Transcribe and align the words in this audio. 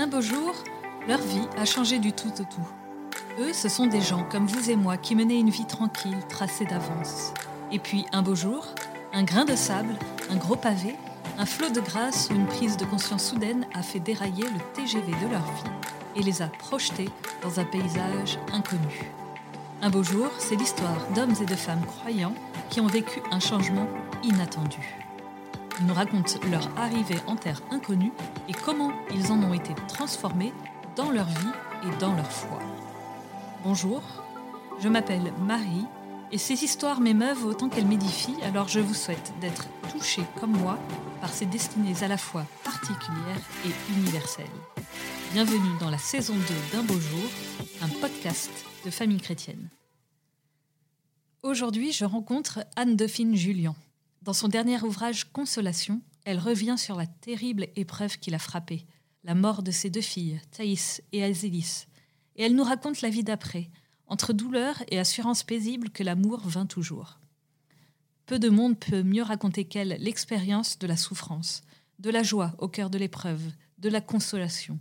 Un 0.00 0.06
beau 0.06 0.22
jour, 0.22 0.54
leur 1.08 1.20
vie 1.20 1.46
a 1.58 1.66
changé 1.66 1.98
du 1.98 2.14
tout 2.14 2.32
au 2.40 2.44
tout. 2.44 2.68
Eux, 3.38 3.52
ce 3.52 3.68
sont 3.68 3.86
des 3.86 4.00
gens 4.00 4.24
comme 4.30 4.46
vous 4.46 4.70
et 4.70 4.76
moi 4.76 4.96
qui 4.96 5.14
menaient 5.14 5.38
une 5.38 5.50
vie 5.50 5.66
tranquille, 5.66 6.16
tracée 6.26 6.64
d'avance. 6.64 7.34
Et 7.70 7.78
puis, 7.78 8.06
un 8.10 8.22
beau 8.22 8.34
jour, 8.34 8.66
un 9.12 9.24
grain 9.24 9.44
de 9.44 9.54
sable, 9.54 9.94
un 10.30 10.36
gros 10.36 10.56
pavé, 10.56 10.96
un 11.36 11.44
flot 11.44 11.68
de 11.68 11.82
grâce 11.82 12.30
ou 12.30 12.34
une 12.34 12.46
prise 12.46 12.78
de 12.78 12.86
conscience 12.86 13.26
soudaine 13.26 13.66
a 13.74 13.82
fait 13.82 14.00
dérailler 14.00 14.44
le 14.44 14.72
TGV 14.72 15.12
de 15.22 15.30
leur 15.30 15.42
vie 15.44 15.70
et 16.16 16.22
les 16.22 16.40
a 16.40 16.46
projetés 16.46 17.10
dans 17.42 17.60
un 17.60 17.64
paysage 17.64 18.38
inconnu. 18.54 19.12
Un 19.82 19.90
beau 19.90 20.02
jour, 20.02 20.30
c'est 20.38 20.56
l'histoire 20.56 21.08
d'hommes 21.14 21.34
et 21.42 21.46
de 21.46 21.56
femmes 21.56 21.84
croyants 21.84 22.34
qui 22.70 22.80
ont 22.80 22.86
vécu 22.86 23.20
un 23.30 23.40
changement 23.40 23.86
inattendu. 24.22 24.96
Nous 25.86 25.94
racontent 25.94 26.38
leur 26.50 26.68
arrivée 26.76 27.18
en 27.26 27.36
terre 27.36 27.62
inconnue 27.70 28.12
et 28.48 28.52
comment 28.52 28.92
ils 29.14 29.32
en 29.32 29.42
ont 29.42 29.54
été 29.54 29.74
transformés 29.88 30.52
dans 30.94 31.10
leur 31.10 31.26
vie 31.26 31.86
et 31.86 31.96
dans 31.98 32.14
leur 32.14 32.30
foi. 32.30 32.58
Bonjour, 33.64 34.02
je 34.82 34.88
m'appelle 34.88 35.32
Marie 35.40 35.86
et 36.32 36.38
ces 36.38 36.64
histoires 36.64 37.00
m'émeuvent 37.00 37.46
autant 37.46 37.70
qu'elles 37.70 37.86
m'édifient, 37.86 38.42
alors 38.42 38.68
je 38.68 38.80
vous 38.80 38.94
souhaite 38.94 39.32
d'être 39.40 39.68
touchés 39.90 40.24
comme 40.38 40.52
moi 40.52 40.78
par 41.22 41.32
ces 41.32 41.46
destinées 41.46 42.02
à 42.02 42.08
la 42.08 42.18
fois 42.18 42.44
particulières 42.62 43.40
et 43.64 43.92
universelles. 43.92 44.46
Bienvenue 45.32 45.78
dans 45.80 45.90
la 45.90 45.98
saison 45.98 46.34
2 46.34 46.40
d'Un 46.76 46.82
beau 46.82 47.00
jour, 47.00 47.30
un 47.80 47.88
podcast 47.88 48.50
de 48.84 48.90
famille 48.90 49.20
chrétienne. 49.20 49.70
Aujourd'hui, 51.42 51.92
je 51.92 52.04
rencontre 52.04 52.60
Anne-Dauphine 52.76 53.34
Julien. 53.34 53.74
Dans 54.22 54.34
son 54.34 54.48
dernier 54.48 54.82
ouvrage 54.82 55.32
Consolation, 55.32 56.02
elle 56.24 56.38
revient 56.38 56.76
sur 56.76 56.96
la 56.96 57.06
terrible 57.06 57.68
épreuve 57.74 58.18
qui 58.18 58.30
l'a 58.30 58.38
frappée, 58.38 58.86
la 59.24 59.34
mort 59.34 59.62
de 59.62 59.70
ses 59.70 59.88
deux 59.88 60.02
filles, 60.02 60.40
Thaïs 60.50 61.02
et 61.12 61.24
Azélis. 61.24 61.86
Et 62.36 62.42
elle 62.42 62.54
nous 62.54 62.64
raconte 62.64 63.00
la 63.00 63.08
vie 63.08 63.24
d'après, 63.24 63.70
entre 64.06 64.34
douleur 64.34 64.82
et 64.88 64.98
assurance 64.98 65.42
paisible 65.42 65.88
que 65.88 66.02
l'amour 66.02 66.40
vint 66.40 66.66
toujours. 66.66 67.18
Peu 68.26 68.38
de 68.38 68.50
monde 68.50 68.78
peut 68.78 69.02
mieux 69.02 69.22
raconter 69.22 69.64
qu'elle 69.64 69.96
l'expérience 70.00 70.78
de 70.78 70.86
la 70.86 70.96
souffrance, 70.98 71.62
de 71.98 72.10
la 72.10 72.22
joie 72.22 72.54
au 72.58 72.68
cœur 72.68 72.90
de 72.90 72.98
l'épreuve, 72.98 73.42
de 73.78 73.88
la 73.88 74.02
consolation. 74.02 74.78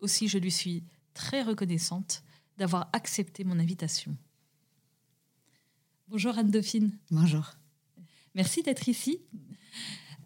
Aussi, 0.00 0.26
je 0.26 0.38
lui 0.38 0.50
suis 0.50 0.82
très 1.14 1.42
reconnaissante 1.42 2.24
d'avoir 2.58 2.88
accepté 2.92 3.44
mon 3.44 3.60
invitation. 3.60 4.16
Bonjour 6.08 6.36
Anne-Dauphine. 6.36 6.98
Bonjour. 7.10 7.52
Merci 8.34 8.62
d'être 8.62 8.88
ici. 8.88 9.18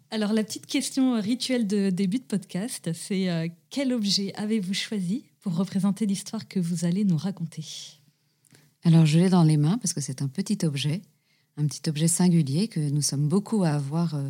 Alors 0.09 0.31
la 0.31 0.43
petite 0.43 0.65
question 0.65 1.19
rituelle 1.19 1.67
de 1.67 1.89
début 1.89 2.19
de 2.19 2.23
podcast, 2.23 2.91
c'est 2.93 3.29
euh, 3.29 3.49
quel 3.69 3.91
objet 3.91 4.33
avez-vous 4.35 4.73
choisi 4.73 5.25
pour 5.41 5.55
représenter 5.55 6.05
l'histoire 6.05 6.47
que 6.47 6.61
vous 6.61 6.85
allez 6.85 7.03
nous 7.03 7.17
raconter? 7.17 7.65
Alors 8.83 9.05
je 9.05 9.19
l'ai 9.19 9.29
dans 9.29 9.43
les 9.43 9.57
mains 9.57 9.77
parce 9.79 9.91
que 9.91 9.99
c'est 9.99 10.21
un 10.21 10.29
petit 10.29 10.65
objet, 10.65 11.01
un 11.57 11.67
petit 11.67 11.89
objet 11.89 12.07
singulier 12.07 12.69
que 12.69 12.79
nous 12.79 13.01
sommes 13.01 13.27
beaucoup 13.27 13.63
à 13.63 13.71
avoir, 13.71 14.15
euh, 14.15 14.29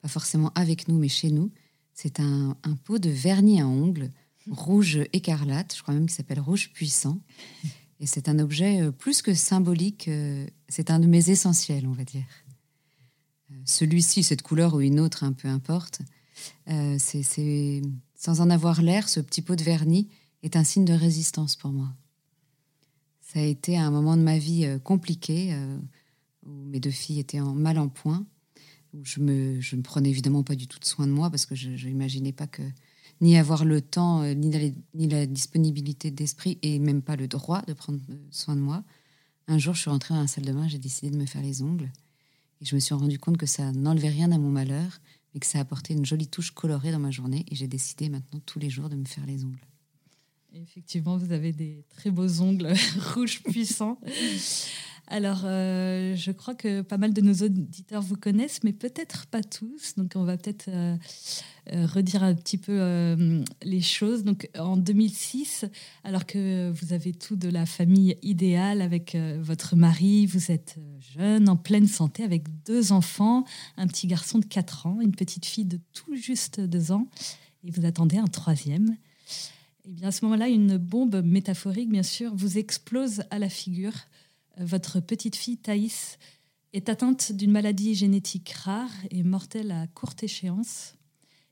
pas 0.00 0.08
forcément 0.08 0.50
avec 0.56 0.88
nous 0.88 0.98
mais 0.98 1.08
chez 1.08 1.30
nous. 1.30 1.52
C'est 1.94 2.18
un, 2.18 2.56
un 2.64 2.74
pot 2.74 2.98
de 2.98 3.10
vernis 3.10 3.60
à 3.60 3.68
ongles 3.68 4.10
rouge 4.50 4.98
écarlate, 5.12 5.76
je 5.76 5.82
crois 5.82 5.94
même 5.94 6.06
qu'il 6.06 6.16
s'appelle 6.16 6.40
rouge 6.40 6.72
puissant. 6.72 7.20
Et 8.00 8.06
c'est 8.06 8.28
un 8.28 8.40
objet 8.40 8.80
euh, 8.80 8.90
plus 8.90 9.22
que 9.22 9.34
symbolique, 9.34 10.10
c'est 10.68 10.90
un 10.90 10.98
de 10.98 11.06
mes 11.06 11.30
essentiels, 11.30 11.86
on 11.86 11.92
va 11.92 12.02
dire. 12.02 12.24
Euh, 13.62 13.66
celui-ci, 13.66 14.22
cette 14.22 14.42
couleur 14.42 14.74
ou 14.74 14.80
une 14.80 15.00
autre, 15.00 15.24
un 15.24 15.32
peu 15.32 15.48
importe, 15.48 16.00
c'est, 16.98 17.82
sans 18.14 18.40
en 18.40 18.50
avoir 18.50 18.82
l'air, 18.82 19.08
ce 19.08 19.20
petit 19.20 19.42
pot 19.42 19.56
de 19.56 19.62
vernis 19.62 20.08
est 20.42 20.56
un 20.56 20.64
signe 20.64 20.84
de 20.84 20.92
résistance 20.92 21.56
pour 21.56 21.70
moi. 21.70 21.92
Ça 23.20 23.40
a 23.40 23.42
été 23.42 23.78
un 23.78 23.90
moment 23.90 24.16
de 24.16 24.22
ma 24.22 24.38
vie 24.38 24.66
compliqué, 24.82 25.56
où 26.44 26.50
mes 26.50 26.80
deux 26.80 26.90
filles 26.90 27.20
étaient 27.20 27.40
en 27.40 27.54
mal 27.54 27.78
en 27.78 27.88
point, 27.88 28.26
où 28.92 29.04
je 29.04 29.20
me, 29.20 29.60
je 29.60 29.76
me 29.76 29.82
prenais 29.82 30.10
évidemment 30.10 30.42
pas 30.42 30.56
du 30.56 30.66
tout 30.66 30.78
de 30.78 30.84
soin 30.84 31.06
de 31.06 31.12
moi, 31.12 31.30
parce 31.30 31.46
que 31.46 31.54
je 31.54 31.86
n'imaginais 31.86 32.32
pas 32.32 32.46
que 32.46 32.62
ni 33.22 33.38
avoir 33.38 33.64
le 33.64 33.80
temps, 33.80 34.22
euh, 34.22 34.34
ni, 34.34 34.50
la, 34.50 34.68
ni 34.94 35.08
la 35.08 35.26
disponibilité 35.26 36.10
d'esprit, 36.10 36.58
et 36.62 36.78
même 36.78 37.02
pas 37.02 37.16
le 37.16 37.28
droit 37.28 37.62
de 37.62 37.72
prendre 37.72 38.00
soin 38.30 38.56
de 38.56 38.60
moi. 38.60 38.82
Un 39.46 39.58
jour, 39.58 39.74
je 39.74 39.82
suis 39.82 39.90
rentrée 39.90 40.14
dans 40.14 40.20
la 40.20 40.26
salle 40.26 40.44
de 40.44 40.52
bain, 40.52 40.66
j'ai 40.68 40.78
décidé 40.78 41.10
de 41.10 41.16
me 41.16 41.26
faire 41.26 41.42
les 41.42 41.62
ongles. 41.62 41.90
Et 42.62 42.64
je 42.64 42.76
me 42.76 42.80
suis 42.80 42.94
rendu 42.94 43.18
compte 43.18 43.36
que 43.38 43.46
ça 43.46 43.72
n'enlevait 43.72 44.08
rien 44.08 44.30
à 44.30 44.38
mon 44.38 44.48
malheur, 44.48 45.00
mais 45.34 45.40
que 45.40 45.46
ça 45.46 45.58
apportait 45.58 45.94
une 45.94 46.06
jolie 46.06 46.28
touche 46.28 46.52
colorée 46.52 46.92
dans 46.92 47.00
ma 47.00 47.10
journée. 47.10 47.44
Et 47.50 47.56
j'ai 47.56 47.66
décidé 47.66 48.08
maintenant 48.08 48.40
tous 48.46 48.60
les 48.60 48.70
jours 48.70 48.88
de 48.88 48.94
me 48.94 49.04
faire 49.04 49.26
les 49.26 49.44
ongles. 49.44 49.66
Effectivement, 50.54 51.16
vous 51.16 51.32
avez 51.32 51.52
des 51.52 51.84
très 51.88 52.12
beaux 52.12 52.40
ongles 52.40 52.72
rouges 53.14 53.42
puissants. 53.42 53.98
Alors, 55.08 55.42
euh, 55.44 56.14
je 56.16 56.30
crois 56.30 56.54
que 56.54 56.80
pas 56.80 56.96
mal 56.96 57.12
de 57.12 57.20
nos 57.20 57.34
auditeurs 57.34 58.02
vous 58.02 58.16
connaissent, 58.16 58.60
mais 58.64 58.72
peut-être 58.72 59.26
pas 59.26 59.42
tous. 59.42 59.94
Donc, 59.96 60.12
on 60.14 60.24
va 60.24 60.36
peut-être 60.36 60.68
euh, 60.68 60.96
euh, 61.72 61.86
redire 61.86 62.22
un 62.22 62.34
petit 62.34 62.56
peu 62.56 63.36
les 63.62 63.80
choses. 63.80 64.24
Donc, 64.24 64.48
en 64.58 64.76
2006, 64.76 65.66
alors 66.04 66.24
que 66.24 66.70
vous 66.70 66.92
avez 66.92 67.12
tout 67.12 67.36
de 67.36 67.48
la 67.48 67.66
famille 67.66 68.16
idéale 68.22 68.80
avec 68.80 69.16
votre 69.40 69.76
mari, 69.76 70.26
vous 70.26 70.50
êtes 70.50 70.76
jeune, 71.14 71.48
en 71.48 71.56
pleine 71.56 71.88
santé, 71.88 72.22
avec 72.22 72.44
deux 72.64 72.92
enfants, 72.92 73.44
un 73.76 73.86
petit 73.88 74.06
garçon 74.06 74.38
de 74.38 74.46
4 74.46 74.86
ans, 74.86 74.98
une 75.00 75.14
petite 75.14 75.44
fille 75.44 75.66
de 75.66 75.80
tout 75.92 76.14
juste 76.14 76.60
2 76.60 76.92
ans, 76.92 77.08
et 77.64 77.70
vous 77.70 77.84
attendez 77.84 78.16
un 78.16 78.28
troisième. 78.28 78.96
Et 79.84 79.88
eh 79.88 79.92
bien, 79.94 80.08
à 80.08 80.12
ce 80.12 80.24
moment-là, 80.24 80.48
une 80.48 80.76
bombe 80.76 81.22
métaphorique, 81.24 81.90
bien 81.90 82.04
sûr, 82.04 82.32
vous 82.36 82.56
explose 82.56 83.24
à 83.30 83.40
la 83.40 83.48
figure 83.48 83.94
votre 84.58 85.00
petite 85.00 85.36
fille 85.36 85.58
Thaïs 85.58 86.18
est 86.72 86.88
atteinte 86.88 87.32
d'une 87.32 87.50
maladie 87.50 87.94
génétique 87.94 88.50
rare 88.50 88.92
et 89.10 89.22
mortelle 89.22 89.70
à 89.70 89.86
courte 89.88 90.22
échéance. 90.22 90.94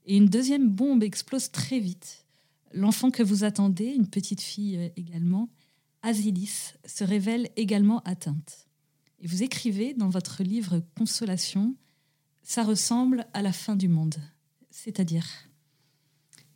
Et 0.07 0.17
une 0.17 0.27
deuxième 0.27 0.69
bombe 0.69 1.03
explose 1.03 1.51
très 1.51 1.79
vite. 1.79 2.27
L'enfant 2.73 3.11
que 3.11 3.23
vous 3.23 3.45
attendez, 3.45 3.87
une 3.87 4.09
petite 4.09 4.41
fille 4.41 4.77
euh, 4.77 4.89
également, 4.97 5.51
Asilis, 6.03 6.75
se 6.87 7.05
révèle 7.05 7.51
également 7.57 8.01
atteinte. 8.01 8.67
Et 9.19 9.27
vous 9.27 9.43
écrivez 9.43 9.93
dans 9.93 10.09
votre 10.09 10.43
livre 10.43 10.83
Consolation, 10.97 11.75
ça 12.43 12.63
ressemble 12.63 13.27
à 13.35 13.43
la 13.43 13.53
fin 13.53 13.77
du 13.77 13.89
monde. 13.89 14.17
C'est-à-dire 14.71 15.27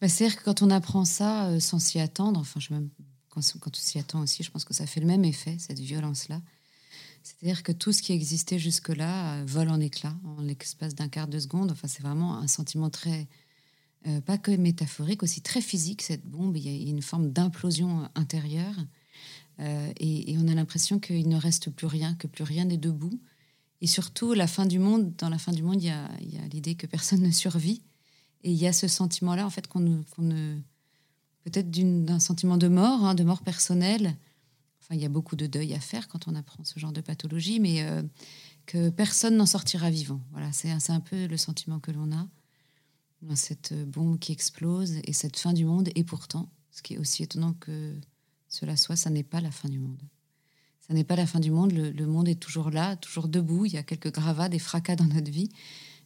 bah, 0.01 0.09
C'est-à-dire 0.09 0.39
que 0.39 0.45
quand 0.45 0.63
on 0.63 0.71
apprend 0.71 1.05
ça 1.05 1.49
euh, 1.49 1.61
sans 1.61 1.79
s'y 1.79 1.99
attendre, 1.99 2.41
enfin 2.41 2.61
je 2.61 2.73
même 2.73 2.89
quand, 3.35 3.41
on 3.67 3.81
s'y 3.81 3.99
attend 3.99 4.21
aussi, 4.21 4.43
je 4.43 4.51
pense 4.51 4.65
que 4.65 4.75
ça 4.75 4.87
fait 4.87 5.01
le 5.01 5.07
même 5.07 5.25
effet, 5.25 5.57
cette 5.59 5.81
violence-là. 5.81 6.41
C'est-à-dire 7.23 7.63
que 7.63 7.73
tout 7.73 7.93
ce 7.93 8.03
qui 8.03 8.13
existait 8.13 8.59
jusque-là 8.59 9.37
euh, 9.37 9.45
vole 9.47 9.71
en 9.71 9.81
éclats 9.81 10.15
en 10.25 10.43
l'espace 10.43 10.95
d'un 10.95 11.09
quart 11.09 11.27
de 11.27 11.39
seconde. 11.39 11.71
Enfin, 11.71 11.89
c'est 11.89 12.03
vraiment 12.03 12.39
un 12.39 12.47
sentiment 12.47 12.91
très, 12.91 13.27
euh, 14.07 14.21
pas 14.21 14.37
que 14.37 14.51
métaphorique, 14.51 15.23
aussi 15.23 15.41
très 15.41 15.63
physique, 15.63 16.03
cette 16.03 16.27
bombe. 16.27 16.57
Il 16.57 16.69
y 16.69 16.89
a 16.89 16.91
une 16.91 17.03
forme 17.03 17.31
d'implosion 17.31 18.09
intérieure. 18.15 18.77
Euh, 19.61 19.93
et, 19.99 20.37
on 20.39 20.49
a 20.49 20.55
l'impression 20.55 20.99
qu'il 20.99 21.29
ne 21.29 21.37
reste 21.37 21.71
plus 21.71 21.87
rien, 21.87 22.15
que 22.15 22.27
plus 22.27 22.45
rien 22.45 22.67
n'est 22.67 22.77
debout. 22.77 23.19
Et 23.81 23.87
surtout, 23.87 24.35
la 24.35 24.47
fin 24.47 24.67
du 24.67 24.79
monde, 24.79 25.15
dans 25.17 25.29
la 25.29 25.39
fin 25.39 25.53
du 25.53 25.63
monde, 25.63 25.83
il 25.83 25.89
y 25.89 25.91
a, 25.91 26.09
l'idée 26.53 26.75
que 26.75 26.87
personne 26.87 27.21
ne 27.27 27.31
survit. 27.31 27.83
Et 28.43 28.51
il 28.53 28.59
y 28.59 28.67
a 28.67 28.75
ce 28.75 28.89
sentiment-là, 28.89 29.47
en 29.47 29.51
fait, 29.51 29.67
qu'on 29.67 29.81
ne 29.81 30.59
peut-être 31.45 31.71
d'un 31.71 32.19
sentiment 32.19 32.57
de 32.57 32.69
mort, 32.69 33.05
hein, 33.05 33.15
de 33.15 33.25
mort 33.25 33.43
personnelle. 33.43 34.17
Enfin, 34.81 34.95
il 34.95 35.01
y 35.01 35.05
a 35.05 35.11
beaucoup 35.11 35.37
de 35.37 35.47
deuil 35.47 35.75
à 35.75 35.81
faire 35.81 36.09
quand 36.09 36.29
on 36.29 36.35
apprend 36.35 36.65
ce 36.65 36.79
genre 36.79 36.93
de 36.93 37.01
pathologie, 37.01 37.61
mais 37.61 37.83
euh, 37.83 38.03
que 38.67 38.91
personne 38.91 39.37
n'en 39.37 39.47
sortira 39.47 39.91
vivant. 39.91 40.21
Voilà, 40.33 40.53
c'est 40.53 40.91
un 40.91 41.01
peu 41.01 41.27
le 41.27 41.37
sentiment 41.37 41.79
que 41.79 41.91
l'on 41.91 42.13
a 42.13 42.27
cette 43.35 43.73
bombe 43.89 44.19
qui 44.19 44.33
explose 44.33 44.97
et 45.05 45.13
cette 45.13 45.39
fin 45.39 45.53
du 45.53 45.65
monde. 45.65 45.89
Et 45.95 46.05
pourtant, 46.05 46.51
ce 46.71 46.83
qui 46.83 46.95
est 46.95 46.99
aussi 46.99 47.23
étonnant 47.23 47.55
que 47.55 47.95
cela 48.49 48.77
soit, 48.77 48.97
ça 48.97 49.11
n'est 49.11 49.23
pas 49.23 49.41
la 49.41 49.51
fin 49.51 49.69
du 49.69 49.79
monde. 49.79 50.03
Ça 50.87 50.93
n'est 50.93 51.05
pas 51.05 51.17
la 51.17 51.27
fin 51.27 51.41
du 51.41 51.51
monde. 51.51 51.73
Le, 51.73 52.07
monde 52.07 52.29
est 52.29 52.41
toujours 52.41 52.71
là, 52.71 52.97
toujours 52.97 53.29
debout. 53.29 53.65
Il 53.65 53.73
y 53.73 53.79
a 53.79 53.83
quelques 53.83 54.13
gravats, 54.13 54.51
des 54.51 54.59
fracas 54.59 54.97
dans 54.97 55.07
notre 55.07 55.31
vie, 55.31 55.49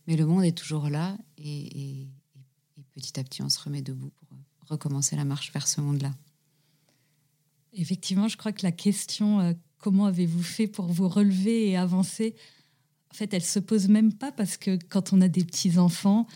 mais 0.06 0.16
le 0.16 0.24
monde 0.24 0.44
est 0.44 0.56
toujours 0.56 0.88
là. 0.88 1.18
Et, 1.36 2.02
et 2.02 2.08
petit 2.94 3.18
à 3.18 3.24
petit, 3.24 3.42
on 3.42 3.48
se 3.48 3.60
remet 3.60 3.82
debout 3.82 4.12
recommencer 4.68 5.16
la 5.16 5.24
marche 5.24 5.52
vers 5.52 5.66
ce 5.66 5.80
monde-là. 5.80 6.12
Effectivement, 7.72 8.28
je 8.28 8.36
crois 8.36 8.52
que 8.52 8.62
la 8.62 8.72
question 8.72 9.40
euh, 9.40 9.52
comment 9.78 10.06
avez-vous 10.06 10.42
fait 10.42 10.66
pour 10.66 10.86
vous 10.86 11.08
relever 11.08 11.70
et 11.70 11.76
avancer? 11.76 12.34
En 13.12 13.14
fait, 13.14 13.32
elle 13.32 13.44
se 13.44 13.58
pose 13.58 13.88
même 13.88 14.12
pas 14.12 14.32
parce 14.32 14.56
que 14.56 14.78
quand 14.88 15.12
on 15.12 15.20
a 15.20 15.28
des 15.28 15.44
petits 15.44 15.78
enfants, 15.78 16.26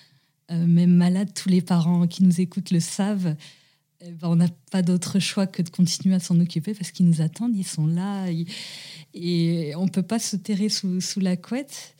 euh, 0.51 0.67
même 0.67 0.95
malades, 0.95 1.33
tous 1.35 1.49
les 1.49 1.63
parents 1.63 2.07
qui 2.07 2.23
nous 2.23 2.41
écoutent 2.41 2.71
le 2.71 2.81
savent. 2.81 3.37
Eh 4.05 4.11
ben, 4.11 4.29
on 4.29 4.37
n'a 4.37 4.49
pas 4.71 4.83
d'autre 4.83 5.21
choix 5.21 5.47
que 5.47 5.63
de 5.63 5.71
continuer 5.71 6.15
à 6.15 6.21
s'en 6.21 6.41
occuper 6.41 6.75
parce 6.75 6.91
qu'ils 6.91 7.07
nous 7.07 7.21
attendent, 7.21 7.57
ils 7.57 7.67
sont 7.67 7.87
là 7.87 8.27
et 9.15 9.75
on 9.77 9.85
ne 9.85 9.91
peut 9.91 10.03
pas 10.03 10.19
se 10.19 10.35
terrer 10.35 10.69
sous, 10.69 11.01
sous 11.01 11.21
la 11.21 11.37
couette 11.37 11.95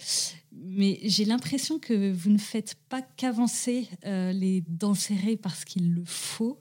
mais 0.75 0.99
j'ai 1.03 1.25
l'impression 1.25 1.79
que 1.79 2.13
vous 2.13 2.31
ne 2.31 2.39
faites 2.39 2.77
pas 2.89 3.03
qu'avancer 3.03 3.89
euh, 4.07 4.33
les 4.33 4.63
dents 4.69 4.95
serrées 4.95 5.37
parce 5.37 5.65
qu'il 5.65 5.93
le 5.93 6.05
faut, 6.05 6.61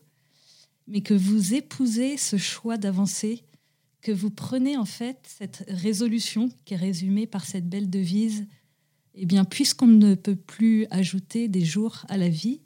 mais 0.87 1.01
que 1.01 1.13
vous 1.13 1.53
épousez 1.53 2.17
ce 2.17 2.37
choix 2.37 2.77
d'avancer, 2.77 3.45
que 4.01 4.11
vous 4.11 4.29
prenez 4.29 4.75
en 4.75 4.85
fait 4.85 5.17
cette 5.25 5.63
résolution 5.67 6.49
qui 6.65 6.73
est 6.73 6.77
résumée 6.77 7.25
par 7.25 7.45
cette 7.45 7.69
belle 7.69 7.89
devise, 7.89 8.47
eh 9.13 9.25
bien, 9.25 9.45
puisqu'on 9.45 9.87
ne 9.87 10.15
peut 10.15 10.35
plus 10.35 10.87
ajouter 10.89 11.47
des 11.47 11.63
jours 11.63 12.05
à 12.09 12.17
la 12.17 12.29
vie, 12.29 12.61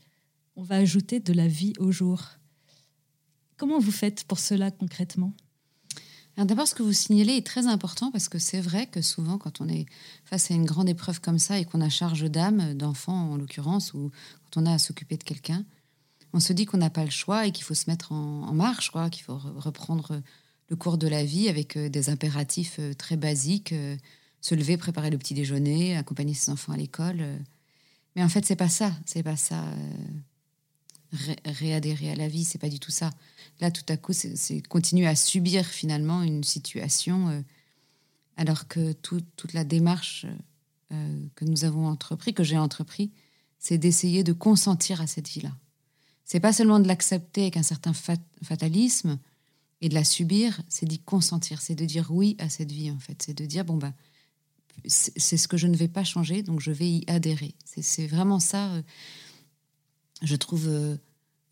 on 0.56 0.64
va 0.64 0.78
ajouter 0.78 1.20
de 1.20 1.34
la 1.34 1.48
vie 1.48 1.74
au 1.80 1.92
jour. 1.92 2.24
Comment 3.58 3.80
vous 3.80 3.92
faites 3.92 4.24
pour 4.24 4.40
cela 4.40 4.72
concrètement? 4.72 5.34
D'abord, 6.38 6.68
ce 6.68 6.76
que 6.76 6.84
vous 6.84 6.92
signalez 6.92 7.38
est 7.38 7.46
très 7.46 7.66
important 7.66 8.12
parce 8.12 8.28
que 8.28 8.40
c'est 8.40 8.60
vrai 8.60 8.88
que 8.88 9.02
souvent, 9.02 9.38
quand 9.38 9.62
on 9.62 9.70
est 9.70 9.86
face 10.26 10.52
à 10.52 10.54
une 10.54 10.66
grande 10.66 10.90
épreuve 10.90 11.22
comme 11.22 11.40
ça 11.40 11.60
et 11.60 11.66
qu'on 11.66 11.80
a 11.80 11.88
charge 11.88 12.30
d'âme, 12.30 12.74
d'enfant 12.74 13.32
en 13.32 13.38
l'occurrence, 13.38 13.94
ou 13.94 14.12
quand 14.44 14.62
on 14.62 14.66
a 14.66 14.74
à 14.74 14.78
s'occuper 14.78 15.16
de 15.16 15.24
quelqu'un, 15.24 15.64
on 16.34 16.42
se 16.42 16.52
dit 16.52 16.66
qu'on 16.66 16.78
n'a 16.78 16.90
pas 16.90 17.06
le 17.06 17.10
choix 17.10 17.48
et 17.48 17.54
qu'il 17.54 17.64
faut 17.64 17.74
se 17.74 17.90
mettre 17.90 18.12
en, 18.12 18.54
marche, 18.54 18.92
qu'il 19.12 19.24
faut 19.24 19.38
reprendre 19.38 20.22
le 20.68 20.76
cours 20.76 20.98
de 20.98 21.08
la 21.08 21.24
vie 21.24 21.48
avec 21.48 21.78
euh, 21.78 21.90
des 21.90 22.10
impératifs 22.10 22.78
euh, 22.80 22.94
très 22.94 23.18
basiques, 23.18 23.72
euh, 23.72 23.96
se 24.42 24.56
lever, 24.56 24.78
préparer 24.78 25.10
le 25.10 25.18
petit 25.18 25.34
déjeuner, 25.34 25.96
accompagner 25.96 26.34
ses 26.34 26.52
enfants 26.52 26.74
à 26.74 26.78
l'école. 26.78 27.24
Mais 28.16 28.24
en 28.24 28.30
fait, 28.30 28.46
c'est 28.46 28.56
pas 28.56 28.70
ça, 28.70 28.92
c'est 29.06 29.24
pas 29.24 29.36
ça. 29.36 29.64
Réadhérer 31.46 32.12
à 32.12 32.16
la 32.16 32.28
vie, 32.28 32.44
c'est 32.44 32.58
pas 32.58 32.70
du 32.70 32.80
tout 32.80 32.92
ça. 32.92 33.12
Là, 33.60 33.72
tout 33.72 33.86
à 33.88 33.98
coup, 33.98 34.14
c'est 34.14 34.62
continuer 34.64 35.08
à 35.08 35.16
subir 35.16 35.66
finalement 35.66 36.24
une 36.24 36.44
situation, 36.44 37.44
alors 38.38 38.68
que 38.68 38.92
toute 38.94 39.54
la 39.54 39.64
démarche 39.64 40.26
que 40.90 41.46
nous 41.46 41.64
avons 41.64 41.88
entrepris, 41.88 42.34
que 42.34 42.44
j'ai 42.44 42.58
entrepris, 42.58 43.12
c'est 43.60 43.78
d'essayer 43.78 44.24
de 44.24 44.34
consentir 44.34 45.02
à 45.02 45.08
cette 45.08 45.30
vie-là. 45.30 45.56
C'est 46.26 46.40
pas 46.40 46.54
seulement 46.54 46.80
de 46.80 46.88
l'accepter 46.88 47.44
avec 47.44 47.58
un 47.58 47.64
certain 47.64 47.94
fatalisme 47.94 49.20
et 49.82 49.90
de 49.90 49.94
la 49.94 50.04
subir, 50.04 50.62
c'est 50.70 50.86
d'y 50.86 51.00
consentir, 51.00 51.62
c'est 51.62 51.76
de 51.76 51.86
dire 51.86 52.12
oui 52.12 52.36
à 52.40 52.50
cette 52.50 52.72
vie 52.72 52.92
en 52.92 53.00
fait, 53.00 53.22
c'est 53.22 53.38
de 53.38 53.46
dire 53.46 53.66
bon 53.66 53.78
ben 53.78 53.94
c'est 54.88 55.38
ce 55.38 55.48
que 55.48 55.58
je 55.58 55.68
ne 55.68 55.76
vais 55.76 55.88
pas 55.88 56.04
changer, 56.04 56.44
donc 56.44 56.60
je 56.60 56.72
vais 56.72 56.90
y 56.90 57.04
adhérer. 57.08 57.56
C'est 57.64 58.08
vraiment 58.08 58.40
ça, 58.40 58.74
euh, 58.74 58.82
je 60.22 60.36
trouve, 60.36 60.68
euh, 60.68 60.96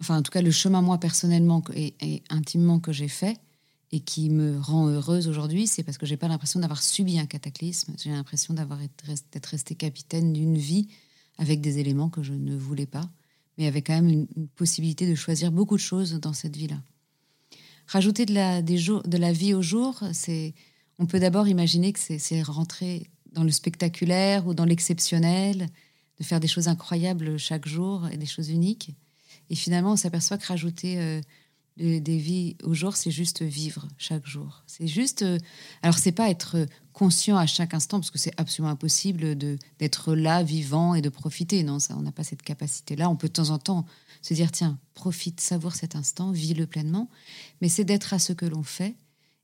enfin 0.01 0.17
en 0.17 0.21
tout 0.21 0.31
cas 0.31 0.41
le 0.41 0.51
chemin 0.51 0.81
moi 0.81 0.97
personnellement 0.97 1.63
et, 1.75 2.23
intimement 2.29 2.79
que 2.79 2.91
j'ai 2.91 3.07
fait 3.07 3.37
et 3.91 3.99
qui 3.99 4.29
me 4.29 4.59
rend 4.59 4.87
heureuse 4.87 5.27
aujourd'hui, 5.27 5.67
c'est 5.67 5.83
parce 5.83 5.97
que 5.97 6.05
j'ai 6.05 6.17
pas 6.17 6.27
l'impression 6.27 6.59
d'avoir 6.59 6.81
subi 6.81 7.19
un 7.19 7.27
cataclysme, 7.27 7.93
j'ai 8.01 8.09
l'impression 8.09 8.53
d'avoir 8.53 8.79
d'être 8.79 9.47
restée 9.47 9.75
capitaine 9.75 10.33
d'une 10.33 10.57
vie 10.57 10.87
avec 11.37 11.61
des 11.61 11.79
éléments 11.79 12.09
que 12.09 12.23
je 12.23 12.33
ne 12.33 12.55
voulais 12.55 12.87
pas 12.87 13.09
mais 13.57 13.67
avec 13.67 13.87
quand 13.87 13.93
même 13.93 14.09
une, 14.09 14.47
possibilité 14.55 15.09
de 15.09 15.15
choisir 15.15 15.51
beaucoup 15.51 15.75
de 15.75 15.81
choses 15.81 16.19
dans 16.19 16.33
cette 16.33 16.55
vie-là. 16.55 16.81
Rajouter 17.87 18.25
de 18.25 18.33
la, 18.33 18.61
de 18.61 19.17
la 19.17 19.33
vie 19.33 19.53
au 19.53 19.61
jour, 19.61 20.01
c'est, 20.13 20.53
on 20.99 21.05
peut 21.05 21.19
d'abord 21.19 21.47
imaginer 21.47 21.93
que 21.93 21.99
c'est 21.99 22.41
rentrer 22.41 23.09
dans 23.31 23.43
le 23.43 23.51
spectaculaire 23.51 24.47
ou 24.47 24.53
dans 24.53 24.65
l'exceptionnel, 24.65 25.67
faire 26.23 26.39
des 26.39 26.47
choses 26.47 26.67
incroyables 26.67 27.37
chaque 27.37 27.67
jour 27.67 28.07
et 28.09 28.17
des 28.17 28.25
choses 28.25 28.49
uniques. 28.49 28.91
Et 29.49 29.55
finalement, 29.55 29.93
on 29.93 29.95
s'aperçoit 29.97 30.37
que 30.37 30.47
rajouter 30.47 30.97
euh, 30.99 31.21
des 31.77 32.17
vies 32.17 32.55
au 32.63 32.73
jour, 32.73 32.95
c'est 32.95 33.11
juste 33.11 33.41
vivre 33.41 33.87
chaque 33.97 34.25
jour. 34.25 34.63
C'est 34.67 34.87
juste. 34.87 35.23
Euh, 35.23 35.37
alors, 35.81 35.97
c'est 35.97 36.11
pas 36.11 36.29
être 36.29 36.67
conscient 36.93 37.35
à 37.37 37.47
chaque 37.47 37.73
instant, 37.73 37.99
parce 37.99 38.11
que 38.11 38.19
c'est 38.19 38.33
absolument 38.37 38.71
impossible 38.71 39.35
d'être 39.79 40.13
là, 40.13 40.43
vivant 40.43 40.93
et 40.93 41.01
de 41.01 41.09
profiter. 41.09 41.63
Non, 41.63 41.79
ça, 41.79 41.95
on 41.97 42.01
n'a 42.01 42.11
pas 42.11 42.23
cette 42.23 42.43
capacité-là. 42.43 43.09
On 43.09 43.15
peut 43.15 43.27
de 43.27 43.33
temps 43.33 43.49
en 43.49 43.57
temps 43.57 43.85
se 44.21 44.33
dire 44.33 44.51
tiens, 44.51 44.79
profite, 44.93 45.41
savoure 45.41 45.73
cet 45.73 45.95
instant, 45.95 46.31
vis-le 46.31 46.67
pleinement. 46.67 47.09
Mais 47.61 47.69
c'est 47.69 47.83
d'être 47.83 48.13
à 48.13 48.19
ce 48.19 48.33
que 48.33 48.45
l'on 48.45 48.63
fait 48.63 48.95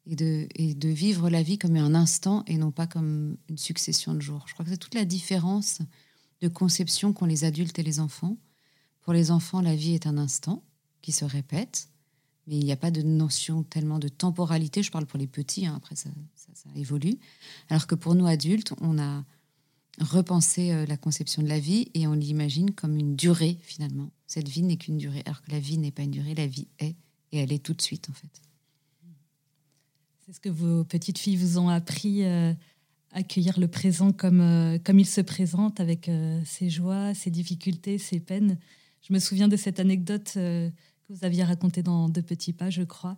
et 0.06 0.16
de, 0.16 0.48
et 0.56 0.74
de 0.74 0.90
vivre 0.90 1.30
la 1.30 1.44
vie 1.44 1.58
comme 1.58 1.76
un 1.76 1.96
instant 1.96 2.44
et 2.48 2.58
non 2.58 2.72
pas 2.72 2.88
comme 2.88 3.38
une 3.50 3.58
succession 3.58 4.14
de 4.14 4.22
jours. 4.22 4.46
Je 4.48 4.54
crois 4.54 4.64
que 4.64 4.72
c'est 4.72 4.78
toute 4.78 4.96
la 4.96 5.06
différence 5.06 5.80
de 6.42 6.48
conception 6.48 7.14
qu'ont 7.14 7.26
les 7.26 7.44
adultes 7.44 7.80
et 7.80 7.84
les 7.84 8.00
enfants. 8.00 8.38
Pour 9.02 9.14
les 9.14 9.32
enfants, 9.32 9.62
la 9.62 9.76
vie 9.76 9.94
est 9.94 10.08
un 10.08 10.18
instant 10.18 10.64
qui 11.02 11.12
se 11.12 11.26
répète 11.26 11.90
mais 12.50 12.58
il 12.58 12.66
n'y 12.66 12.72
a 12.72 12.78
pas 12.78 12.90
de 12.90 13.04
notion 13.04 13.62
tellement 13.62 14.00
de 14.00 14.08
temporalité. 14.08 14.82
Je 14.82 14.90
parle 14.90 15.06
pour 15.06 15.20
les 15.20 15.28
petits, 15.28 15.68
hein, 15.68 15.76
après 15.78 15.96
ça, 15.96 16.10
évolue. 16.76 17.20
Alors 17.70 17.86
que 17.86 17.94
pour 17.94 18.16
nous 18.16 18.26
adultes, 18.26 18.74
on 18.82 18.98
a 18.98 19.24
repensé 20.00 20.72
euh, 20.72 20.86
la 20.88 20.98
conception 20.98 21.44
de 21.44 21.48
la 21.48 21.60
vie 21.60 21.92
et 21.94 22.08
on 22.08 22.14
l'imagine 22.14 22.72
comme 22.72 22.98
une 22.98 23.16
durée 23.16 23.60
finalement. 23.62 24.10
Cette 24.26 24.48
vie 24.48 24.64
n'est 24.64 24.78
qu'une 24.78 24.98
durée, 24.98 25.22
alors 25.26 25.44
que 25.44 25.52
la 25.52 25.60
vie 25.60 25.78
n'est 25.78 25.92
pas 25.92 26.02
une 26.02 26.12
durée, 26.12 26.34
la 26.34 26.48
vie 26.48 26.68
est 26.80 26.96
et 27.32 27.38
elle 27.38 27.54
est 27.54 27.64
tout 27.64 27.76
de 27.76 27.82
suite 27.82 28.10
en 28.10 28.14
fait. 28.14 28.42
C'est 30.26 30.34
ce 30.34 30.40
que 30.40 30.50
vos 30.50 30.84
petites 30.84 31.20
filles 31.20 31.38
vous 31.38 31.60
ont 31.60 31.70
appris, 31.70 32.24
euh, 32.24 32.54
accueillir 33.12 33.60
le 33.60 33.68
présent 33.68 34.12
comme, 34.12 34.42
euh, 34.42 34.78
comme 34.84 35.00
il 35.00 35.06
se 35.06 35.22
présente, 35.22 35.80
avec 35.80 36.10
ses 36.46 36.70
joies, 36.70 37.14
ses 37.14 37.32
difficultés, 37.32 37.98
ses 37.98 38.20
peines. 38.20 38.58
Je 39.02 39.14
me 39.14 39.20
souviens 39.20 39.48
de 39.48 39.56
cette 39.58 39.80
anecdote 39.80 40.38
vous 41.10 41.26
aviez 41.26 41.44
raconté 41.44 41.84
dans 41.84 42.08
Deux 42.08 42.22
petits 42.22 42.54
pas, 42.54 42.70
je 42.70 42.84
crois, 42.84 43.18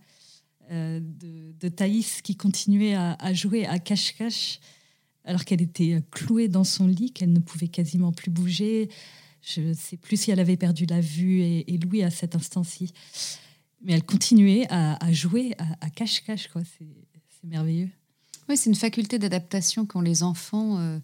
euh, 0.71 0.99
de, 1.01 1.53
de, 1.59 1.67
Thaïs 1.67 2.21
qui 2.21 2.35
continuait 2.35 2.95
à, 2.95 3.33
jouer 3.33 3.65
à 3.65 3.79
cache-cache 3.79 4.59
alors 5.25 5.45
qu'elle 5.45 5.61
était 5.61 6.01
clouée 6.09 6.47
dans 6.47 6.63
son 6.63 6.87
lit, 6.87 7.11
qu'elle 7.11 7.33
ne 7.33 7.39
pouvait 7.39 7.67
quasiment 7.67 8.11
plus 8.11 8.31
bouger. 8.31 8.89
Je 9.41 9.61
ne 9.61 9.73
sais 9.73 9.97
plus 9.97 10.17
si 10.17 10.31
elle 10.31 10.39
avait 10.39 10.57
perdu 10.57 10.85
la 10.85 11.01
vue 11.01 11.41
et, 11.41 11.73
et 11.73 12.03
à 12.03 12.09
cet 12.09 12.35
instant-ci. 12.35 12.93
Mais 13.83 13.93
elle 13.93 14.03
continuait 14.03 14.65
à, 14.69 14.97
jouer 15.11 15.53
à 15.81 15.89
cache-cache. 15.89 16.49
C'est 16.79 17.47
merveilleux. 17.47 17.89
Oui, 18.51 18.57
c'est 18.57 18.69
une 18.69 18.75
faculté 18.75 19.17
d'adaptation 19.17 19.85
qu'ont 19.85 20.01
les 20.01 20.23
enfants. 20.23 20.77
Euh, 20.77 20.99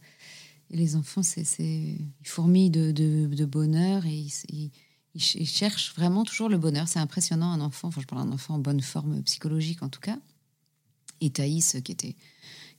et 0.70 0.76
les 0.76 0.98
enfants, 0.98 1.24
c'est 1.24 1.46
ils 1.62 2.72
de, 2.72 3.46
bonheur 3.46 4.06
et 4.06 4.14
ils, 4.50 4.72
il, 5.16 5.48
cherche 5.48 5.96
vraiment 5.96 6.26
toujours 6.26 6.50
le 6.50 6.58
bonheur. 6.58 6.90
C'est 6.90 7.00
impressionnant, 7.00 7.50
un 7.50 7.62
enfant, 7.62 7.88
enfin 7.88 8.02
je 8.02 8.06
parle 8.06 8.26
d'un 8.26 8.34
enfant 8.34 8.56
en 8.56 8.60
bonne 8.60 8.82
forme 8.82 9.24
psychologique 9.24 9.82
en 9.82 9.88
tout 9.88 10.02
cas. 10.02 10.20
Et 11.22 11.30
Thaïs, 11.30 11.78
qui 11.86 11.94
était, 11.94 12.16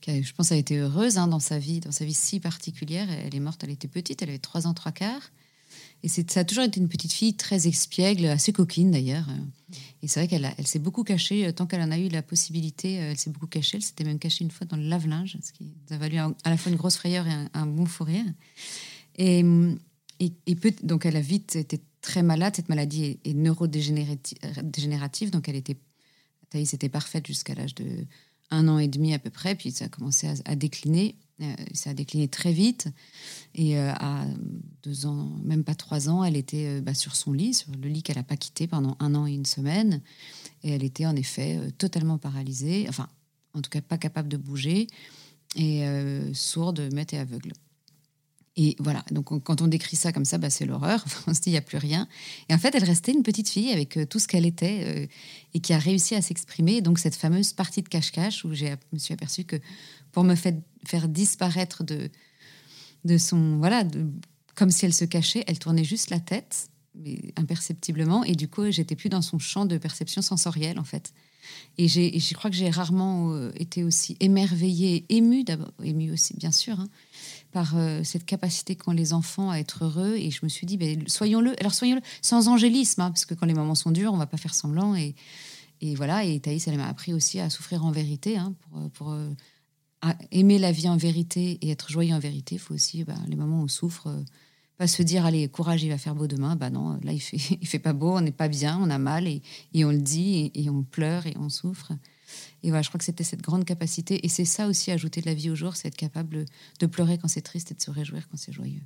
je 0.05 0.33
pense, 0.33 0.51
a 0.51 0.55
été 0.55 0.77
heureuse 0.77 1.17
hein, 1.17 1.27
dans 1.27 1.39
sa 1.39 1.57
vie, 1.57 1.79
dans 1.79 1.91
sa 1.91 2.05
vie 2.05 2.13
si 2.13 2.39
particulière. 2.39 3.09
Elle 3.09 3.33
est 3.33 3.39
morte, 3.39 3.63
elle 3.63 3.71
était 3.71 3.87
petite, 3.87 4.21
elle 4.21 4.29
avait 4.29 4.37
trois 4.37 4.67
ans, 4.67 4.75
trois 4.75 4.91
quarts. 4.91 5.31
Et 6.03 6.07
ça 6.07 6.39
a 6.39 6.43
toujours 6.43 6.63
été 6.63 6.79
une 6.79 6.87
petite 6.87 7.11
fille 7.11 7.33
très 7.33 7.67
espiègle, 7.67 8.25
assez 8.27 8.53
coquine 8.53 8.91
d'ailleurs. 8.91 9.27
Et 10.01 10.07
c'est 10.07 10.21
vrai 10.21 10.27
qu'elle 10.27 10.49
elle 10.57 10.67
s'est 10.67 10.79
beaucoup 10.79 11.03
cachée, 11.03 11.45
euh, 11.45 11.51
tant 11.51 11.65
qu'elle 11.65 11.81
en 11.81 11.91
a 11.91 11.99
eu 11.99 12.07
la 12.07 12.21
possibilité, 12.21 12.99
euh, 12.99 13.11
elle 13.11 13.17
s'est 13.17 13.29
beaucoup 13.29 13.47
cachée. 13.47 13.77
Elle 13.77 13.83
s'était 13.83 14.05
même 14.05 14.19
cachée 14.19 14.43
une 14.43 14.51
fois 14.51 14.65
dans 14.65 14.77
le 14.77 14.83
lave-linge, 14.83 15.37
ce 15.41 15.51
qui 15.51 15.65
nous 15.65 15.95
a 15.95 15.97
valu 15.97 16.17
à 16.17 16.33
la 16.45 16.57
fois 16.57 16.71
une 16.71 16.77
grosse 16.77 16.95
frayeur 16.97 17.27
et 17.27 17.33
un, 17.53 17.65
bon 17.65 17.85
fou 17.85 18.05
rire. 18.05 18.25
Et, 19.17 19.43
donc 20.83 21.05
elle 21.05 21.17
a 21.17 21.21
vite 21.21 21.55
été 21.57 21.81
très 22.01 22.23
malade. 22.23 22.55
Cette 22.55 22.69
maladie 22.69 23.19
est, 23.23 23.33
neurodégénérative, 23.33 25.31
donc 25.31 25.49
elle 25.49 25.57
était, 25.57 25.77
Thaïs 26.49 26.73
était 26.73 26.89
parfaite 26.89 27.27
jusqu'à 27.27 27.55
l'âge 27.55 27.75
de 27.75 28.05
un 28.51 28.67
an 28.67 28.79
et 28.79 28.87
demi 28.87 29.13
à 29.13 29.19
peu 29.19 29.29
près, 29.29 29.55
puis 29.55 29.71
ça 29.71 29.85
a 29.85 29.89
commencé 29.89 30.27
à, 30.45 30.55
décliner. 30.55 31.15
Euh, 31.41 31.55
ça 31.73 31.91
a 31.91 31.93
décliné 31.93 32.27
très 32.27 32.51
vite. 32.51 32.87
Et 33.55 33.77
euh, 33.77 33.91
à 33.93 34.25
deux 34.83 35.05
ans, 35.05 35.29
même 35.43 35.63
pas 35.63 35.75
trois 35.75 36.09
ans, 36.09 36.23
elle 36.23 36.35
était 36.35 36.67
euh, 36.67 36.81
bah, 36.81 36.93
sur 36.93 37.15
son 37.15 37.31
lit, 37.31 37.53
sur 37.53 37.71
le 37.71 37.87
lit 37.87 38.03
qu'elle 38.03 38.17
n'a 38.17 38.23
pas 38.23 38.37
quitté 38.37 38.67
pendant 38.67 38.97
un 38.99 39.15
an 39.15 39.25
et 39.25 39.33
une 39.33 39.45
semaine. 39.45 40.01
Et 40.63 40.71
elle 40.71 40.83
était 40.83 41.05
en 41.05 41.15
effet 41.15 41.59
totalement 41.77 42.17
paralysée, 42.17 42.85
enfin, 42.89 43.07
en 43.53 43.61
tout 43.61 43.69
cas 43.69 43.81
pas 43.81 43.97
capable 43.97 44.27
de 44.27 44.37
bouger, 44.37 44.87
et 45.55 45.83
sourde, 46.33 46.89
muette 46.93 47.13
et 47.13 47.17
aveugle. 47.17 47.53
Et 48.61 48.75
voilà, 48.77 49.05
donc 49.09 49.41
quand 49.43 49.61
on 49.61 49.67
décrit 49.67 49.95
ça 49.95 50.11
comme 50.11 50.25
ça, 50.25 50.37
bah, 50.37 50.49
c'est 50.49 50.65
l'horreur. 50.65 51.05
on 51.27 51.33
se 51.33 51.39
dit, 51.39 51.49
il 51.49 51.53
n'y 51.53 51.57
a 51.57 51.61
plus 51.61 51.77
rien. 51.77 52.09
Et 52.49 52.53
en 52.53 52.57
fait, 52.57 52.75
elle 52.75 52.83
restait 52.83 53.13
une 53.13 53.23
petite 53.23 53.47
fille 53.47 53.71
avec 53.71 53.95
euh, 53.95 54.05
tout 54.05 54.19
ce 54.19 54.27
qu'elle 54.27 54.45
était 54.45 54.83
euh, 54.83 55.07
et 55.53 55.61
qui 55.61 55.71
a 55.71 55.79
réussi 55.79 56.13
à 56.13 56.21
s'exprimer. 56.21 56.81
Donc 56.81 56.99
cette 56.99 57.15
fameuse 57.15 57.53
partie 57.53 57.81
de 57.81 57.87
cache-cache 57.87 58.43
où 58.43 58.53
je 58.53 58.65
me 58.91 58.99
suis 58.99 59.13
aperçue 59.13 59.45
que 59.45 59.55
pour 60.11 60.25
me 60.25 60.35
faire 60.35 61.07
disparaître 61.07 61.85
de, 61.85 62.09
de 63.05 63.17
son... 63.17 63.59
Voilà, 63.59 63.85
comme 64.55 64.71
si 64.71 64.83
elle 64.83 64.93
se 64.93 65.05
cachait, 65.05 65.45
elle 65.47 65.57
tournait 65.57 65.85
juste 65.85 66.09
la 66.09 66.19
tête, 66.19 66.67
mais 67.03 67.33
imperceptiblement. 67.37 68.23
Et 68.23 68.35
du 68.35 68.47
coup, 68.47 68.69
j'étais 68.71 68.95
plus 68.95 69.09
dans 69.09 69.21
son 69.21 69.39
champ 69.39 69.65
de 69.65 69.77
perception 69.77 70.21
sensorielle, 70.21 70.79
en 70.79 70.83
fait. 70.83 71.13
Et, 71.77 71.87
je 71.87 72.33
crois 72.33 72.49
que 72.49 72.55
j'ai 72.55 72.69
rarement 72.69 73.33
euh, 73.33 73.51
été 73.55 73.83
aussi 73.83 74.17
émerveillée, 74.19 75.05
émue 75.09 75.43
d'abord, 75.43 75.71
émue 75.83 76.11
aussi, 76.11 76.35
bien 76.35 76.51
sûr, 76.51 76.79
hein, 76.79 76.89
par 77.51 77.77
euh, 77.77 78.03
cette 78.03 78.25
capacité 78.25 78.75
qu'ont 78.75 78.91
les 78.91 79.13
enfants 79.13 79.49
à 79.49 79.57
être 79.57 79.85
heureux. 79.85 80.15
Et 80.17 80.31
je 80.31 80.39
me 80.43 80.49
suis 80.49 80.67
dit, 80.67 80.77
ben, 80.77 81.07
soyons-le. 81.07 81.57
Alors 81.59 81.73
soyons-le 81.73 82.01
sans 82.21 82.47
angélisme, 82.47 83.01
hein, 83.01 83.11
parce 83.11 83.25
que 83.25 83.33
quand 83.33 83.45
les 83.45 83.53
moments 83.53 83.75
sont 83.75 83.91
durs, 83.91 84.13
on 84.13 84.17
va 84.17 84.27
pas 84.27 84.37
faire 84.37 84.53
semblant. 84.53 84.95
Et, 84.95 85.15
et 85.81 85.95
voilà. 85.95 86.25
Et 86.25 86.39
Thaïs, 86.39 86.67
elle 86.67 86.77
m'a 86.77 86.87
appris 86.87 87.13
aussi 87.13 87.39
à 87.39 87.49
souffrir 87.49 87.85
en 87.85 87.91
vérité, 87.91 88.37
hein, 88.37 88.53
pour, 88.61 88.91
pour 88.91 89.11
euh, 89.11 89.29
aimer 90.31 90.59
la 90.59 90.71
vie 90.71 90.89
en 90.89 90.97
vérité 90.97 91.59
et 91.61 91.71
être 91.71 91.89
joyeux 91.89 92.13
en 92.13 92.19
vérité. 92.19 92.55
Il 92.55 92.59
faut 92.59 92.73
aussi, 92.73 93.05
ben, 93.05 93.17
les 93.27 93.37
moments 93.37 93.61
où 93.61 93.63
on 93.63 93.67
souffre, 93.69 94.13
Pas 94.79 94.87
se 94.87 95.03
dire, 95.03 95.25
allez, 95.25 95.49
courage, 95.49 95.83
il 95.83 95.89
va 95.89 95.97
faire 95.97 96.15
beau 96.15 96.25
demain. 96.25 96.55
Bah 96.55 96.69
non, 96.69 96.97
là, 97.03 97.11
il 97.11 97.19
fait, 97.19 97.35
il 97.61 97.67
fait 97.67 97.79
pas 97.79 97.91
beau, 97.91 98.15
on 98.15 98.21
n'est 98.21 98.31
pas 98.31 98.47
bien, 98.47 98.79
on 98.81 98.89
a 98.89 98.97
mal, 98.97 99.27
et, 99.27 99.41
et 99.73 99.83
on 99.83 99.91
le 99.91 99.99
dit, 99.99 100.51
et, 100.55 100.69
on 100.69 100.83
pleure, 100.83 101.27
et 101.27 101.35
on 101.37 101.49
souffre. 101.49 101.91
Et 102.63 102.69
voilà, 102.69 102.81
je 102.81 102.87
crois 102.87 102.97
que 102.97 103.03
c'était 103.03 103.25
cette 103.25 103.41
grande 103.41 103.65
capacité. 103.65 104.25
Et 104.25 104.29
c'est 104.29 104.45
ça 104.45 104.67
aussi, 104.67 104.89
ajouter 104.89 105.19
de 105.19 105.25
la 105.25 105.33
vie 105.33 105.49
au 105.49 105.55
jour, 105.55 105.75
c'est 105.75 105.89
être 105.89 105.97
capable 105.97 106.45
de 106.79 106.85
pleurer 106.85 107.17
quand 107.17 107.27
c'est 107.27 107.41
triste 107.41 107.73
et 107.73 107.75
de 107.75 107.81
se 107.81 107.91
réjouir 107.91 108.29
quand 108.29 108.37
c'est 108.37 108.53
joyeux. 108.53 108.81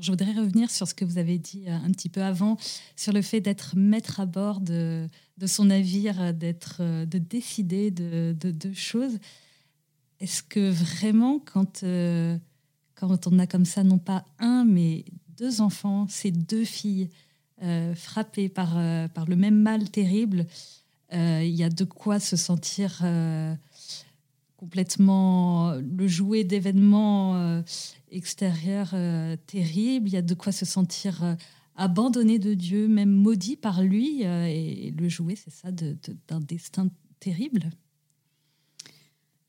je 0.00 0.10
voudrais 0.10 0.32
revenir 0.32 0.72
sur 0.72 0.88
ce 0.88 0.94
que 0.94 1.04
vous 1.04 1.18
avez 1.18 1.38
dit 1.38 1.68
euh, 1.68 1.76
un 1.76 1.92
petit 1.92 2.08
peu 2.08 2.24
avant, 2.24 2.56
sur 2.96 3.12
le 3.12 3.22
fait 3.22 3.40
d'être 3.40 3.76
maître 3.76 4.18
à 4.18 4.26
bord 4.26 4.60
de, 4.60 5.08
de 5.38 5.46
son 5.46 5.66
navire, 5.66 6.34
d'être, 6.34 6.78
euh, 6.80 7.06
de 7.06 7.18
décider 7.18 7.92
de, 7.92 8.34
de, 8.36 8.72
choses. 8.72 9.20
Est-ce 10.18 10.42
que 10.42 10.68
vraiment, 10.68 11.38
quand, 11.38 11.84
euh, 11.84 12.36
quand 13.08 13.26
on 13.26 13.38
a 13.38 13.46
comme 13.46 13.64
ça, 13.64 13.82
non 13.82 13.98
pas 13.98 14.24
un, 14.38 14.64
mais 14.64 15.04
deux 15.36 15.60
enfants, 15.60 16.06
ces 16.08 16.30
deux 16.30 16.64
filles 16.64 17.08
euh, 17.62 17.94
frappées 17.94 18.48
par, 18.48 18.74
euh, 18.76 19.08
par 19.08 19.26
le 19.26 19.34
même 19.34 19.58
mal 19.58 19.90
terrible, 19.90 20.46
euh, 21.12 21.42
il 21.44 21.54
y 21.54 21.64
a 21.64 21.68
de 21.68 21.84
quoi 21.84 22.20
se 22.20 22.36
sentir 22.36 23.04
complètement 24.56 25.72
le 25.74 26.06
jouet 26.06 26.44
d'événements 26.44 27.62
extérieurs 28.12 28.94
terribles, 29.48 30.08
il 30.08 30.12
y 30.12 30.16
a 30.16 30.22
de 30.22 30.34
quoi 30.34 30.52
se 30.52 30.64
sentir 30.64 31.36
abandonné 31.74 32.38
de 32.38 32.54
Dieu, 32.54 32.86
même 32.86 33.10
maudit 33.10 33.56
par 33.56 33.82
lui, 33.82 34.22
et 34.22 34.94
le 34.96 35.08
jouet, 35.08 35.34
c'est 35.34 35.52
ça, 35.52 35.70
d'un 35.72 36.40
destin 36.40 36.88
terrible. 37.18 37.70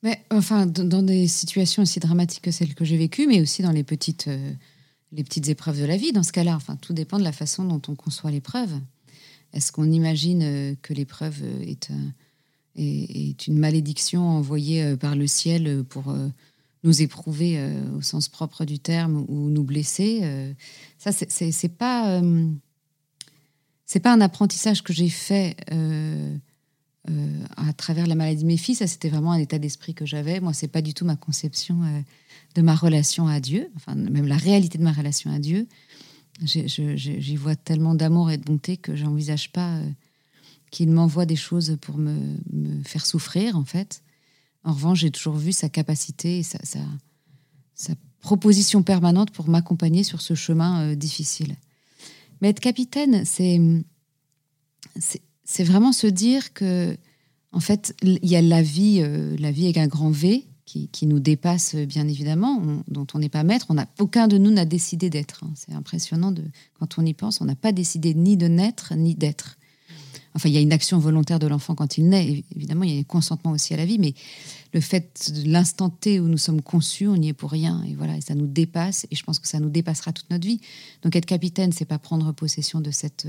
Mais, 0.03 0.23
enfin, 0.29 0.65
dans 0.65 1.01
des 1.01 1.27
situations 1.27 1.83
aussi 1.83 1.99
dramatiques 1.99 2.43
que 2.43 2.51
celles 2.51 2.75
que 2.75 2.85
j'ai 2.85 2.97
vécues, 2.97 3.25
mais 3.25 3.41
aussi 3.41 3.61
dans 3.61 3.71
les 3.71 3.83
petites, 3.83 4.27
euh, 4.27 4.51
les 5.13 5.23
petites 5.23 5.47
épreuves 5.47 5.79
de 5.79 5.85
la 5.85 5.97
vie, 5.97 6.11
dans 6.11 6.23
ce 6.23 6.33
cas-là, 6.33 6.55
enfin, 6.55 6.75
tout 6.75 6.93
dépend 6.93 7.17
de 7.17 7.23
la 7.23 7.31
façon 7.31 7.63
dont 7.63 7.81
on 7.87 7.95
conçoit 7.95 8.29
l'épreuve. 8.29 8.71
Est-ce 9.53 9.71
qu'on 9.71 9.91
imagine 9.91 10.43
euh, 10.43 10.75
que 10.81 10.93
l'épreuve 10.93 11.41
est, 11.61 11.89
est, 12.75 13.47
une 13.47 13.57
malédiction 13.57 14.27
envoyée 14.27 14.83
euh, 14.83 14.97
par 14.97 15.15
le 15.15 15.25
ciel 15.25 15.83
pour 15.85 16.13
nous 16.83 17.01
éprouver 17.01 17.65
au 17.97 18.01
sens 18.01 18.27
propre 18.27 18.65
du 18.65 18.77
terme 18.77 19.23
ou 19.29 19.49
nous 19.49 19.63
blesser 19.63 20.53
Ça, 20.97 21.13
c'est 21.13 21.77
pas, 21.77 22.21
c'est 23.85 23.99
pas 23.99 24.13
un 24.13 24.21
apprentissage 24.21 24.81
que 24.83 24.91
j'ai 24.91 25.09
fait 25.09 25.55
euh, 25.71 26.35
à 27.57 27.73
travers 27.73 28.07
la 28.07 28.15
maladie 28.15 28.43
de 28.43 28.47
mes 28.47 28.57
filles. 28.57 28.75
Ça, 28.75 28.87
c'était 28.87 29.09
vraiment 29.09 29.33
un 29.33 29.39
état 29.39 29.59
d'esprit 29.59 29.93
que 29.93 30.05
j'avais. 30.05 30.39
Moi, 30.39 30.53
c'est 30.53 30.67
pas 30.67 30.81
du 30.81 30.93
tout 30.93 31.05
ma 31.05 31.15
conception 31.15 31.83
euh, 31.83 31.99
de 32.55 32.61
ma 32.61 32.75
relation 32.75 33.27
à 33.27 33.39
Dieu, 33.39 33.69
enfin, 33.75 33.95
même 33.95 34.27
la 34.27 34.37
réalité 34.37 34.77
de 34.77 34.83
ma 34.83 34.93
relation 34.93 35.31
à 35.31 35.39
Dieu. 35.39 35.67
J'y 36.41 37.35
vois 37.35 37.55
tellement 37.55 37.93
d'amour 37.93 38.31
et 38.31 38.37
de 38.37 38.43
bonté 38.43 38.77
que 38.77 38.95
j'envisage 38.95 39.51
pas 39.51 39.75
euh, 39.75 39.89
qu'il 40.71 40.89
m'envoie 40.89 41.25
des 41.25 41.35
choses 41.35 41.77
pour 41.81 41.97
me, 41.97 42.37
faire 42.85 43.05
souffrir, 43.05 43.57
en 43.57 43.65
fait. 43.65 44.01
En 44.63 44.71
revanche, 44.71 44.99
j'ai 44.99 45.11
toujours 45.11 45.35
vu 45.35 45.51
sa 45.51 45.69
capacité 45.69 46.39
et 46.39 46.43
sa 46.43 47.95
proposition 48.21 48.81
permanente 48.81 49.31
pour 49.31 49.49
m'accompagner 49.49 50.03
sur 50.03 50.21
ce 50.21 50.35
chemin 50.35 50.95
difficile. 50.95 51.57
Mais 52.41 52.49
être 52.49 52.61
capitaine, 52.61 53.25
c'est 53.25 53.59
c'est 55.43 55.63
vraiment 55.63 55.91
se 55.91 56.07
dire 56.07 56.53
que, 56.53 56.97
en 57.51 57.59
fait, 57.59 57.95
il 58.01 58.25
y 58.25 58.35
a 58.35 58.41
la 58.41 58.61
vie, 58.61 58.99
euh, 59.01 59.35
la 59.39 59.51
vie 59.51 59.65
avec 59.65 59.77
un 59.77 59.87
grand 59.87 60.11
V 60.11 60.45
qui, 60.65 61.05
nous 61.05 61.19
dépasse 61.19 61.75
bien 61.75 62.07
évidemment, 62.07 62.61
dont 62.87 63.05
on 63.13 63.19
n'est 63.19 63.29
pas 63.29 63.43
maître. 63.43 63.67
On 63.69 63.77
a, 63.77 63.85
aucun 63.99 64.27
de 64.27 64.39
nous 64.39 64.49
n'a 64.49 64.65
décidé 64.65 65.11
d'être. 65.11 65.43
Hein. 65.43 65.51
C'est 65.55 65.73
impressionnant 65.73 66.33
quand 66.79 66.97
on 66.97 67.05
y 67.05 67.13
pense. 67.13 67.41
On 67.41 67.45
n'a 67.45 67.55
pas 67.55 67.71
décidé 67.71 68.15
ni 68.15 68.37
de 68.37 68.47
naître 68.47 68.95
ni 68.95 69.13
d'être. 69.13 69.57
Enfin, 70.35 70.49
il 70.49 70.55
y 70.55 70.57
a 70.57 70.61
une 70.61 70.73
action 70.73 70.97
volontaire 70.97 71.37
de 71.37 71.45
l'enfant 71.45 71.75
quand 71.75 71.97
il 71.97 72.09
naît. 72.09 72.43
Évidemment, 72.55 72.83
il 72.85 72.93
y 72.93 72.97
a 72.97 72.99
un 72.99 73.03
consentement 73.03 73.51
aussi 73.51 73.75
à 73.75 73.77
la 73.77 73.85
vie, 73.85 73.99
mais 73.99 74.15
le 74.73 74.81
fait 74.81 75.31
de 75.31 75.47
l'instant 75.47 75.89
T 75.89 76.19
où 76.19 76.27
nous 76.27 76.39
sommes 76.39 76.61
conçus, 76.61 77.07
on 77.07 77.17
n'y 77.17 77.29
est 77.29 77.33
pour 77.33 77.51
rien. 77.51 77.83
Et 77.87 77.93
voilà, 77.93 78.19
ça 78.19 78.33
nous 78.33 78.47
dépasse. 78.47 79.05
Et 79.11 79.15
je 79.15 79.23
pense 79.23 79.37
que 79.37 79.47
ça 79.47 79.59
nous 79.59 79.69
dépassera 79.69 80.11
toute 80.11 80.29
notre 80.31 80.47
vie. 80.47 80.59
Donc, 81.03 81.15
être 81.15 81.27
capitaine, 81.27 81.71
c'est 81.71 81.85
pas 81.85 81.99
prendre 81.99 82.31
possession 82.31 82.81
de 82.81 82.89
cette 82.89 83.27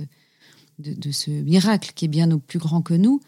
de, 0.78 1.12
ce 1.12 1.30
miracle 1.30 1.92
qui 1.94 2.06
est 2.06 2.08
bien 2.08 2.28
plus 2.38 2.58
grand 2.58 2.82
que 2.82 2.94
nous, 2.94 3.20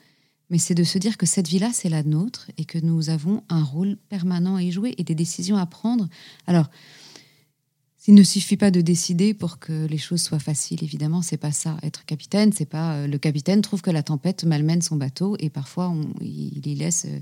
mais 0.50 0.58
c'est 0.58 0.74
de 0.74 0.84
se 0.84 0.98
dire 0.98 1.16
que 1.16 1.26
cette 1.26 1.48
vie-là, 1.48 1.70
c'est 1.72 1.88
la 1.88 2.02
nôtre 2.02 2.50
et 2.56 2.64
que 2.64 2.78
nous 2.78 3.10
avons 3.10 3.42
un 3.48 3.62
rôle 3.62 3.96
permanent 4.08 4.56
à 4.56 4.62
y 4.62 4.70
jouer 4.70 4.94
et 4.98 5.04
des 5.04 5.14
décisions 5.14 5.56
à 5.56 5.66
prendre. 5.66 6.08
Alors, 6.46 6.70
il 8.08 8.14
ne 8.14 8.22
suffit 8.22 8.56
pas 8.56 8.70
de 8.70 8.80
décider 8.80 9.34
pour 9.34 9.58
que 9.58 9.86
les 9.86 9.98
choses 9.98 10.22
soient 10.22 10.38
faciles, 10.38 10.84
évidemment, 10.84 11.22
c'est 11.22 11.36
pas 11.36 11.50
ça. 11.50 11.76
Être 11.82 12.04
capitaine, 12.04 12.52
c'est 12.52 12.66
pas 12.66 12.94
euh, 12.94 13.06
le 13.08 13.18
capitaine 13.18 13.62
trouve 13.62 13.82
que 13.82 13.90
la 13.90 14.04
tempête 14.04 14.44
malmène 14.44 14.82
son 14.82 14.94
bateau 14.94 15.36
et 15.40 15.50
parfois 15.50 15.92
il, 16.20 16.64
y 16.64 16.74
laisse, 16.76 17.06
euh, 17.06 17.18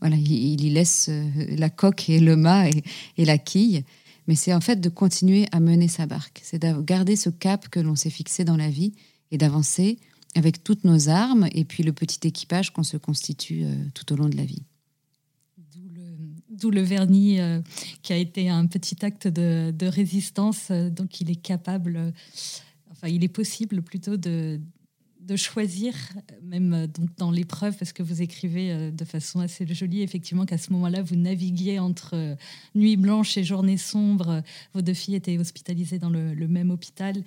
voilà, 0.00 0.16
il, 0.16 0.62
y 0.62 0.70
laisse 0.70 1.06
euh, 1.08 1.24
la 1.56 1.70
coque 1.70 2.10
et 2.10 2.20
le 2.20 2.36
mât 2.36 2.68
et, 2.68 2.82
et 3.16 3.24
la 3.24 3.38
quille. 3.38 3.82
Mais 4.26 4.34
c'est 4.34 4.52
en 4.52 4.60
fait 4.60 4.78
de 4.78 4.90
continuer 4.90 5.46
à 5.52 5.60
mener 5.60 5.88
sa 5.88 6.04
barque, 6.04 6.40
c'est 6.44 6.58
de 6.58 6.80
garder 6.82 7.16
ce 7.16 7.30
cap 7.30 7.70
que 7.70 7.80
l'on 7.80 7.96
s'est 7.96 8.10
fixé 8.10 8.44
dans 8.44 8.58
la 8.58 8.68
vie 8.68 8.92
et 9.30 9.38
d'avancer 9.38 9.98
avec 10.34 10.62
toutes 10.62 10.84
nos 10.84 11.08
armes 11.08 11.48
et 11.52 11.64
puis 11.64 11.82
le 11.82 11.92
petit 11.92 12.26
équipage 12.26 12.72
qu'on 12.72 12.82
se 12.82 12.96
constitue 12.96 13.64
euh, 13.64 13.74
tout 13.94 14.12
au 14.12 14.16
long 14.16 14.28
de 14.28 14.36
la 14.36 14.44
vie. 14.44 14.62
D'où 16.50 16.70
le, 16.70 16.82
vernis 16.82 17.40
euh, 17.40 17.62
qui 18.02 18.12
a 18.12 18.16
été 18.16 18.50
un 18.50 18.66
petit 18.66 19.04
acte 19.04 19.26
de, 19.26 19.86
résistance. 19.86 20.68
Euh, 20.70 20.90
donc 20.90 21.20
il 21.20 21.30
est 21.30 21.40
capable, 21.40 22.12
enfin 22.90 23.08
il 23.08 23.24
est 23.24 23.28
possible 23.28 23.80
plutôt 23.80 24.18
de, 24.18 24.60
de 25.20 25.36
choisir, 25.36 25.94
même 26.42 26.86
donc 26.86 27.10
dans 27.16 27.30
l'épreuve, 27.30 27.76
parce 27.76 27.92
que 27.92 28.02
vous 28.02 28.22
écrivez 28.22 28.90
de 28.90 29.04
façon 29.04 29.40
assez 29.40 29.66
jolie, 29.66 30.02
effectivement, 30.02 30.46
qu'à 30.46 30.58
ce 30.58 30.72
moment-là, 30.72 31.02
vous 31.02 31.16
naviguiez 31.16 31.78
entre 31.78 32.36
nuit 32.74 32.96
blanche 32.96 33.36
et 33.36 33.44
journée 33.44 33.76
sombre. 33.76 34.42
Vos 34.74 34.82
deux 34.82 34.94
filles 34.94 35.14
étaient 35.16 35.38
hospitalisées 35.38 35.98
dans 35.98 36.10
le, 36.10 36.48
même 36.48 36.70
hôpital. 36.70 37.22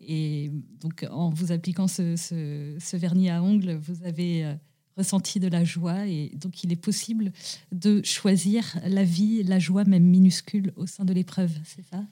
Et 0.00 0.50
donc, 0.80 1.06
en 1.10 1.30
vous 1.30 1.52
appliquant 1.52 1.88
ce, 1.88 2.96
vernis 2.96 3.30
à 3.30 3.42
ongles, 3.42 3.74
vous 3.76 4.04
avez 4.04 4.44
euh, 4.44 4.54
ressenti 4.96 5.40
de 5.40 5.48
la 5.48 5.64
joie. 5.64 6.06
Et 6.06 6.32
donc, 6.36 6.64
il 6.64 6.72
est 6.72 6.76
possible 6.76 7.32
de 7.72 8.02
choisir 8.02 8.78
la 8.86 9.04
vie, 9.04 9.42
la 9.42 9.58
joie, 9.58 9.84
même 9.84 10.04
minuscule, 10.04 10.72
au 10.76 10.86
sein 10.86 11.04
de 11.04 11.12
l'épreuve, 11.12 11.52
c'est 11.64 11.84
ça? 11.84 12.04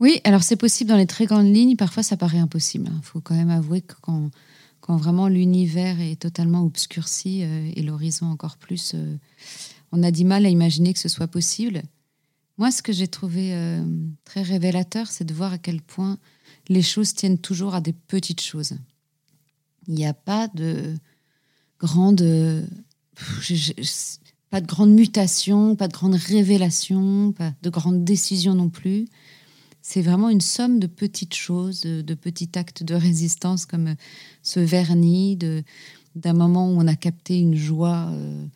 Oui, 0.00 0.20
alors 0.24 0.42
c'est 0.42 0.56
possible 0.56 0.88
dans 0.88 0.96
les 0.96 1.06
très 1.06 1.26
grandes 1.26 1.54
lignes. 1.54 1.76
Parfois, 1.76 2.02
ça 2.02 2.16
paraît 2.16 2.38
impossible. 2.38 2.90
Il 2.96 3.04
faut 3.04 3.20
quand 3.20 3.34
même 3.34 3.50
avouer 3.50 3.82
que 3.82 3.94
quand, 4.00 4.30
vraiment 4.96 5.28
l'univers 5.28 6.00
est 6.00 6.20
totalement 6.20 6.64
obscurci 6.64 7.44
euh, 7.44 7.70
et 7.76 7.82
l'horizon 7.82 8.26
encore 8.26 8.56
plus, 8.56 8.92
euh, 8.96 9.16
on 9.92 10.02
a 10.02 10.10
du 10.10 10.24
mal 10.24 10.44
à 10.46 10.48
imaginer 10.48 10.92
que 10.92 10.98
ce 10.98 11.08
soit 11.08 11.28
possible. 11.28 11.82
Moi, 12.58 12.72
ce 12.72 12.82
que 12.82 12.92
j'ai 12.92 13.06
trouvé 13.08 13.56
très 14.24 14.42
révélateur, 14.42 15.06
c'est 15.06 15.24
de 15.24 15.32
voir 15.32 15.54
à 15.54 15.58
quel 15.58 15.80
point 15.80 16.18
les 16.68 16.82
choses 16.82 17.14
tiennent 17.14 17.38
toujours 17.38 17.74
à 17.74 17.80
des 17.80 17.94
petites 17.94 18.42
choses. 18.42 18.74
Il 19.88 19.94
n'y 19.94 20.04
a 20.04 20.12
pas 20.12 20.46
de 20.48 20.94
grande, 21.78 22.22
pas 24.50 24.60
de 24.60 24.66
grande 24.66 24.90
mutation, 24.90 25.74
pas 25.74 25.88
de 25.88 25.94
grande 25.94 26.16
révélation, 26.16 27.32
pas 27.32 27.52
de 27.62 27.70
grande 27.70 28.04
décision 28.04 28.54
non 28.54 28.68
plus. 28.68 29.06
C'est 29.82 30.02
vraiment 30.02 30.28
une 30.28 30.40
somme 30.40 30.78
de 30.78 30.86
petites 30.86 31.34
choses, 31.34 31.82
de, 31.82 32.14
petits 32.14 32.50
actes 32.54 32.82
de 32.82 32.94
résistance 32.94 33.66
comme 33.66 33.94
ce 34.42 34.60
vernis, 34.60 35.38
d'un 36.14 36.32
moment 36.32 36.68
où 36.68 36.78
on 36.78 36.86
a 36.86 36.96
capté 36.96 37.38
une 37.38 37.54
joie 37.54 38.08
euh, 38.10 38.46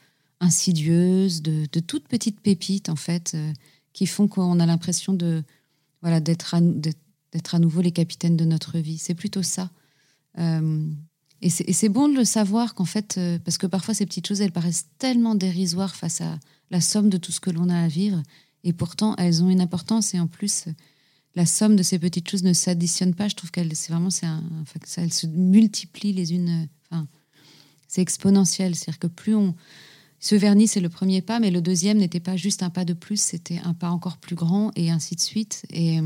insidieuse, 0.40 1.43
de, 1.43 1.66
toutes 1.81 2.09
petites 2.09 2.40
pépites 2.40 2.88
en 2.88 2.97
fait, 2.97 3.33
euh, 3.35 3.52
qui 3.93 4.07
font 4.07 4.28
qu'on 4.28 4.61
a 4.61 4.66
l'impression 4.66 5.12
de 5.14 5.43
voilà 6.02 6.21
d'être 6.21 6.54
d'être 7.33 7.54
à 7.54 7.59
nouveau 7.59 7.81
les 7.81 7.93
capitaines 7.93 8.37
de 8.37 8.45
notre 8.45 8.78
vie. 8.78 8.99
C'est 8.99 9.14
plutôt 9.14 9.43
ça. 9.43 9.71
Euh, 10.38 10.87
et 11.43 11.50
c'est 11.50 11.90
bon 11.90 12.09
de 12.09 12.14
le 12.14 12.25
savoir 12.25 12.75
qu'en 12.75 12.87
fait, 12.87 13.16
euh, 13.19 13.38
parce 13.45 13.59
que 13.59 13.66
parfois 13.66 13.93
ces 13.93 14.07
petites 14.07 14.26
choses, 14.26 14.40
elles 14.40 14.52
paraissent 14.52 14.87
tellement 14.99 15.35
dérisoires 15.35 15.95
face 15.95 16.23
à 16.23 16.38
la 16.71 16.81
somme 16.81 17.11
de 17.11 17.19
tout 17.19 17.33
ce 17.33 17.40
que 17.40 17.50
l'on 17.50 17.69
a 17.69 17.78
à 17.83 17.87
vivre, 17.87 18.23
et 18.62 18.73
pourtant 18.73 19.14
elles 19.16 19.43
ont 19.43 19.50
une 19.50 19.61
importance. 19.61 20.14
Et 20.14 20.21
en 20.21 20.26
plus, 20.26 20.64
la 21.37 21.47
somme 21.47 21.76
de 21.76 21.83
ces 21.83 21.99
petites 21.99 22.29
choses 22.31 22.45
ne 22.45 22.53
s'additionne 22.53 23.14
pas. 23.14 23.29
Je 23.29 23.35
trouve 23.35 23.50
qu'elles, 23.50 23.75
c'est 23.75 23.93
vraiment, 23.93 24.11
c'est 24.11 24.26
enfin, 24.26 24.81
ça, 24.85 25.03
elles 25.03 25.12
se 25.12 25.26
multiplient 25.26 26.12
les 26.12 26.33
unes. 26.33 26.69
Enfin, 26.91 27.09
c'est 27.88 28.03
exponentiel. 28.03 28.75
C'est-à-dire 28.75 28.99
que 29.00 29.07
plus 29.07 29.35
on, 29.35 29.55
ce 30.21 30.35
vernis, 30.35 30.69
c'est 30.69 30.81
le 30.81 30.88
premier 30.88 31.23
pas, 31.23 31.41
mais 31.41 31.50
le 31.50 31.61
deuxième 31.61 31.99
n'était 31.99 32.21
pas 32.21 32.37
juste 32.37 32.62
un 32.62 32.71
pas 32.71 32.85
de 32.85 32.93
plus, 32.93 33.21
c'était 33.21 33.61
un 33.64 33.75
pas 33.75 33.91
encore 33.91 34.19
plus 34.19 34.37
grand, 34.37 34.71
et 34.76 34.91
ainsi 34.91 35.17
de 35.17 35.21
suite. 35.21 35.64
Et 35.71 36.00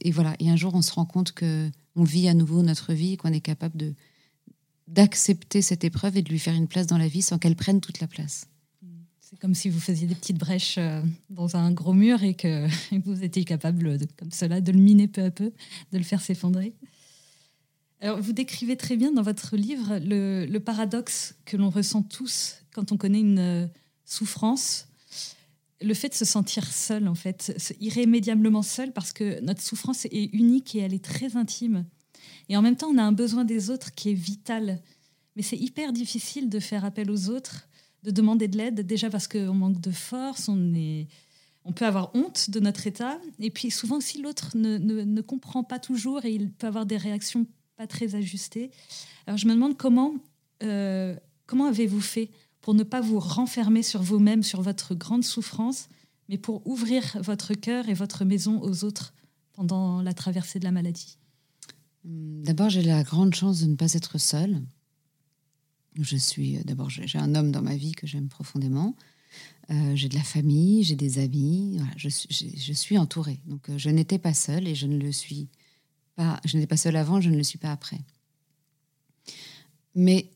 et, 0.00 0.10
voilà. 0.10 0.36
Et 0.38 0.50
un 0.50 0.56
jour, 0.56 0.74
on 0.74 0.82
se 0.82 0.92
rend 0.92 1.04
compte 1.04 1.32
que 1.32 1.70
on 1.96 2.04
vit 2.04 2.28
à 2.28 2.34
nouveau 2.34 2.62
notre 2.62 2.92
vie, 2.92 3.16
qu'on 3.16 3.32
est 3.32 3.40
capable 3.40 3.76
de 3.76 3.94
d'accepter 4.86 5.62
cette 5.62 5.82
épreuve 5.82 6.18
et 6.18 6.22
de 6.22 6.28
lui 6.28 6.38
faire 6.38 6.54
une 6.54 6.68
place 6.68 6.86
dans 6.86 6.98
la 6.98 7.08
vie 7.08 7.22
sans 7.22 7.38
qu'elle 7.38 7.56
prenne 7.56 7.80
toute 7.80 8.00
la 8.00 8.06
place. 8.06 8.48
Comme 9.40 9.54
si 9.54 9.68
vous 9.68 9.80
faisiez 9.80 10.06
des 10.06 10.14
petites 10.14 10.38
brèches 10.38 10.76
euh, 10.78 11.02
dans 11.30 11.56
un 11.56 11.72
gros 11.72 11.92
mur 11.92 12.22
et 12.22 12.34
que 12.34 12.66
vous 13.04 13.24
étiez 13.24 13.44
capable, 13.44 13.98
comme 14.16 14.30
cela, 14.30 14.60
de 14.60 14.72
le 14.72 14.78
miner 14.78 15.08
peu 15.08 15.22
à 15.22 15.30
peu, 15.30 15.52
de 15.92 15.98
le 15.98 16.04
faire 16.04 16.20
s'effondrer. 16.20 16.74
Alors, 18.00 18.20
vous 18.20 18.32
décrivez 18.32 18.76
très 18.76 18.96
bien 18.96 19.12
dans 19.12 19.22
votre 19.22 19.56
livre 19.56 19.98
le, 20.02 20.58
paradoxe 20.58 21.34
que 21.44 21.56
l'on 21.56 21.70
ressent 21.70 22.02
tous 22.02 22.56
quand 22.74 22.92
on 22.92 22.96
connaît 22.96 23.20
une 23.20 23.38
euh, 23.38 23.66
souffrance, 24.04 24.88
le 25.80 25.94
fait 25.94 26.08
de 26.08 26.14
se 26.14 26.24
sentir 26.24 26.66
seul, 26.66 27.08
en 27.08 27.14
fait, 27.14 27.74
irrémédiablement 27.80 28.62
seul, 28.62 28.92
parce 28.92 29.12
que 29.12 29.40
notre 29.40 29.62
souffrance 29.62 30.06
est 30.06 30.30
unique 30.32 30.74
et 30.74 30.80
elle 30.80 30.94
est 30.94 31.04
très 31.04 31.36
intime. 31.36 31.84
Et 32.48 32.56
en 32.56 32.62
même 32.62 32.76
temps, 32.76 32.88
on 32.88 32.98
a 32.98 33.02
un 33.02 33.12
besoin 33.12 33.44
des 33.44 33.70
autres 33.70 33.92
qui 33.92 34.10
est 34.10 34.14
vital. 34.14 34.80
Mais 35.36 35.42
c'est 35.42 35.56
hyper 35.56 35.92
difficile 35.92 36.48
de 36.48 36.60
faire 36.60 36.84
appel 36.84 37.10
aux 37.10 37.28
autres, 37.28 37.66
de 38.04 38.10
demander 38.10 38.48
de 38.48 38.58
l'aide, 38.58 38.80
déjà 38.80 39.10
parce 39.10 39.26
qu'on 39.26 39.54
manque 39.54 39.80
de 39.80 39.90
force, 39.90 40.48
on, 40.48 40.74
est, 40.74 41.08
on 41.64 41.72
peut 41.72 41.86
avoir 41.86 42.14
honte 42.14 42.50
de 42.50 42.60
notre 42.60 42.86
état. 42.86 43.18
Et 43.40 43.50
puis 43.50 43.70
souvent 43.70 43.96
aussi, 43.96 44.20
l'autre 44.20 44.50
ne, 44.54 44.78
ne, 44.78 45.20
comprend 45.22 45.64
pas 45.64 45.78
toujours 45.78 46.24
et 46.24 46.32
il 46.32 46.50
peut 46.50 46.66
avoir 46.66 46.84
des 46.84 46.98
réactions 46.98 47.46
pas 47.76 47.86
très 47.86 48.14
ajustées. 48.14 48.70
Alors 49.26 49.38
je 49.38 49.46
me 49.46 49.54
demande 49.54 49.76
comment, 49.78 50.14
euh, 50.62 51.16
comment 51.46 51.64
avez-vous 51.64 52.02
fait 52.02 52.30
pour 52.60 52.74
ne 52.74 52.82
pas 52.82 53.00
vous 53.00 53.18
renfermer 53.18 53.82
sur 53.82 54.02
vous-même, 54.02 54.42
sur 54.42 54.60
votre 54.60 54.94
grande 54.94 55.24
souffrance, 55.24 55.88
mais 56.28 56.36
pour 56.36 56.66
ouvrir 56.66 57.16
votre 57.20 57.54
cœur 57.54 57.88
et 57.88 57.94
votre 57.94 58.24
maison 58.24 58.60
aux 58.62 58.84
autres 58.84 59.14
pendant 59.54 60.02
la 60.02 60.12
traversée 60.12 60.58
de 60.58 60.64
la 60.64 60.72
maladie? 60.72 61.16
D'abord, 62.04 62.68
j'ai 62.68 62.82
la 62.82 63.02
grande 63.02 63.34
chance 63.34 63.62
de 63.62 63.66
ne 63.66 63.76
pas 63.76 63.94
être 63.94 64.18
seule. 64.18 64.60
Je 66.00 66.16
suis 66.16 66.58
d'abord 66.64 66.90
j'ai 66.90 67.18
un 67.18 67.34
homme 67.34 67.52
dans 67.52 67.62
ma 67.62 67.76
vie 67.76 67.92
que 67.92 68.06
j'aime 68.06 68.28
profondément. 68.28 68.96
Euh, 69.70 69.96
j'ai 69.96 70.08
de 70.08 70.14
la 70.14 70.22
famille, 70.22 70.82
j'ai 70.82 70.96
des 70.96 71.18
amis. 71.18 71.78
je, 71.96 72.08
suis, 72.08 72.28
je, 72.30 72.72
suis 72.72 72.98
entourée. 72.98 73.40
Donc 73.46 73.68
euh, 73.70 73.78
je 73.78 73.88
n'étais 73.88 74.18
pas 74.18 74.34
seule 74.34 74.68
et 74.68 74.74
je 74.74 74.86
ne 74.86 74.98
le 74.98 75.12
suis 75.12 75.48
pas. 76.16 76.40
Je 76.44 76.56
n'étais 76.56 76.66
pas 76.66 76.76
seule 76.76 76.96
avant, 76.96 77.20
je 77.20 77.30
ne 77.30 77.36
le 77.36 77.42
suis 77.42 77.58
pas 77.58 77.72
après. 77.72 78.00
Mais 79.94 80.30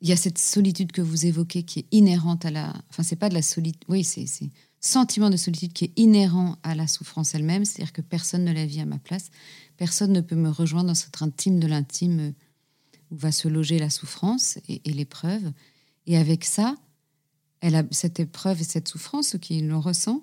il 0.00 0.08
y 0.08 0.12
a 0.12 0.16
cette 0.16 0.38
solitude 0.38 0.92
que 0.92 1.02
vous 1.02 1.26
évoquez 1.26 1.64
qui 1.64 1.80
est 1.80 1.86
inhérente 1.90 2.44
à 2.44 2.50
la. 2.50 2.72
Enfin, 2.90 3.02
c'est 3.02 3.16
pas 3.16 3.28
de 3.28 3.34
la 3.34 3.42
solitude. 3.42 3.84
Oui, 3.88 4.04
c'est 4.04 4.26
sentiment 4.80 5.28
de 5.28 5.36
solitude 5.36 5.72
qui 5.72 5.86
est 5.86 5.92
inhérent 5.96 6.56
à 6.62 6.74
la 6.74 6.86
souffrance 6.86 7.34
elle-même. 7.34 7.64
C'est-à-dire 7.64 7.92
que 7.92 8.00
personne 8.00 8.44
ne 8.44 8.52
la 8.52 8.64
vit 8.64 8.80
à 8.80 8.86
ma 8.86 8.98
place. 8.98 9.30
Personne 9.76 10.12
ne 10.12 10.20
peut 10.20 10.36
me 10.36 10.50
rejoindre 10.50 10.88
dans 10.88 10.94
cette 10.94 11.20
intime 11.20 11.60
de 11.60 11.66
l'intime 11.66 12.32
où 13.10 13.16
va 13.16 13.32
se 13.32 13.48
loger 13.48 13.78
la 13.78 13.90
souffrance 13.90 14.58
et, 14.68 14.80
l'épreuve. 14.92 15.52
Et 16.06 16.16
avec 16.16 16.44
ça, 16.44 16.74
elle 17.60 17.74
a 17.74 17.82
cette 17.90 18.20
épreuve 18.20 18.60
et 18.60 18.64
cette 18.64 18.88
souffrance, 18.88 19.36
qui 19.40 19.60
le 19.60 19.76
ressent, 19.76 20.22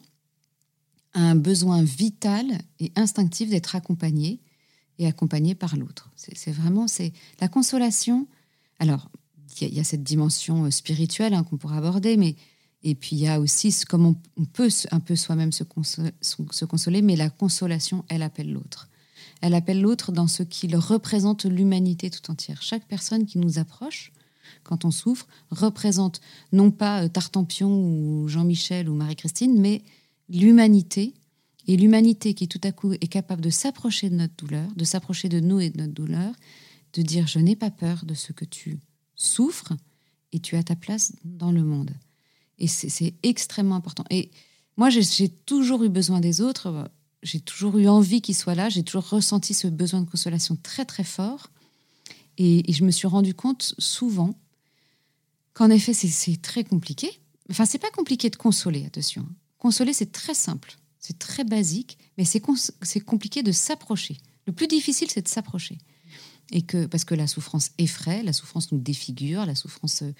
a 1.13 1.21
un 1.21 1.35
besoin 1.35 1.83
vital 1.83 2.45
et 2.79 2.91
instinctif 2.95 3.49
d'être 3.49 3.75
accompagné 3.75 4.39
et 4.99 5.07
accompagné 5.07 5.55
par 5.55 5.75
l'autre. 5.75 6.09
C'est 6.15 6.51
vraiment 6.51 6.87
c'est 6.87 7.13
la 7.39 7.47
consolation. 7.47 8.27
Alors, 8.79 9.09
il 9.61 9.73
y, 9.73 9.79
a 9.79 9.83
cette 9.83 10.03
dimension 10.03 10.65
euh, 10.65 10.71
spirituelle 10.71 11.33
hein, 11.33 11.43
qu'on 11.43 11.57
pourra 11.57 11.77
aborder, 11.77 12.17
mais 12.17 12.35
et 12.83 12.93
puis 12.93 13.15
il 13.15 13.19
y 13.19 13.27
a 13.27 13.39
aussi 13.39 13.73
comment 13.87 14.15
on, 14.37 14.45
peut 14.45 14.69
un 14.91 14.99
peu 14.99 15.15
soi-même 15.15 15.51
se, 15.51 15.63
consoler, 15.63 17.01
mais 17.01 17.15
la 17.15 17.29
consolation, 17.29 18.05
elle 18.09 18.21
appelle 18.21 18.51
l'autre. 18.51 18.89
Elle 19.45 19.53
appelle 19.53 19.79
l'autre 19.79 20.11
dans 20.11 20.25
ce 20.25 20.41
qui 20.41 20.75
représente 20.75 21.45
l'humanité 21.45 22.09
tout 22.09 22.31
entière. 22.31 22.63
Chaque 22.63 22.87
personne 22.87 23.27
qui 23.27 23.37
nous 23.37 23.59
approche, 23.59 24.11
quand 24.63 24.85
on 24.85 24.89
souffre, 24.89 25.27
représente 25.51 26.19
non 26.51 26.71
pas 26.71 27.03
euh, 27.03 27.09
Tartampion 27.09 27.69
ou 27.69 28.27
Jean-Michel 28.27 28.89
ou 28.89 28.95
Marie-Christine, 28.95 29.61
mais 29.61 29.83
l'humanité. 30.29 31.13
Et 31.67 31.77
l'humanité 31.77 32.33
qui 32.33 32.47
tout 32.47 32.59
à 32.63 32.71
coup 32.71 32.93
est 32.93 33.07
capable 33.07 33.41
de 33.41 33.51
s'approcher 33.51 34.09
de 34.09 34.15
notre 34.15 34.33
douleur, 34.35 34.67
de 34.75 34.83
s'approcher 34.83 35.29
de 35.29 35.39
nous 35.39 35.59
et 35.59 35.69
de 35.69 35.77
notre 35.77 35.93
douleur, 35.93 36.33
de 36.93 37.03
dire 37.03 37.27
je 37.27 37.37
n'ai 37.37 37.55
pas 37.55 37.69
peur 37.69 38.03
de 38.03 38.15
ce 38.15 38.33
que 38.33 38.45
tu 38.45 38.79
souffres 39.13 39.73
et 40.31 40.39
tu 40.39 40.55
as 40.55 40.63
ta 40.63 40.75
place 40.75 41.13
dans 41.23 41.51
le 41.51 41.63
monde. 41.63 41.91
Et 42.57 42.65
c'est 42.65 43.13
extrêmement 43.21 43.75
important. 43.75 44.05
Et 44.09 44.31
moi, 44.75 44.89
j'ai 44.89 45.29
toujours 45.29 45.83
eu 45.83 45.89
besoin 45.89 46.19
des 46.19 46.41
autres 46.41 46.89
j'ai 47.25 47.39
toujours 47.39 47.77
eu 47.79 47.87
envie 47.87 48.21
qu'il 48.21 48.35
soit 48.35 48.53
là, 48.53 48.69
j'ai 48.69 48.83
toujours 48.83 49.09
ressenti 49.09 49.53
ce 49.55 49.67
besoin 49.67 50.01
de 50.01 50.09
consolation 50.09 50.55
très 50.61 50.85
très 50.85 51.03
fort. 51.03 51.49
Et, 52.37 52.71
je 52.71 52.83
me 52.83 52.91
suis 52.91 53.07
rendu 53.07 53.33
compte 53.33 53.73
souvent 53.79 54.35
qu'en 55.53 55.69
effet, 55.69 55.93
c'est 55.93 56.41
très 56.41 56.63
compliqué. 56.63 57.09
Enfin, 57.49 57.65
c'est 57.65 57.79
pas 57.79 57.89
compliqué 57.89 58.29
de 58.29 58.35
consoler, 58.35 58.85
attention. 58.85 59.27
Consoler, 59.57 59.93
c'est 59.93 60.11
très 60.11 60.35
simple, 60.35 60.77
c'est 60.99 61.17
très 61.17 61.43
basique, 61.43 61.97
mais 62.17 62.25
c'est 62.25 62.99
compliqué 62.99 63.41
de 63.41 63.51
s'approcher. 63.51 64.17
Le 64.45 64.53
plus 64.53 64.67
difficile, 64.67 65.09
c'est 65.09 65.23
de 65.23 65.27
s'approcher. 65.27 65.79
Et 66.51 66.61
que, 66.61 66.85
parce 66.85 67.05
que 67.05 67.15
la 67.15 67.25
souffrance 67.25 67.71
effraie, 67.79 68.21
la 68.21 68.33
souffrance 68.33 68.71
nous 68.71 68.77
défigure, 68.77 69.47
la 69.47 69.55
souffrance, 69.55 70.03
euh, 70.03 70.13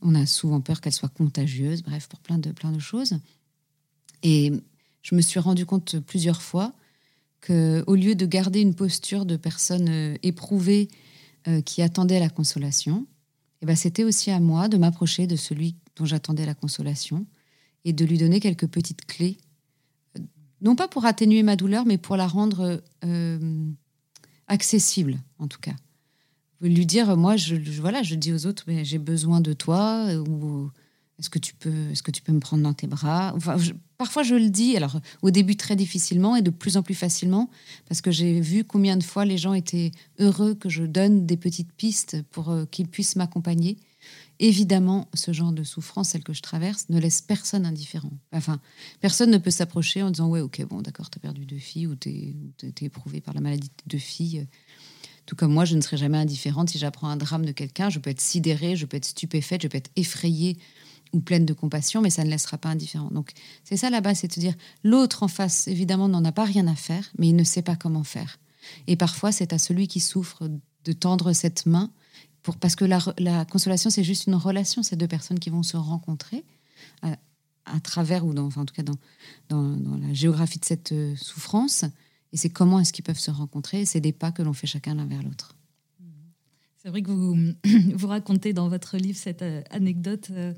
on 0.00 0.14
a 0.14 0.24
souvent 0.24 0.62
peur 0.62 0.80
qu'elle 0.80 0.94
soit 0.94 1.10
contagieuse, 1.10 1.82
bref, 1.82 2.06
pour 2.08 2.20
plein 2.20 2.38
de, 2.38 2.52
plein 2.52 2.72
de 2.72 2.78
choses. 2.78 3.18
Et 4.22 4.52
je 5.02 5.14
me 5.14 5.20
suis 5.20 5.40
rendu 5.40 5.66
compte 5.66 5.98
plusieurs 6.00 6.42
fois 6.42 6.74
que, 7.40 7.84
au 7.86 7.94
lieu 7.94 8.14
de 8.14 8.26
garder 8.26 8.60
une 8.60 8.74
posture 8.74 9.24
de 9.24 9.36
personne 9.36 9.88
euh, 9.88 10.14
éprouvée 10.22 10.88
euh, 11.46 11.60
qui 11.60 11.82
attendait 11.82 12.20
la 12.20 12.28
consolation, 12.28 13.06
eh 13.62 13.66
ben, 13.66 13.76
c'était 13.76 14.04
aussi 14.04 14.30
à 14.30 14.40
moi 14.40 14.68
de 14.68 14.76
m'approcher 14.76 15.26
de 15.26 15.36
celui 15.36 15.76
dont 15.96 16.04
j'attendais 16.04 16.46
la 16.46 16.54
consolation 16.54 17.26
et 17.84 17.92
de 17.92 18.04
lui 18.04 18.18
donner 18.18 18.40
quelques 18.40 18.66
petites 18.66 19.06
clés, 19.06 19.38
euh, 20.18 20.22
non 20.60 20.76
pas 20.76 20.88
pour 20.88 21.04
atténuer 21.04 21.42
ma 21.42 21.56
douleur, 21.56 21.86
mais 21.86 21.98
pour 21.98 22.16
la 22.16 22.26
rendre 22.26 22.82
accessible, 24.48 25.18
en 25.38 25.46
tout 25.46 25.60
cas. 25.60 25.74
Lui 26.60 26.86
dire, 26.86 27.16
moi, 27.16 27.36
je, 27.36 27.54
voilà, 27.80 28.02
je 28.02 28.16
dis 28.16 28.32
aux 28.32 28.46
autres, 28.46 28.64
j'ai 28.82 28.98
besoin 28.98 29.40
de 29.40 29.52
toi, 29.52 30.08
est-ce 31.18 31.30
que 31.30 31.38
tu 31.38 31.54
peux, 31.54 31.90
est-ce 31.90 32.02
que 32.02 32.12
tu 32.12 32.22
peux 32.22 32.32
me 32.32 32.38
prendre 32.38 32.62
dans 32.62 32.74
tes 32.74 32.86
bras? 32.86 33.34
Parfois, 33.96 34.22
je 34.22 34.34
le 34.36 34.50
dis. 34.50 34.76
Alors, 34.76 35.00
au 35.22 35.30
début, 35.30 35.56
très 35.56 35.74
difficilement 35.74 36.36
et 36.36 36.42
de 36.42 36.50
plus 36.50 36.76
en 36.76 36.82
plus 36.82 36.94
facilement, 36.94 37.50
parce 37.88 38.00
que 38.00 38.12
j'ai 38.12 38.40
vu 38.40 38.62
combien 38.62 38.96
de 38.96 39.02
fois 39.02 39.24
les 39.24 39.36
gens 39.36 39.54
étaient 39.54 39.90
heureux 40.20 40.54
que 40.54 40.68
je 40.68 40.84
donne 40.84 41.26
des 41.26 41.36
petites 41.36 41.72
pistes 41.72 42.22
pour 42.30 42.50
euh, 42.50 42.66
qu'ils 42.66 42.86
puissent 42.86 43.16
m'accompagner. 43.16 43.78
Évidemment, 44.38 45.08
ce 45.14 45.32
genre 45.32 45.50
de 45.50 45.64
souffrance, 45.64 46.10
celle 46.10 46.22
que 46.22 46.32
je 46.32 46.42
traverse, 46.42 46.86
ne 46.88 47.00
laisse 47.00 47.20
personne 47.20 47.66
indifférent. 47.66 48.12
Enfin, 48.32 48.60
personne 49.00 49.32
ne 49.32 49.38
peut 49.38 49.50
s'approcher 49.50 50.04
en 50.04 50.12
disant 50.12 50.28
Ouais, 50.28 50.40
ok, 50.40 50.64
bon, 50.66 50.82
d'accord, 50.82 51.10
tu 51.10 51.18
as 51.18 51.20
perdu 51.20 51.44
deux 51.44 51.58
filles 51.58 51.88
ou 51.88 51.96
tu 51.96 52.10
es, 52.10 52.84
éprouvé 52.84 53.20
par 53.20 53.34
la 53.34 53.40
maladie 53.40 53.68
de 53.68 53.90
deux 53.90 53.98
filles. 53.98 54.46
Tout 55.26 55.34
comme 55.34 55.52
moi, 55.52 55.64
je 55.64 55.74
ne 55.74 55.80
serai 55.80 55.96
jamais 55.96 56.18
indifférente 56.18 56.70
si 56.70 56.78
j'apprends 56.78 57.08
un 57.08 57.16
drame 57.16 57.44
de 57.44 57.52
quelqu'un. 57.52 57.90
Je 57.90 57.98
peux 57.98 58.10
être 58.10 58.20
sidérée, 58.20 58.76
je 58.76 58.86
peux 58.86 58.96
être 58.96 59.04
stupéfaite, 59.04 59.62
je 59.62 59.68
peux 59.68 59.76
être 59.76 59.90
effrayée 59.96 60.56
ou 61.12 61.20
pleine 61.20 61.46
de 61.46 61.52
compassion, 61.52 62.00
mais 62.00 62.10
ça 62.10 62.24
ne 62.24 62.30
laissera 62.30 62.58
pas 62.58 62.68
indifférent. 62.70 63.10
Donc 63.10 63.32
c'est 63.64 63.76
ça 63.76 63.90
là-bas, 63.90 64.14
c'est 64.14 64.28
de 64.28 64.40
dire 64.40 64.54
l'autre 64.84 65.22
en 65.22 65.28
face, 65.28 65.68
évidemment, 65.68 66.08
n'en 66.08 66.24
a 66.24 66.32
pas 66.32 66.44
rien 66.44 66.66
à 66.66 66.74
faire, 66.74 67.10
mais 67.18 67.28
il 67.28 67.36
ne 67.36 67.44
sait 67.44 67.62
pas 67.62 67.76
comment 67.76 68.04
faire. 68.04 68.38
Et 68.86 68.96
parfois, 68.96 69.32
c'est 69.32 69.52
à 69.52 69.58
celui 69.58 69.88
qui 69.88 70.00
souffre 70.00 70.48
de 70.84 70.92
tendre 70.92 71.32
cette 71.32 71.66
main, 71.66 71.90
pour, 72.42 72.56
parce 72.56 72.76
que 72.76 72.84
la, 72.84 73.44
consolation, 73.46 73.90
c'est 73.90 74.04
juste 74.04 74.26
une 74.26 74.34
relation, 74.34 74.82
c'est 74.82 74.96
deux 74.96 75.08
personnes 75.08 75.38
qui 75.38 75.50
vont 75.50 75.62
se 75.62 75.76
rencontrer 75.76 76.44
à, 77.02 77.80
travers, 77.80 78.24
ou 78.24 78.32
dans, 78.32 78.46
enfin, 78.46 78.62
en 78.62 78.64
tout 78.64 78.74
cas 78.74 78.82
dans, 78.82 78.96
dans, 79.50 79.98
la 79.98 80.14
géographie 80.14 80.58
de 80.58 80.64
cette 80.64 80.92
euh, 80.92 81.14
souffrance, 81.16 81.84
et 82.32 82.36
c'est 82.36 82.48
comment 82.48 82.80
est-ce 82.80 82.94
qu'ils 82.94 83.04
peuvent 83.04 83.18
se 83.18 83.30
rencontrer, 83.30 83.84
c'est 83.84 84.00
des 84.00 84.12
pas 84.12 84.32
que 84.32 84.42
l'on 84.42 84.54
fait 84.54 84.66
chacun 84.66 84.94
l'un 84.94 85.04
vers 85.04 85.22
l'autre. 85.22 85.57
C'est 86.88 86.92
vrai 86.92 87.02
que 87.02 87.10
vous, 87.10 87.36
vous 87.96 88.06
racontez 88.06 88.54
dans 88.54 88.70
votre 88.70 88.96
livre 88.96 89.18
cette 89.18 89.42
euh, 89.42 89.60
anecdote 89.68 90.30
euh, 90.30 90.54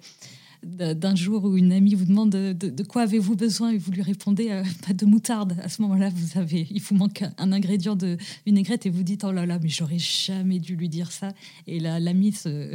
d'un 0.63 1.17
jour 1.17 1.43
où 1.43 1.57
une 1.57 1.73
amie 1.73 1.97
vous 1.97 2.05
demande 2.05 2.31
de, 2.31 2.83
quoi 2.85 3.03
avez-vous 3.03 3.35
besoin 3.35 3.73
et 3.73 3.79
vous 3.79 3.91
lui 3.91 4.03
répondez 4.03 4.53
euh, 4.53 4.63
de 4.95 5.07
moutarde. 5.07 5.57
À 5.61 5.69
ce 5.69 5.83
moment-là, 5.83 6.09
vous 6.11 6.39
avez, 6.39 6.69
il 6.71 6.81
vous 6.81 6.95
manque 6.95 7.25
un 7.37 7.51
ingrédient 7.51 7.97
de 7.97 8.17
vinaigrette 8.47 8.87
et 8.87 8.91
vous 8.91 9.03
dites 9.03 9.25
oh 9.25 9.33
là 9.33 9.45
là, 9.45 9.59
mais 9.61 9.69
j'aurais 9.69 9.99
jamais 9.99 10.61
dû 10.61 10.77
lui 10.77 10.89
dire 10.89 11.11
ça. 11.11 11.33
Et 11.67 11.81
là, 11.81 11.99
l'amie 11.99 12.33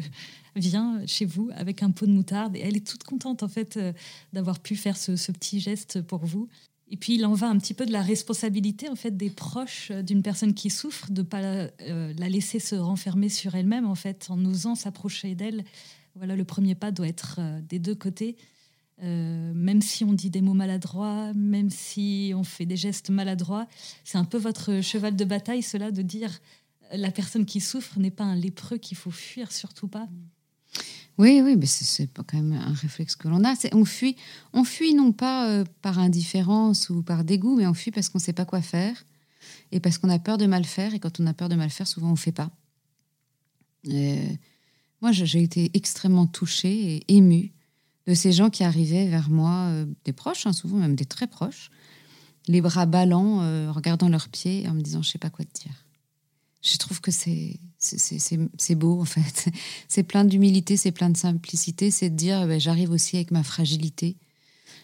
vient 0.57 1.01
chez 1.05 1.23
vous 1.23 1.49
avec 1.55 1.81
un 1.81 1.91
pot 1.91 2.07
de 2.07 2.11
moutarde 2.11 2.57
et 2.57 2.59
elle 2.59 2.75
est 2.75 2.85
toute 2.85 3.05
contente 3.05 3.41
en 3.41 3.47
fait 3.47 3.79
d'avoir 4.33 4.59
pu 4.59 4.75
faire 4.75 4.97
ce, 4.97 5.31
petit 5.31 5.61
geste 5.61 6.01
pour 6.01 6.25
vous. 6.25 6.49
Et 6.87 6.97
puis 6.97 7.15
il 7.15 7.25
en 7.25 7.33
va 7.33 7.47
un 7.47 7.57
petit 7.57 7.73
peu 7.73 7.85
de 7.85 7.91
la 7.91 8.01
responsabilité 8.01 8.89
en 8.89 8.95
fait 8.95 9.17
des 9.17 9.31
proches 9.31 9.91
d'une 9.91 10.21
personne 10.21 10.53
qui 10.53 10.69
souffre 10.69 11.11
de 11.11 11.23
pas 11.23 11.41
euh, 11.41 12.13
la 12.17 12.29
laisser 12.29 12.59
se 12.59 12.75
renfermer 12.75 13.29
sur 13.29 13.55
elle-même 13.55 13.85
en 13.85 13.95
fait 13.95 14.27
en 14.29 14.43
osant 14.45 14.75
s'approcher 14.75 15.33
d'elle. 15.33 15.63
Voilà, 16.15 16.35
le 16.35 16.45
premier 16.45 16.75
pas 16.75 16.91
doit 16.91 17.07
être 17.07 17.37
euh, 17.39 17.59
des 17.61 17.79
deux 17.79 17.95
côtés. 17.95 18.37
Euh, 19.03 19.51
même 19.53 19.81
si 19.81 20.05
on 20.05 20.13
dit 20.13 20.29
des 20.29 20.41
mots 20.41 20.53
maladroits, 20.53 21.33
même 21.33 21.69
si 21.69 22.31
on 22.35 22.43
fait 22.43 22.65
des 22.65 22.77
gestes 22.77 23.09
maladroits, 23.09 23.67
c'est 24.05 24.17
un 24.17 24.23
peu 24.23 24.37
votre 24.37 24.81
cheval 24.81 25.15
de 25.15 25.25
bataille, 25.25 25.63
cela 25.63 25.91
de 25.91 26.01
dire 26.01 26.39
la 26.93 27.11
personne 27.11 27.45
qui 27.45 27.59
souffre 27.59 27.99
n'est 27.99 28.11
pas 28.11 28.23
un 28.23 28.35
lépreux 28.35 28.77
qu'il 28.77 28.95
faut 28.95 29.11
fuir, 29.11 29.51
surtout 29.51 29.87
pas. 29.87 30.07
Oui, 31.17 31.41
oui, 31.41 31.55
mais 31.55 31.65
c'est 31.65 32.07
pas 32.07 32.23
quand 32.23 32.37
même 32.37 32.59
un 32.59 32.73
réflexe 32.73 33.15
que 33.15 33.29
l'on 33.29 33.43
a. 33.45 33.53
On 33.71 33.85
fuit, 33.85 34.17
on 34.51 34.65
fuit 34.65 34.93
non 34.93 35.13
pas 35.13 35.49
euh, 35.49 35.63
par 35.81 35.99
indifférence 35.99 36.89
ou 36.89 37.03
par 37.03 37.23
dégoût, 37.23 37.55
mais 37.55 37.67
on 37.67 37.73
fuit 37.73 37.91
parce 37.91 38.09
qu'on 38.09 38.17
ne 38.17 38.23
sait 38.23 38.33
pas 38.33 38.45
quoi 38.45 38.61
faire 38.61 39.05
et 39.71 39.79
parce 39.79 39.97
qu'on 39.97 40.09
a 40.09 40.19
peur 40.19 40.37
de 40.37 40.45
mal 40.45 40.65
faire. 40.65 40.93
Et 40.93 40.99
quand 40.99 41.19
on 41.19 41.27
a 41.27 41.33
peur 41.33 41.47
de 41.47 41.55
mal 41.55 41.69
faire, 41.69 41.87
souvent 41.87 42.09
on 42.09 42.11
ne 42.11 42.17
fait 42.17 42.33
pas. 42.33 42.51
moi, 43.85 45.11
j'ai 45.11 45.41
été 45.41 45.71
extrêmement 45.73 46.27
touchée 46.27 46.97
et 46.97 47.15
émue 47.15 47.53
de 48.07 48.13
ces 48.13 48.31
gens 48.31 48.49
qui 48.49 48.63
arrivaient 48.63 49.07
vers 49.07 49.29
moi, 49.29 49.67
euh, 49.69 49.85
des 50.03 50.13
proches, 50.13 50.45
hein, 50.45 50.53
souvent 50.53 50.77
même 50.77 50.95
des 50.95 51.05
très 51.05 51.27
proches, 51.27 51.71
les 52.47 52.61
bras 52.61 52.85
ballants, 52.85 53.41
euh, 53.41 53.71
regardant 53.71 54.09
leurs 54.09 54.29
pieds, 54.29 54.67
en 54.67 54.73
me 54.73 54.81
disant 54.81 55.01
je 55.01 55.09
sais 55.09 55.17
pas 55.17 55.29
quoi 55.29 55.45
te 55.45 55.61
dire. 55.61 55.84
Je 56.65 56.77
trouve 56.77 56.99
que 56.99 57.11
c'est 57.11 57.59
c'est 57.77 58.75
beau 58.75 58.99
en 58.99 59.05
fait. 59.05 59.49
c'est 59.87 60.01
plein 60.01 60.25
d'humilité, 60.25 60.77
c'est 60.77 60.91
plein 60.91 61.11
de 61.11 61.17
simplicité. 61.17 61.91
C'est 61.91 62.09
de 62.09 62.15
dire 62.15 62.47
ben, 62.47 62.59
j'arrive 62.59 62.89
aussi 62.89 63.17
avec 63.17 63.29
ma 63.29 63.43
fragilité. 63.43 64.17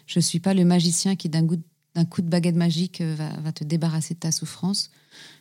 Je 0.06 0.20
suis 0.20 0.38
pas 0.38 0.54
le 0.54 0.64
magicien 0.64 1.16
qui 1.16 1.28
d'un 1.28 1.46
coup, 1.46 1.56
coup, 2.10 2.22
de 2.22 2.28
baguette 2.28 2.54
magique 2.54 3.00
euh, 3.00 3.16
va, 3.16 3.52
te 3.52 3.64
débarrasser 3.64 4.14
de 4.14 4.20
ta 4.20 4.30
souffrance. 4.30 4.90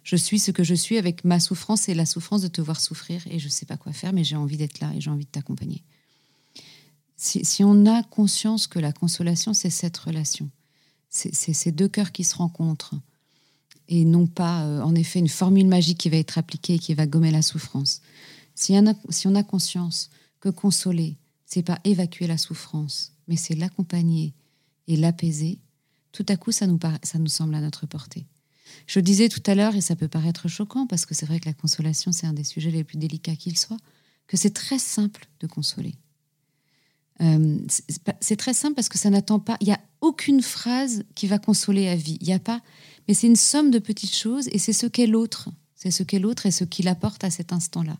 Je 0.03 0.15
suis 0.15 0.39
ce 0.39 0.49
que 0.49 0.63
je 0.63 0.73
suis 0.73 0.97
avec 0.97 1.23
ma 1.25 1.39
souffrance 1.39 1.87
et 1.89 1.93
la 1.93 2.07
souffrance 2.07 2.41
de 2.41 2.47
te 2.47 2.61
voir 2.61 2.79
souffrir 2.79 3.21
et 3.29 3.37
je 3.37 3.47
sais 3.47 3.67
pas 3.67 3.77
quoi 3.77 3.93
faire, 3.93 4.11
mais 4.11 4.23
j'ai 4.23 4.35
envie 4.35 4.57
d'être 4.57 4.79
là 4.79 4.91
et 4.95 5.01
j'ai 5.01 5.11
envie 5.11 5.25
de 5.25 5.29
t'accompagner. 5.29 5.83
Si, 7.17 7.45
si, 7.45 7.63
on 7.63 7.85
a 7.85 8.01
conscience 8.01 8.65
que 8.65 8.79
la 8.79 8.91
consolation, 8.91 9.53
c'est 9.53 9.69
cette 9.69 9.97
relation, 9.97 10.49
c'est 11.09 11.33
ces 11.33 11.71
deux 11.71 11.87
cœurs 11.87 12.11
qui 12.11 12.23
se 12.23 12.35
rencontrent 12.35 12.95
et 13.91 14.05
non 14.05 14.25
pas, 14.25 14.63
euh, 14.63 14.81
en 14.81 14.95
effet, 14.95 15.19
une 15.19 15.27
formule 15.27 15.67
magique 15.67 15.97
qui 15.97 16.09
va 16.09 16.15
être 16.15 16.37
appliquée 16.37 16.75
et 16.75 16.79
qui 16.79 16.93
va 16.93 17.05
gommer 17.05 17.29
la 17.29 17.41
souffrance. 17.41 18.01
Si 18.55 18.71
on 18.71 18.87
a, 18.87 18.93
si 19.09 19.27
on 19.27 19.35
a 19.35 19.43
conscience 19.43 20.09
que 20.39 20.47
consoler, 20.47 21.17
c'est 21.45 21.61
pas 21.61 21.77
évacuer 21.83 22.25
la 22.25 22.37
souffrance, 22.37 23.11
mais 23.27 23.35
c'est 23.35 23.53
l'accompagner 23.53 24.33
et 24.87 24.95
l'apaiser, 24.95 25.59
tout 26.13 26.25
à 26.29 26.37
coup, 26.37 26.53
ça 26.53 26.67
nous, 26.67 26.79
ça 27.03 27.19
nous 27.19 27.27
semble 27.27 27.53
à 27.53 27.59
notre 27.59 27.85
portée. 27.85 28.25
Je 28.87 29.01
disais 29.01 29.27
tout 29.27 29.43
à 29.45 29.55
l'heure, 29.55 29.75
et 29.75 29.81
ça 29.81 29.97
peut 29.97 30.07
paraître 30.07 30.47
choquant, 30.47 30.87
parce 30.87 31.05
que 31.05 31.13
c'est 31.13 31.25
vrai 31.25 31.41
que 31.41 31.49
la 31.49 31.53
consolation, 31.53 32.13
c'est 32.13 32.27
un 32.27 32.33
des 32.33 32.45
sujets 32.45 32.71
les 32.71 32.85
plus 32.85 32.97
délicats 32.97 33.35
qu'il 33.35 33.57
soit, 33.57 33.77
que 34.27 34.37
c'est 34.37 34.53
très 34.53 34.79
simple 34.79 35.27
de 35.41 35.47
consoler. 35.47 35.95
Euh, 37.21 37.57
c'est 38.19 38.35
très 38.35 38.53
simple 38.53 38.75
parce 38.75 38.89
que 38.89 38.97
ça 38.97 39.09
n'attend 39.09 39.39
pas. 39.39 39.57
Il 39.61 39.67
n'y 39.67 39.73
a 39.73 39.79
aucune 40.01 40.41
phrase 40.41 41.03
qui 41.15 41.27
va 41.27 41.37
consoler 41.37 41.87
à 41.87 41.95
vie. 41.95 42.17
Il 42.21 42.27
n'y 42.27 42.33
a 42.33 42.39
pas. 42.39 42.61
Mais 43.07 43.13
c'est 43.13 43.27
une 43.27 43.35
somme 43.35 43.71
de 43.71 43.79
petites 43.79 44.15
choses 44.15 44.47
et 44.51 44.57
c'est 44.57 44.73
ce 44.73 44.87
qu'est 44.87 45.07
l'autre. 45.07 45.49
C'est 45.75 45.91
ce 45.91 46.03
qu'est 46.03 46.19
l'autre 46.19 46.45
et 46.45 46.51
ce 46.51 46.63
qu'il 46.63 46.87
apporte 46.87 47.23
à 47.23 47.29
cet 47.29 47.53
instant-là. 47.53 47.97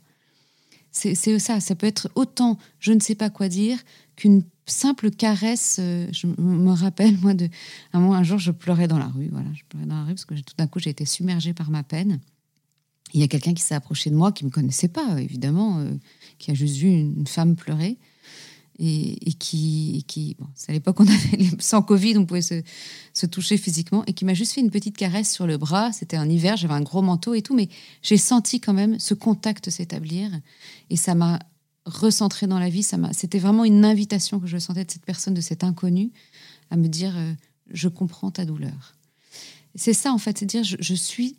C'est 0.92 1.16
ça. 1.40 1.60
Ça 1.60 1.76
peut 1.76 1.88
être 1.88 2.12
autant 2.16 2.58
je 2.80 2.92
ne 2.92 3.00
sais 3.00 3.16
pas 3.16 3.30
quoi 3.30 3.48
dire 3.48 3.80
qu'une 4.16 4.44
simple 4.66 5.12
caresse. 5.12 5.78
Euh, 5.80 6.08
je 6.12 6.28
me 6.28 6.72
rappelle, 6.72 7.18
moi, 7.20 7.34
de. 7.34 7.48
Un, 7.94 8.24
jour, 8.24 8.40
je 8.40 8.52
pleurais 8.52 8.88
dans 8.88 9.00
la 9.00 9.08
rue. 9.08 9.30
Voilà, 9.32 9.48
je 9.54 9.64
pleurais 9.70 9.86
dans 9.86 9.96
la 9.96 10.04
rue 10.04 10.16
parce 10.16 10.26
que 10.26 10.34
tout 10.34 10.56
d'un 10.58 10.68
coup, 10.68 10.80
j'ai 10.80 10.90
été 10.90 11.06
submergée 11.06 11.54
par 11.54 11.70
ma 11.70 11.84
peine. 11.84 12.20
Il 13.14 13.20
y 13.20 13.24
a 13.24 13.28
quelqu'un 13.28 13.54
qui 13.54 13.62
s'est 13.62 13.76
approché 13.76 14.10
de 14.10 14.16
moi, 14.16 14.32
qui 14.32 14.46
ne 14.46 14.50
me 14.50 14.54
connaissait 14.54 14.88
pas, 14.88 15.22
évidemment, 15.22 15.80
euh, 15.80 15.92
qui 16.40 16.52
a 16.52 16.54
juste 16.54 16.78
vu 16.78 16.90
une 16.90 17.28
femme 17.28 17.56
pleurer 17.56 17.98
et, 18.80 19.34
qui, 19.34 20.36
bon, 20.40 20.48
c'est 20.56 20.72
à 20.72 20.74
l'époque 20.74 21.00
on 21.00 21.08
avait 21.08 21.50
sans 21.60 21.82
Covid, 21.82 22.18
on 22.18 22.26
pouvait 22.26 22.42
se, 22.42 23.26
toucher 23.26 23.58
physiquement, 23.58 24.04
et 24.06 24.14
qui 24.14 24.26
m'a 24.26 24.34
juste 24.34 24.54
fait 24.54 24.62
une 24.62 24.72
petite 24.72 24.98
caresse 24.98 25.32
sur 25.32 25.46
le 25.46 25.58
bras. 25.58 25.92
C'était 25.92 26.18
en 26.18 26.28
hiver, 26.28 26.58
j'avais 26.58 26.74
un 26.74 26.82
gros 26.82 27.02
manteau 27.02 27.34
et 27.34 27.42
tout, 27.42 27.56
mais 27.56 27.70
j'ai 28.02 28.18
senti 28.18 28.60
quand 28.60 28.74
même 28.74 29.00
ce 29.00 29.14
contact 29.14 29.70
s'établir, 29.70 30.32
et 30.90 30.96
ça 30.96 31.16
m'a 31.16 31.40
recentré 31.86 32.48
dans 32.48 32.60
la 32.60 32.70
vie. 32.70 32.84
Ça 32.84 32.98
m'a, 32.98 33.14
c'était 33.14 33.40
vraiment 33.40 33.66
une 33.66 33.86
invitation 33.86 34.40
que 34.40 34.48
je 34.48 34.58
sentais 34.58 34.86
de 34.86 34.92
cette 34.92 35.06
personne, 35.06 35.34
de 35.34 35.42
cet 35.42 35.64
inconnu, 35.64 36.12
à 36.70 36.78
me 36.78 36.88
dire 36.88 37.14
euh, 37.18 37.34
je 37.72 37.88
comprends 37.88 38.32
ta 38.32 38.46
douleur. 38.46 38.96
C'est 39.76 39.94
ça 39.94 40.12
en 40.12 40.18
fait, 40.18 40.38
c'est 40.38 40.46
dire 40.46 40.64
je, 40.64 40.94
suis 40.94 41.38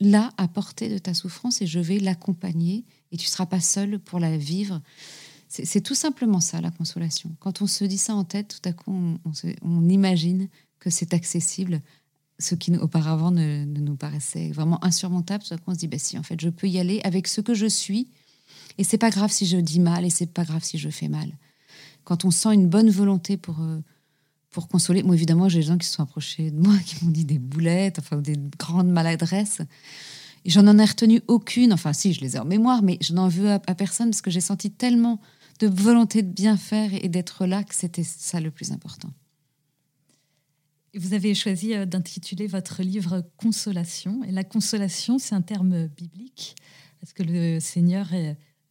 là 0.00 0.30
à 0.36 0.48
portée 0.48 0.88
de 0.88 0.98
ta 0.98 1.14
souffrance 1.14 1.60
et 1.62 1.66
je 1.66 1.78
vais 1.78 1.98
l'accompagner 1.98 2.84
et 3.12 3.16
tu 3.16 3.26
seras 3.26 3.46
pas 3.46 3.60
seul 3.60 3.98
pour 3.98 4.18
la 4.18 4.36
vivre. 4.36 4.80
C'est 5.48 5.80
tout 5.80 5.94
simplement 5.94 6.40
ça, 6.40 6.60
la 6.60 6.70
consolation. 6.70 7.30
Quand 7.38 7.62
on 7.62 7.66
se 7.66 7.84
dit 7.84 7.98
ça 7.98 8.14
en 8.14 8.24
tête, 8.24 8.60
tout 8.60 8.68
à 8.68 8.72
coup, 8.72 9.16
on, 9.62 9.88
imagine 9.88 10.48
que 10.80 10.90
c'est 10.90 11.14
accessible, 11.14 11.80
ce 12.38 12.54
qui 12.54 12.76
auparavant 12.76 13.30
ne, 13.30 13.64
nous 13.64 13.96
paraissait 13.96 14.50
vraiment 14.50 14.84
insurmontable. 14.84 15.44
Tout 15.44 15.54
à 15.54 15.56
coup, 15.56 15.64
on 15.68 15.74
se 15.74 15.78
dit, 15.78 15.88
bah, 15.88 15.98
si, 15.98 16.18
en 16.18 16.22
fait, 16.22 16.40
je 16.40 16.48
peux 16.48 16.68
y 16.68 16.78
aller 16.78 17.00
avec 17.04 17.28
ce 17.28 17.40
que 17.40 17.54
je 17.54 17.66
suis, 17.66 18.08
et 18.78 18.84
c'est 18.84 18.98
pas 18.98 19.10
grave 19.10 19.30
si 19.30 19.46
je 19.46 19.56
dis 19.56 19.80
mal, 19.80 20.04
et 20.04 20.10
c'est 20.10 20.26
pas 20.26 20.44
grave 20.44 20.64
si 20.64 20.78
je 20.78 20.90
fais 20.90 21.08
mal. 21.08 21.30
Quand 22.04 22.24
on 22.24 22.30
sent 22.30 22.52
une 22.52 22.68
bonne 22.68 22.90
volonté 22.90 23.36
pour, 23.36 23.60
euh, 23.60 23.78
pour 24.50 24.68
consoler, 24.68 25.02
moi, 25.02 25.14
évidemment, 25.14 25.48
j'ai 25.48 25.60
des 25.60 25.66
gens 25.66 25.78
qui 25.78 25.86
se 25.86 25.94
sont 25.94 26.02
approchés 26.02 26.50
de 26.50 26.58
moi, 26.58 26.76
qui 26.84 27.04
m'ont 27.04 27.10
dit 27.10 27.24
des 27.24 27.38
boulettes, 27.38 28.00
enfin, 28.00 28.16
des 28.16 28.36
grandes 28.58 28.90
maladresses. 28.90 29.62
J'en 30.46 30.66
en 30.68 30.78
ai 30.78 30.84
retenu 30.84 31.22
aucune, 31.26 31.72
enfin, 31.72 31.92
si, 31.92 32.12
je 32.12 32.20
les 32.20 32.36
ai 32.36 32.38
en 32.38 32.44
mémoire, 32.44 32.82
mais 32.82 32.98
je 33.00 33.12
n'en 33.12 33.28
veux 33.28 33.50
à 33.50 33.58
personne 33.58 34.10
parce 34.10 34.22
que 34.22 34.30
j'ai 34.30 34.40
senti 34.40 34.70
tellement 34.70 35.20
de 35.58 35.66
volonté 35.66 36.22
de 36.22 36.30
bien 36.30 36.56
faire 36.56 36.90
et 36.92 37.08
d'être 37.08 37.46
là, 37.46 37.64
que 37.64 37.74
c'était 37.74 38.04
ça 38.04 38.40
le 38.40 38.50
plus 38.50 38.72
important. 38.72 39.10
Vous 40.94 41.14
avez 41.14 41.34
choisi 41.34 41.74
euh, 41.74 41.84
d'intituler 41.84 42.46
votre 42.46 42.82
livre 42.82 43.28
Consolation. 43.36 44.22
Et 44.24 44.30
la 44.30 44.44
consolation, 44.44 45.18
c'est 45.18 45.34
un 45.34 45.42
terme 45.42 45.88
biblique, 45.88 46.54
parce 47.00 47.12
que 47.12 47.22
le 47.22 47.60
Seigneur 47.60 48.08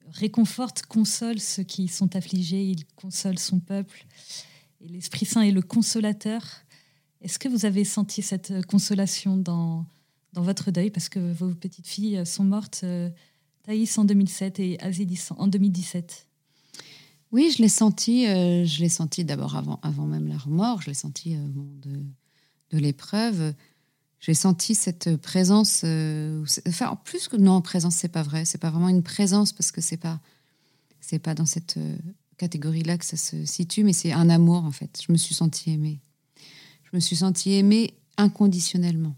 réconforte, 0.08 0.84
console 0.84 1.40
ceux 1.40 1.64
qui 1.64 1.88
sont 1.88 2.16
affligés, 2.16 2.64
il 2.64 2.86
console 2.96 3.38
son 3.38 3.60
peuple. 3.60 4.06
Et 4.82 4.88
l'Esprit 4.88 5.26
Saint 5.26 5.42
est 5.42 5.52
le 5.52 5.62
consolateur. 5.62 6.42
Est-ce 7.22 7.40
que 7.40 7.48
vous 7.48 7.66
avez 7.66 7.84
senti 7.84 8.22
cette 8.22 8.66
consolation 8.66 9.38
dans, 9.38 9.86
dans 10.36 10.43
votre 10.43 10.69
deuil 10.69 10.91
Parce 10.91 11.10
que 11.10 11.34
vos 11.34 11.50
petites 11.56 11.88
filles 11.88 12.26
sont 12.26 12.43
mortes, 12.43 12.82
euh, 12.84 13.10
Thaïs 13.63 13.98
en 13.98 14.06
2007 14.06 14.60
et 14.60 14.80
Azélis 14.82 15.30
en 15.38 15.48
2017. 15.48 16.28
Oui, 17.32 17.52
je 17.52 17.62
l'ai 17.62 17.69
senti. 17.69 18.28
Euh, 18.28 18.65
je 18.65 18.80
l'ai 18.80 18.89
senti 18.89 19.26
d'abord 19.26 19.56
avant, 19.56 19.80
avant 19.82 20.06
même 20.06 20.28
leur 20.28 20.48
mort. 20.48 20.82
Je 20.82 20.88
l'ai 20.88 20.93
senti 20.93 21.36
euh, 21.36 21.39
de, 21.82 22.00
de 22.71 22.78
l'épreuve. 22.78 23.54
J'ai 24.19 24.34
senti 24.34 24.76
cette 24.76 25.17
présence. 25.17 25.82
Euh, 25.84 26.45
enfin, 26.67 26.88
en 26.88 26.95
plus 26.95 27.28
que 27.28 27.36
non, 27.36 27.62
présence, 27.62 27.95
c'est 27.95 28.08
pas 28.08 28.24
vrai. 28.24 28.45
C'est 28.45 28.58
pas 28.58 28.69
vraiment 28.69 28.89
une 28.89 29.04
présence 29.04 29.52
parce 29.52 29.71
que 29.71 29.82
c'est 29.82 29.98
pas, 29.98 30.21
c'est 31.02 31.19
pas 31.19 31.34
dans 31.34 31.45
cette 31.45 31.78
catégorie-là 32.38 32.98
que 32.98 33.06
ça 33.06 33.17
se 33.17 33.45
situe, 33.45 33.84
mais 33.84 33.93
c'est 33.93 34.12
un 34.13 34.30
amour 34.30 34.63
en 34.63 34.71
fait. 34.71 35.02
Je 35.06 35.12
me 35.12 35.17
suis 35.17 35.36
sentie 35.36 35.71
aimée. 35.71 36.00
Je 36.84 36.95
me 36.95 37.00
suis 37.00 37.17
sentie 37.17 37.54
aimée 37.54 37.95
inconditionnellement. 38.17 39.15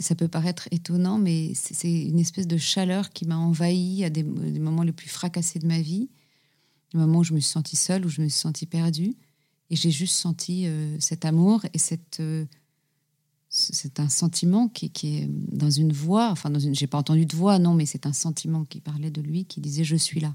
Ça, 0.00 0.14
peut 0.14 0.28
paraître 0.28 0.68
étonnant, 0.70 1.18
mais 1.18 1.52
c'est 1.54 1.92
une 1.92 2.18
espèce 2.18 2.46
de 2.46 2.56
chaleur 2.56 3.10
qui 3.10 3.26
m'a 3.26 3.36
envahie 3.36 4.04
à 4.04 4.10
des, 4.10 4.22
des 4.22 4.58
moments 4.58 4.84
les 4.84 4.92
plus 4.92 5.08
fracassés 5.08 5.58
de 5.58 5.66
ma 5.66 5.80
vie 5.80 6.08
le 6.94 7.00
moment 7.00 7.20
où 7.20 7.24
je 7.24 7.34
me 7.34 7.40
suis 7.40 7.50
sentie 7.50 7.76
seule, 7.76 8.04
où 8.06 8.08
je 8.08 8.20
me 8.20 8.28
suis 8.28 8.40
sentie 8.40 8.66
perdue. 8.66 9.14
Et 9.70 9.76
j'ai 9.76 9.90
juste 9.90 10.16
senti 10.16 10.66
euh, 10.66 10.98
cet 11.00 11.24
amour 11.24 11.62
et 11.72 11.78
cette, 11.78 12.20
euh, 12.20 12.44
c'est 13.48 14.00
un 14.00 14.08
sentiment 14.08 14.68
qui, 14.68 14.90
qui, 14.90 15.18
est 15.18 15.28
dans 15.28 15.70
une 15.70 15.92
voix, 15.92 16.30
enfin, 16.30 16.50
dans 16.50 16.58
une, 16.58 16.74
j'ai 16.74 16.86
pas 16.86 16.98
entendu 16.98 17.26
de 17.26 17.34
voix, 17.34 17.58
non, 17.58 17.74
mais 17.74 17.86
c'est 17.86 18.06
un 18.06 18.12
sentiment 18.12 18.64
qui 18.64 18.80
parlait 18.80 19.10
de 19.10 19.22
lui, 19.22 19.44
qui 19.44 19.60
disait 19.60 19.84
je 19.84 19.96
suis 19.96 20.20
là. 20.20 20.32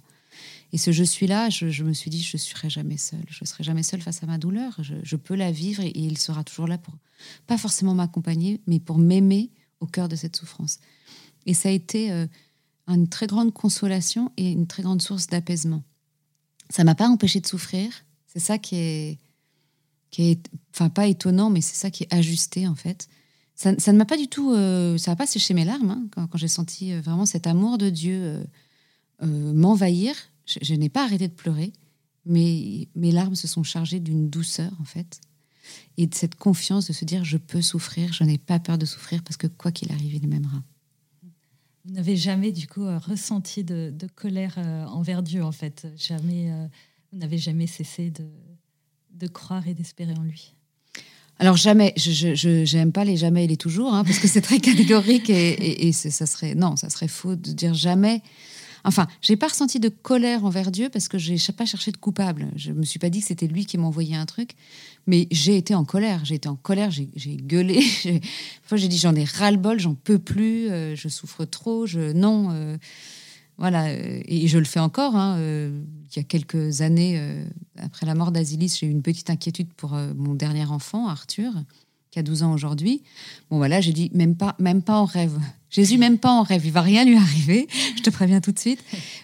Et 0.73 0.77
ce 0.77 0.91
je 0.91 1.03
suis 1.03 1.27
là, 1.27 1.49
je, 1.49 1.83
me 1.83 1.93
suis 1.93 2.09
dit 2.09 2.21
je 2.21 2.35
ne 2.35 2.39
serai 2.39 2.69
jamais 2.69 2.97
seule. 2.97 3.25
Je 3.29 3.39
ne 3.41 3.47
serai 3.47 3.63
jamais 3.63 3.83
seule 3.83 4.01
face 4.01 4.21
à 4.23 4.25
ma 4.25 4.37
douleur. 4.37 4.77
Je, 4.81 5.15
peux 5.15 5.35
la 5.35 5.51
vivre 5.51 5.83
et, 5.83 5.91
il 5.95 6.17
sera 6.17 6.43
toujours 6.43 6.67
là 6.67 6.77
pour, 6.77 6.93
pas 7.47 7.57
forcément 7.57 7.93
m'accompagner, 7.95 8.61
mais 8.67 8.79
pour 8.79 8.97
m'aimer 8.97 9.49
au 9.79 9.85
cœur 9.85 10.09
de 10.09 10.15
cette 10.15 10.35
souffrance. 10.35 10.79
Et 11.45 11.53
ça 11.53 11.69
a 11.69 11.71
été 11.71 12.11
euh, 12.11 12.27
une 12.87 13.07
très 13.07 13.27
grande 13.27 13.53
consolation 13.53 14.31
et 14.37 14.51
une 14.51 14.67
très 14.67 14.83
grande 14.83 15.01
source 15.01 15.27
d'apaisement 15.27 15.83
ça 16.69 16.83
m'a 16.83 16.95
pas 16.95 17.07
empêché 17.07 17.39
de 17.39 17.47
souffrir. 17.47 17.89
C'est 18.27 18.39
ça 18.39 18.57
qui 18.57 18.75
est, 18.75 19.17
qui 20.11 20.31
est, 20.31 20.49
enfin 20.73 20.89
pas 20.89 21.07
étonnant, 21.07 21.49
mais 21.49 21.61
c'est 21.61 21.75
ça 21.75 21.89
qui 21.89 22.03
est 22.03 22.13
ajusté 22.13 22.67
en 22.67 22.75
fait. 22.75 23.07
Ça, 23.55 23.71
ne 23.73 23.97
m'a 23.97 24.05
pas 24.05 24.17
du 24.17 24.27
tout, 24.27 24.53
euh, 24.53 24.99
ça 24.99 25.11
n'a 25.11 25.15
pas 25.15 25.25
séché 25.25 25.55
mes 25.55 25.65
larmes 25.65 25.89
hein, 25.89 26.07
quand, 26.11 26.37
j'ai 26.37 26.47
senti 26.47 26.93
euh, 26.93 27.01
vraiment 27.01 27.25
cet 27.25 27.47
amour 27.47 27.79
de 27.79 27.89
Dieu 27.89 28.45
m'envahir. 29.21 30.15
Je, 30.45 30.73
n'ai 30.75 30.89
pas 30.89 31.03
arrêté 31.03 31.27
de 31.27 31.33
pleurer, 31.33 31.73
mais 32.25 32.87
mes 32.95 33.11
larmes 33.11 33.35
se 33.35 33.47
sont 33.47 33.63
chargées 33.63 33.99
d'une 33.99 34.29
douceur 34.29 34.71
en 34.79 34.85
fait 34.85 35.19
et 35.97 36.07
de 36.07 36.15
cette 36.15 36.35
confiance 36.35 36.87
de 36.87 36.93
se 36.93 37.05
dire 37.05 37.23
je 37.23 37.37
peux 37.37 37.61
souffrir, 37.61 38.13
je 38.13 38.23
n'ai 38.23 38.37
pas 38.37 38.59
peur 38.59 38.77
de 38.77 38.85
souffrir 38.85 39.23
parce 39.23 39.37
que 39.37 39.47
quoi 39.47 39.71
qu'il 39.71 39.91
arrive, 39.91 40.15
il 40.15 40.27
m'aimera. 40.27 40.63
Vous 41.85 41.93
n'avez 41.93 42.17
jamais, 42.17 42.51
du 42.51 42.67
coup, 42.67 42.83
euh, 42.83 42.97
ressenti 42.97 43.63
de, 43.63 43.93
colère 44.15 44.55
euh, 44.57 44.85
envers 44.87 45.23
Dieu, 45.23 45.41
en 45.43 45.53
fait. 45.53 45.87
Jamais, 45.95 46.51
euh, 46.51 46.67
vous 47.11 47.19
n'avez 47.19 47.37
jamais 47.37 47.65
cessé 47.65 48.11
de, 48.11 48.25
de 49.13 49.27
croire 49.27 49.65
et 49.67 49.73
d'espérer 49.73 50.13
en 50.13 50.23
lui. 50.23 50.53
Alors 51.39 51.55
jamais, 51.55 51.93
je 51.95 52.75
n'aime 52.75 52.91
pas 52.91 53.05
les 53.05 53.15
jamais 53.15 53.45
et 53.45 53.47
les 53.47 53.57
toujours, 53.57 53.93
hein, 53.93 54.03
parce 54.03 54.17
que 54.17 54.27
c'est 54.27 54.41
très 54.41 54.59
catégorique 54.59 55.29
et, 55.29 55.87
et, 55.87 55.91
ça 55.93 56.25
serait 56.25 56.55
non, 56.55 56.75
ça 56.75 56.89
serait 56.89 57.07
faux 57.07 57.35
de 57.35 57.51
dire 57.51 57.75
jamais. 57.75 58.23
Enfin, 58.83 59.07
j'ai 59.21 59.35
pas 59.35 59.47
ressenti 59.47 59.79
de 59.79 59.89
colère 59.89 60.45
envers 60.45 60.71
Dieu 60.71 60.89
parce 60.89 61.07
que 61.07 61.17
j'ai 61.17 61.37
pas 61.53 61.65
cherché 61.65 61.91
de 61.91 61.97
coupable. 61.97 62.47
Je 62.55 62.71
me 62.71 62.83
suis 62.83 62.99
pas 62.99 63.09
dit 63.09 63.21
que 63.21 63.27
c'était 63.27 63.47
lui 63.47 63.65
qui 63.65 63.77
m'envoyait 63.77 64.15
un 64.15 64.25
truc, 64.25 64.51
mais 65.05 65.27
j'ai 65.31 65.57
été 65.57 65.75
en 65.75 65.85
colère. 65.85 66.23
J'ai 66.25 66.35
été 66.35 66.49
en 66.49 66.55
colère, 66.55 66.91
j'ai 66.91 67.37
gueulé. 67.37 67.81
J'ai 68.73 68.87
dit 68.87 68.97
j'en 68.97 69.15
ai 69.15 69.23
ras-le-bol, 69.23 69.79
j'en 69.79 69.95
peux 69.95 70.19
plus, 70.19 70.69
euh, 70.69 70.95
je 70.95 71.07
souffre 71.07 71.45
trop, 71.45 71.85
je 71.85 72.11
non. 72.11 72.49
Euh, 72.51 72.77
voilà, 73.57 73.87
euh, 73.87 74.21
et 74.25 74.47
je 74.47 74.59
le 74.59 74.65
fais 74.65 74.79
encore. 74.79 75.15
Hein, 75.15 75.39
il 75.39 76.15
y 76.15 76.19
a 76.19 76.23
quelques 76.23 76.81
années, 76.81 77.19
après 77.77 78.05
la 78.05 78.13
mort 78.13 78.31
d'Asilis, 78.31 78.77
j'ai 78.79 78.87
eu 78.87 78.91
une 78.91 79.01
petite 79.01 79.29
inquiétude 79.29 79.73
pour 79.73 79.91
mon 80.15 80.35
dernier 80.35 80.65
enfant, 80.65 81.07
Arthur 81.07 81.53
qui 82.11 82.19
a 82.19 82.23
12 82.23 82.43
ans 82.43 82.53
aujourd'hui. 82.53 83.03
Bon, 83.49 83.57
voilà, 83.57 83.81
j'ai 83.81 83.93
dit, 83.93 84.09
même 84.13 84.35
pas, 84.35 84.55
même 84.59 84.81
pas 84.81 84.97
en 84.97 85.05
rêve. 85.05 85.37
Jésus, 85.69 85.97
même 85.97 86.17
pas 86.17 86.31
en 86.31 86.43
rêve, 86.43 86.65
il 86.65 86.71
va 86.71 86.81
rien 86.81 87.03
lui 87.03 87.17
arriver, 87.17 87.67
je 87.97 88.01
te 88.01 88.09
préviens 88.09 88.39
tout 88.39 88.53
de 88.53 88.59
suite. 88.59 88.79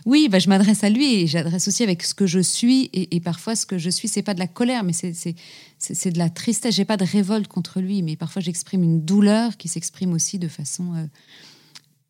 Oui, 0.05 0.27
bah, 0.29 0.39
je 0.39 0.49
m'adresse 0.49 0.83
à 0.83 0.89
lui 0.89 1.21
et 1.21 1.27
j'adresse 1.27 1.67
aussi 1.69 1.83
avec 1.83 2.03
ce 2.03 2.13
que 2.13 2.27
je 2.27 2.39
suis. 2.39 2.89
Et, 2.93 3.19
parfois, 3.21 3.55
ce 3.55 3.65
que 3.65 3.77
je 3.77 3.89
suis, 3.89 4.09
c'est 4.09 4.23
pas 4.23 4.33
de 4.33 4.39
la 4.39 4.47
colère, 4.47 4.83
mais 4.83 4.91
c'est 4.93 6.11
de 6.11 6.17
la 6.17 6.29
tristesse. 6.29 6.75
J'ai 6.75 6.85
pas 6.85 6.97
de 6.97 7.05
révolte 7.05 7.47
contre 7.47 7.79
lui, 7.79 8.01
mais 8.01 8.17
parfois, 8.17 8.41
j'exprime 8.41 8.83
une 8.83 9.05
douleur 9.05 9.55
qui 9.55 9.69
s'exprime 9.69 10.11
aussi 10.11 10.37
de 10.37 10.49
façon 10.49 10.93
euh, 10.95 11.05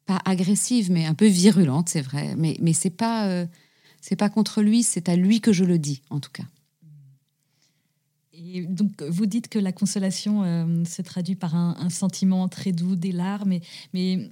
pas 0.07 0.19
agressive, 0.25 0.91
mais 0.91 1.05
un 1.05 1.13
peu 1.13 1.27
virulente, 1.27 1.89
c'est 1.89 2.01
vrai. 2.01 2.33
Mais, 2.35 2.57
mais 2.59 2.73
c'est 2.73 2.89
pas, 2.89 3.27
euh, 3.27 3.45
c'est 4.01 4.15
pas 4.15 4.29
contre 4.29 4.63
lui, 4.63 4.81
c'est 4.81 5.09
à 5.09 5.15
lui 5.15 5.41
que 5.41 5.53
je 5.53 5.63
le 5.63 5.77
dis, 5.77 6.01
en 6.09 6.19
tout 6.19 6.31
cas 6.31 6.43
donc, 8.67 9.03
vous 9.03 9.25
dites 9.25 9.47
que 9.47 9.59
la 9.59 9.71
consolation 9.71 10.43
euh, 10.43 10.85
se 10.85 11.01
traduit 11.01 11.35
par 11.35 11.55
un, 11.55 11.89
sentiment 11.89 12.47
très 12.47 12.71
doux, 12.71 12.95
des 12.95 13.11
larmes, 13.11 13.59
mais, 13.93 14.31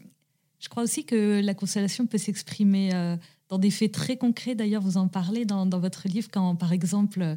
je 0.59 0.69
crois 0.69 0.83
aussi 0.83 1.05
que 1.05 1.41
la 1.41 1.55
consolation 1.55 2.05
peut 2.05 2.19
s'exprimer 2.19 2.93
euh, 2.93 3.17
dans 3.49 3.57
des 3.57 3.71
faits 3.71 3.91
très 3.91 4.15
concrets. 4.15 4.53
D'ailleurs, 4.53 4.83
vous 4.83 4.97
en 4.97 5.07
parlez 5.07 5.43
dans, 5.43 5.67
votre 5.79 6.07
livre, 6.07 6.29
quand, 6.31 6.55
par 6.55 6.71
exemple, 6.71 7.35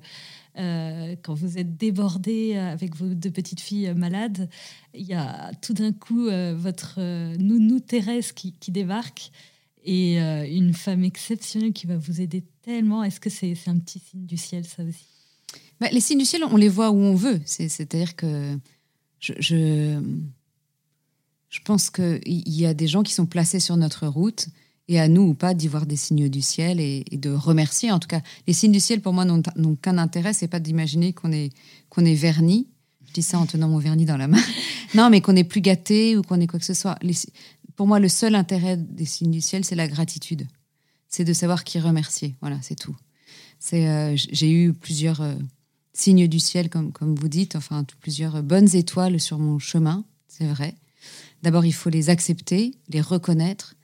euh, 0.58 1.16
quand 1.22 1.32
vous 1.32 1.56
êtes 1.56 1.76
débordé 1.78 2.56
avec 2.56 2.94
vos 2.94 3.14
deux 3.14 3.30
petites 3.30 3.60
filles 3.60 3.94
malades, 3.94 4.50
il 4.92 5.06
y 5.06 5.14
a 5.14 5.52
tout 5.62 5.72
d'un 5.72 5.92
coup 5.92 6.26
votre 6.54 7.00
nounou 7.38 7.80
Thérèse 7.80 8.32
qui 8.32 8.52
débarque 8.68 9.30
et 9.82 10.18
une 10.18 10.74
femme 10.74 11.02
exceptionnelle 11.02 11.72
qui 11.72 11.86
va 11.86 11.96
vous 11.96 12.20
aider 12.20 12.44
tellement. 12.60 13.02
Est-ce 13.02 13.20
que 13.20 13.30
c'est 13.30 13.56
un 13.66 13.78
petit 13.78 14.00
signe 14.00 14.26
du 14.26 14.36
ciel, 14.36 14.66
ça 14.66 14.82
aussi? 14.82 15.13
Les 15.80 16.00
signes 16.00 16.18
du 16.18 16.24
ciel, 16.24 16.42
on 16.44 16.56
les 16.56 16.68
voit 16.68 16.90
où 16.90 16.96
on 16.96 17.14
veut. 17.14 17.40
C'est-à-dire 17.44 18.16
que 18.16 18.58
je, 19.20 19.32
je, 21.48 21.60
pense 21.64 21.90
qu'il 21.90 22.20
y 22.26 22.66
a 22.66 22.74
des 22.74 22.86
gens 22.86 23.02
qui 23.02 23.12
sont 23.12 23.26
placés 23.26 23.60
sur 23.60 23.76
notre 23.76 24.06
route 24.06 24.48
et 24.88 25.00
à 25.00 25.08
nous 25.08 25.22
ou 25.22 25.34
pas 25.34 25.54
d'y 25.54 25.68
voir 25.68 25.86
des 25.86 25.96
signes 25.96 26.28
du 26.28 26.42
ciel 26.42 26.80
et, 26.80 27.04
de 27.12 27.30
remercier. 27.30 27.90
En 27.90 27.98
tout 27.98 28.08
cas, 28.08 28.20
les 28.46 28.52
signes 28.52 28.72
du 28.72 28.80
ciel, 28.80 29.00
pour 29.00 29.12
moi, 29.12 29.24
n'ont 29.24 29.76
qu'un 29.76 29.98
intérêt, 29.98 30.32
c'est 30.32 30.48
pas 30.48 30.60
d'imaginer 30.60 31.12
qu'on 31.12 31.32
est, 31.32 31.50
qu'on 31.88 32.04
est 32.04 32.14
verni. 32.14 32.68
Je 33.06 33.12
dis 33.12 33.22
ça 33.22 33.38
en 33.38 33.46
tenant 33.46 33.68
mon 33.68 33.78
vernis 33.78 34.04
dans 34.04 34.16
la 34.16 34.28
main. 34.28 34.42
non, 34.94 35.10
mais 35.10 35.20
qu'on 35.20 35.36
est 35.36 35.44
plus 35.44 35.60
gâté 35.60 36.16
ou 36.16 36.22
qu'on 36.22 36.40
est 36.40 36.46
quoi 36.46 36.58
que 36.58 36.66
ce 36.66 36.74
soit. 36.74 36.98
pour 37.76 37.86
moi, 37.86 37.98
le 37.98 38.08
seul 38.08 38.34
intérêt 38.34 38.76
des 38.76 39.06
signes 39.06 39.30
du 39.30 39.40
ciel, 39.40 39.64
c'est 39.64 39.76
la 39.76 39.88
gratitude. 39.88 40.46
C'est 41.08 41.24
de 41.24 41.32
savoir 41.32 41.64
qui 41.64 41.78
remercier. 41.78 42.34
Voilà, 42.40 42.58
c'est 42.60 42.74
tout. 42.74 42.96
Euh, 43.72 44.16
j'ai 44.16 44.50
eu 44.50 44.74
plusieurs 44.74 45.22
euh, 45.22 45.34
signe 45.94 46.28
du 46.28 46.40
ciel, 46.40 46.68
comme, 46.68 46.92
comme 46.92 47.14
vous 47.14 47.28
dites, 47.28 47.56
enfin 47.56 47.86
plusieurs 48.00 48.42
bonnes 48.42 48.74
étoiles 48.74 49.20
sur 49.20 49.38
mon 49.38 49.58
chemin, 49.58 50.04
c'est 50.28 50.46
vrai. 50.46 50.74
D'abord, 51.42 51.64
il 51.64 51.72
faut 51.72 51.90
les 51.90 52.10
accepter, 52.10 52.74
les 52.88 53.00
reconnaître 53.00 53.76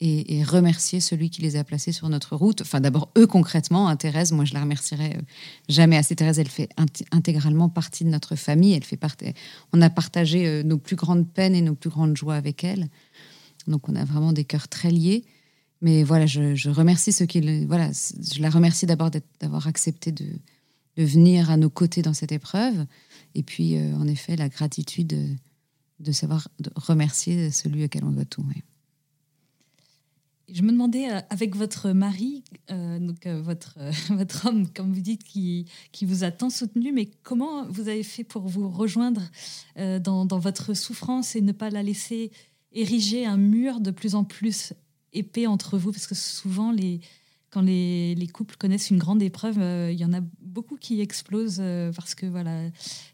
et, 0.00 0.44
remercier 0.44 1.00
celui 1.00 1.28
qui 1.28 1.42
les 1.42 1.56
a 1.56 1.64
placés 1.64 1.90
sur 1.90 2.08
notre 2.08 2.36
route. 2.36 2.62
Enfin, 2.62 2.80
d'abord, 2.80 3.10
eux 3.18 3.26
concrètement, 3.26 3.88
hein, 3.88 3.96
Thérèse, 3.96 4.30
moi 4.30 4.44
je 4.44 4.54
la 4.54 4.60
remercierai 4.60 5.16
euh, 5.16 5.20
jamais 5.68 5.96
assez. 5.96 6.14
Thérèse, 6.14 6.38
elle 6.38 6.48
fait 6.48 6.68
intégralement 7.10 7.68
partie 7.68 8.04
de 8.04 8.08
notre 8.08 8.36
famille. 8.36 8.74
Elle 8.74 8.84
fait 8.84 9.00
on 9.72 9.82
a 9.82 9.90
partagé 9.90 10.46
euh, 10.46 10.62
nos 10.62 10.78
plus 10.78 10.94
grandes 10.94 11.28
peines 11.28 11.56
et 11.56 11.62
nos 11.62 11.74
plus 11.74 11.90
grandes 11.90 12.16
joies 12.16 12.36
avec 12.36 12.62
elle. 12.62 12.88
Donc, 13.66 13.88
on 13.88 13.96
a 13.96 14.04
vraiment 14.04 14.32
des 14.32 14.44
cœurs 14.44 14.68
très 14.68 14.92
liés. 14.92 15.24
Mais 15.82 16.04
voilà, 16.04 16.26
je, 16.26 16.54
je 16.54 16.70
remercie 16.70 17.12
ceux 17.12 17.26
qui. 17.26 17.64
Voilà, 17.66 17.90
je 17.90 18.40
la 18.40 18.50
remercie 18.50 18.86
d'abord 18.86 19.10
d'avoir 19.40 19.66
accepté 19.66 20.12
de, 20.12 20.24
de 20.98 21.04
venir 21.04 21.48
à 21.50 21.56
nos 21.56 21.70
côtés 21.70 22.02
dans 22.02 22.12
cette 22.12 22.32
épreuve. 22.32 22.84
Et 23.36 23.44
puis, 23.44 23.76
euh, 23.76 23.94
en 23.94 24.08
effet, 24.08 24.34
la 24.34 24.48
gratitude 24.48 25.38
de, 26.00 26.12
savoir 26.12 26.48
remercier 26.74 27.52
celui 27.52 27.84
auquel 27.84 28.02
on 28.04 28.10
doit 28.10 28.24
tout. 28.24 28.44
Je 30.48 30.62
me 30.62 30.72
demandais, 30.72 31.08
euh, 31.08 31.20
avec 31.30 31.54
votre 31.54 31.90
mari, 31.90 32.42
euh, 32.72 32.98
donc 32.98 33.28
votre, 33.28 33.78
votre 34.12 34.46
homme, 34.46 34.68
comme 34.68 34.92
vous 34.92 35.00
dites, 35.00 35.22
qui, 35.22 35.66
qui 35.92 36.04
vous 36.04 36.24
a 36.24 36.32
tant 36.32 36.50
soutenu, 36.50 36.90
mais 36.90 37.08
comment 37.22 37.68
vous 37.68 37.88
avez 37.88 38.02
fait 38.02 38.24
pour 38.24 38.48
vous 38.48 38.68
rejoindre 38.68 39.22
dans, 39.76 40.24
dans, 40.24 40.38
votre 40.40 40.74
souffrance 40.74 41.36
et 41.36 41.40
ne 41.40 41.52
pas 41.52 41.70
la 41.70 41.84
laisser 41.84 42.32
ériger 42.72 43.24
un 43.24 43.36
mur 43.36 43.80
de 43.80 43.92
plus 43.92 44.16
en 44.16 44.24
plus 44.24 44.72
épais 45.12 45.46
entre 45.46 45.78
vous? 45.78 45.92
Parce 45.92 46.08
que 46.08 46.16
souvent, 46.16 46.72
les, 46.72 47.00
quand 47.50 47.62
les, 47.62 48.14
les, 48.14 48.26
couples 48.26 48.56
connaissent 48.56 48.90
une 48.90 48.98
grande 48.98 49.22
épreuve, 49.22 49.58
euh, 49.58 49.90
il 49.90 49.98
y 49.98 50.04
en 50.04 50.12
a 50.12 50.20
beaucoup 50.42 50.76
qui 50.76 51.00
explosent 51.00 51.60
euh, 51.60 51.92
parce 51.92 52.14
que 52.14 52.26
voilà, 52.26 52.62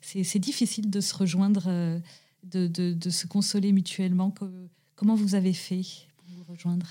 c'est 0.01 0.39
difficile 0.39 0.91
de 0.91 1.01
se 1.01 1.15
rejoindre, 1.15 1.65
euh, 1.67 2.01
de, 2.45 3.11
se 3.11 3.27
consoler 3.27 3.73
mutuellement. 3.73 4.35
comment 4.97 5.15
vous 5.15 5.35
avez 5.35 5.53
fait 5.53 5.83
pour 6.17 6.27
vous 6.37 6.53
rejoindre? 6.53 6.87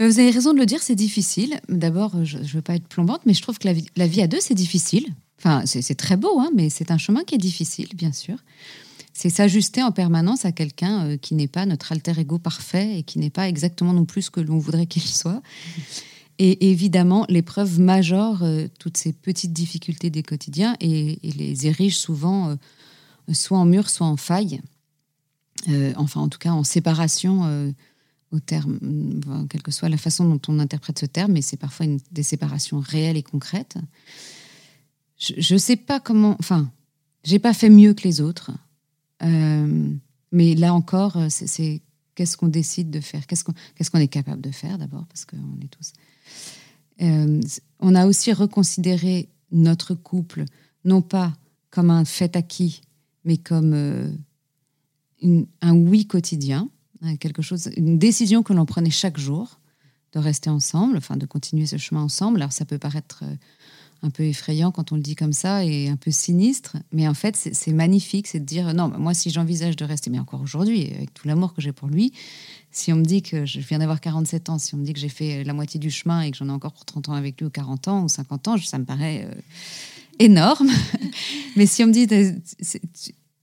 Vous 0.00 0.20
avez 0.20 0.30
raison 0.30 0.52
de 0.52 0.58
le 0.58 0.66
dire, 0.66 0.80
c'est 0.82 0.94
difficile. 0.94 1.60
D'abord, 1.68 2.24
je 2.24 2.38
ne 2.38 2.44
veux 2.44 2.62
pas 2.62 2.76
être 2.76 2.86
plombante, 2.86 3.22
mais 3.26 3.34
je 3.34 3.42
trouve 3.42 3.58
que 3.58 3.66
la 3.66 3.72
vie, 3.72 3.86
la 3.96 4.06
vie 4.06 4.22
à 4.22 4.28
deux, 4.28 4.40
c'est 4.40 4.54
difficile. 4.54 5.06
Enfin, 5.38 5.62
c'est 5.66 5.94
très 5.94 6.16
beau, 6.16 6.38
hein, 6.40 6.50
mais 6.54 6.68
c'est 6.68 6.90
un 6.90 6.98
chemin 6.98 7.22
qui 7.22 7.36
est 7.36 7.38
difficile, 7.38 7.88
bien 7.94 8.12
sûr. 8.12 8.36
C'est 9.12 9.28
s'ajuster 9.28 9.82
en 9.82 9.90
permanence 9.90 10.44
à 10.44 10.52
quelqu'un 10.52 11.16
qui 11.16 11.34
n'est 11.34 11.48
pas 11.48 11.66
notre 11.66 11.90
alter 11.90 12.12
ego 12.18 12.38
parfait 12.38 12.98
et 12.98 13.02
qui 13.02 13.18
n'est 13.18 13.30
pas 13.30 13.48
exactement 13.48 13.92
non 13.92 14.04
plus 14.04 14.22
ce 14.22 14.30
que 14.30 14.40
l'on 14.40 14.58
voudrait 14.58 14.86
qu'il 14.86 15.02
soit. 15.02 15.42
Et 16.38 16.70
évidemment, 16.70 17.26
l'épreuve 17.28 17.80
majore 17.80 18.42
euh, 18.42 18.68
toutes 18.78 18.96
ces 18.96 19.12
petites 19.12 19.52
difficultés 19.52 20.08
des 20.08 20.22
quotidiens 20.22 20.76
et, 20.80 21.18
les 21.22 21.66
érige 21.66 21.98
souvent 21.98 22.50
euh, 22.50 22.54
soit 23.32 23.58
en 23.58 23.64
mur, 23.64 23.90
soit 23.90 24.06
en 24.06 24.16
faille. 24.16 24.60
Euh, 25.68 25.92
enfin, 25.96 26.20
en 26.20 26.28
tout 26.28 26.38
cas, 26.38 26.52
en 26.52 26.62
séparation 26.62 27.74
au 28.30 28.38
terme, 28.38 28.78
quelle 29.50 29.62
que 29.62 29.72
soit 29.72 29.88
la 29.88 29.96
façon 29.96 30.28
dont 30.28 30.40
on 30.48 30.60
interprète 30.60 30.98
ce 31.00 31.06
terme, 31.06 31.32
mais 31.32 31.42
c'est 31.42 31.56
parfois 31.56 31.86
une, 31.86 31.98
des 32.12 32.22
séparations 32.22 32.78
réelles 32.78 33.16
et 33.16 33.22
concrètes. 33.22 33.76
Je 35.18 35.54
ne 35.54 35.58
sais 35.58 35.76
pas 35.76 35.98
comment. 35.98 36.36
Enfin, 36.38 36.70
j'ai 37.24 37.40
pas 37.40 37.54
fait 37.54 37.70
mieux 37.70 37.92
que 37.92 38.04
les 38.04 38.20
autres. 38.20 38.52
mais 39.20 40.54
là 40.54 40.72
encore, 40.72 41.18
c'est 41.28 41.82
qu'est-ce 42.14 42.36
qu'on 42.36 42.48
décide 42.48 42.90
de 42.90 43.00
faire? 43.00 43.26
Qu'est-ce 43.26 43.42
qu'on 43.42 43.98
est 43.98 44.08
capable 44.08 44.40
de 44.40 44.52
faire 44.52 44.78
d'abord? 44.78 45.06
Parce 45.06 45.24
qu'on 45.24 45.60
est 45.60 45.68
tous 45.68 45.92
euh, 47.02 47.40
on 47.80 47.94
a 47.94 48.06
aussi 48.06 48.32
reconsidéré 48.32 49.28
notre 49.50 49.94
couple, 49.94 50.44
non 50.84 51.02
pas 51.02 51.36
comme 51.70 51.90
un 51.90 52.04
fait 52.04 52.36
acquis, 52.36 52.82
mais 53.24 53.36
comme 53.36 53.72
euh, 53.74 54.10
un 55.60 55.74
oui 55.74 56.06
quotidien, 56.06 56.68
hein, 57.02 57.16
quelque 57.16 57.42
chose, 57.42 57.70
une 57.76 57.98
décision 57.98 58.42
que 58.42 58.52
l'on 58.52 58.66
prenait 58.66 58.90
chaque 58.90 59.18
jour 59.18 59.60
de 60.12 60.18
rester 60.18 60.50
ensemble, 60.50 60.96
enfin 60.96 61.16
de 61.16 61.26
continuer 61.26 61.66
ce 61.66 61.76
chemin 61.76 62.02
ensemble. 62.02 62.40
Alors 62.40 62.52
ça 62.52 62.64
peut 62.64 62.78
paraître 62.78 63.20
euh, 63.24 63.34
un 64.02 64.10
peu 64.10 64.24
effrayant 64.24 64.70
quand 64.70 64.92
on 64.92 64.96
le 64.96 65.02
dit 65.02 65.14
comme 65.14 65.32
ça 65.32 65.64
et 65.64 65.88
un 65.88 65.96
peu 65.96 66.10
sinistre, 66.10 66.76
mais 66.92 67.08
en 67.08 67.14
fait 67.14 67.36
c'est 67.36 67.72
magnifique, 67.72 68.26
c'est 68.26 68.40
de 68.40 68.44
dire 68.44 68.72
non, 68.74 68.92
moi 68.98 69.14
si 69.14 69.30
j'envisage 69.30 69.76
de 69.76 69.84
rester, 69.84 70.10
mais 70.10 70.18
encore 70.18 70.40
aujourd'hui, 70.40 70.92
avec 70.94 71.14
tout 71.14 71.26
l'amour 71.26 71.54
que 71.54 71.60
j'ai 71.60 71.72
pour 71.72 71.88
lui, 71.88 72.12
si 72.70 72.92
on 72.92 72.96
me 72.96 73.04
dit 73.04 73.22
que 73.22 73.44
je 73.44 73.60
viens 73.60 73.78
d'avoir 73.78 74.00
47 74.00 74.50
ans, 74.50 74.58
si 74.58 74.74
on 74.74 74.78
me 74.78 74.84
dit 74.84 74.92
que 74.92 75.00
j'ai 75.00 75.08
fait 75.08 75.42
la 75.44 75.52
moitié 75.52 75.80
du 75.80 75.90
chemin 75.90 76.20
et 76.20 76.30
que 76.30 76.36
j'en 76.36 76.48
ai 76.48 76.52
encore 76.52 76.72
pour 76.72 76.84
30 76.84 77.08
ans 77.08 77.14
avec 77.14 77.40
lui, 77.40 77.46
ou 77.46 77.50
40 77.50 77.88
ans, 77.88 78.04
ou 78.04 78.08
50 78.08 78.48
ans, 78.48 78.58
ça 78.58 78.78
me 78.78 78.84
paraît 78.84 79.26
euh, 79.28 79.40
énorme. 80.18 80.70
Mais 81.56 81.66
si 81.66 81.82
on 81.82 81.86
me 81.86 81.92
dit 81.92 82.06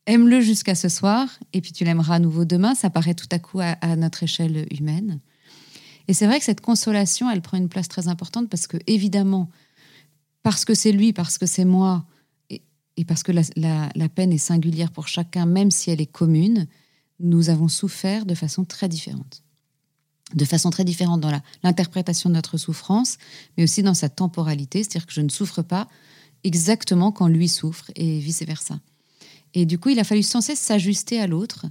aime-le 0.06 0.42
jusqu'à 0.42 0.76
ce 0.76 0.90
soir 0.90 1.28
et 1.54 1.62
puis 1.62 1.72
tu 1.72 1.84
l'aimeras 1.84 2.16
à 2.16 2.20
nouveau 2.20 2.46
demain, 2.46 2.76
ça 2.76 2.90
paraît 2.90 3.16
tout 3.16 3.28
à 3.32 3.40
coup 3.40 3.60
à, 3.60 3.96
notre 3.96 4.24
échelle 4.24 4.68
humaine. 4.72 5.20
Et 6.08 6.14
c'est 6.14 6.28
vrai 6.28 6.38
que 6.38 6.46
cette 6.46 6.62
consolation, 6.62 7.30
elle 7.32 7.42
prend 7.42 7.58
une 7.58 7.70
place 7.70 7.88
très 7.88 8.08
importante 8.08 8.48
parce 8.48 8.68
que, 8.68 8.78
évidemment, 8.86 9.50
parce 10.46 10.64
que 10.64 10.76
c'est 10.76 10.92
lui, 10.92 11.12
parce 11.12 11.40
que 11.40 11.48
c'est 11.48 11.66
moi, 11.66 12.06
et, 12.52 13.04
parce 13.08 13.24
que 13.24 13.32
la 13.32 14.10
peine 14.10 14.32
est 14.32 14.38
singulière 14.38 14.92
pour 14.92 15.08
chacun, 15.08 15.48
même 15.48 15.72
si 15.72 15.90
elle 15.90 16.00
est 16.00 16.06
commune, 16.06 16.68
nous 17.20 17.50
avons 17.50 17.68
souffert 17.68 18.28
de 18.28 18.36
façon 18.36 18.64
très 18.64 18.88
différente. 18.88 19.42
De 20.36 20.46
façon 20.46 20.70
très 20.70 20.84
différente 20.84 21.20
dans 21.20 21.32
l'interprétation 21.64 22.30
de 22.30 22.36
notre 22.36 22.60
souffrance, 22.60 23.18
mais 23.58 23.64
aussi 23.64 23.82
dans 23.82 23.96
sa 23.96 24.08
temporalité, 24.08 24.84
c'est-à-dire 24.84 25.08
que 25.08 25.14
je 25.14 25.22
ne 25.22 25.30
souffre 25.30 25.64
pas 25.64 25.88
exactement 26.44 27.12
quand 27.12 27.28
lui 27.28 27.50
souffre 27.50 27.90
et 27.96 28.20
vice-versa. 28.20 28.80
Et 29.56 29.66
du 29.66 29.80
coup, 29.80 29.90
il 29.90 30.00
a 30.00 30.04
fallu 30.04 30.22
sans 30.22 30.42
cesse 30.42 30.60
s'ajuster 30.60 31.20
à 31.20 31.26
l'autre 31.26 31.66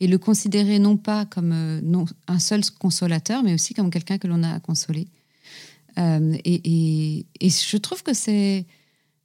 et 0.00 0.06
le 0.06 0.18
considérer 0.18 0.78
non 0.78 0.98
pas 0.98 1.24
comme 1.24 1.52
euh, 1.52 2.04
un 2.26 2.38
seul 2.38 2.60
consolateur, 2.78 3.42
mais 3.42 3.54
aussi 3.54 3.72
comme 3.72 3.88
quelqu'un 3.88 4.18
que 4.18 4.26
l'on 4.26 4.42
a 4.42 4.52
à 4.52 4.60
consoler. 4.60 5.08
Euh, 5.98 6.36
et, 6.44 7.26
je 7.40 7.76
trouve 7.76 8.02
que 8.02 8.14
c'est 8.14 8.66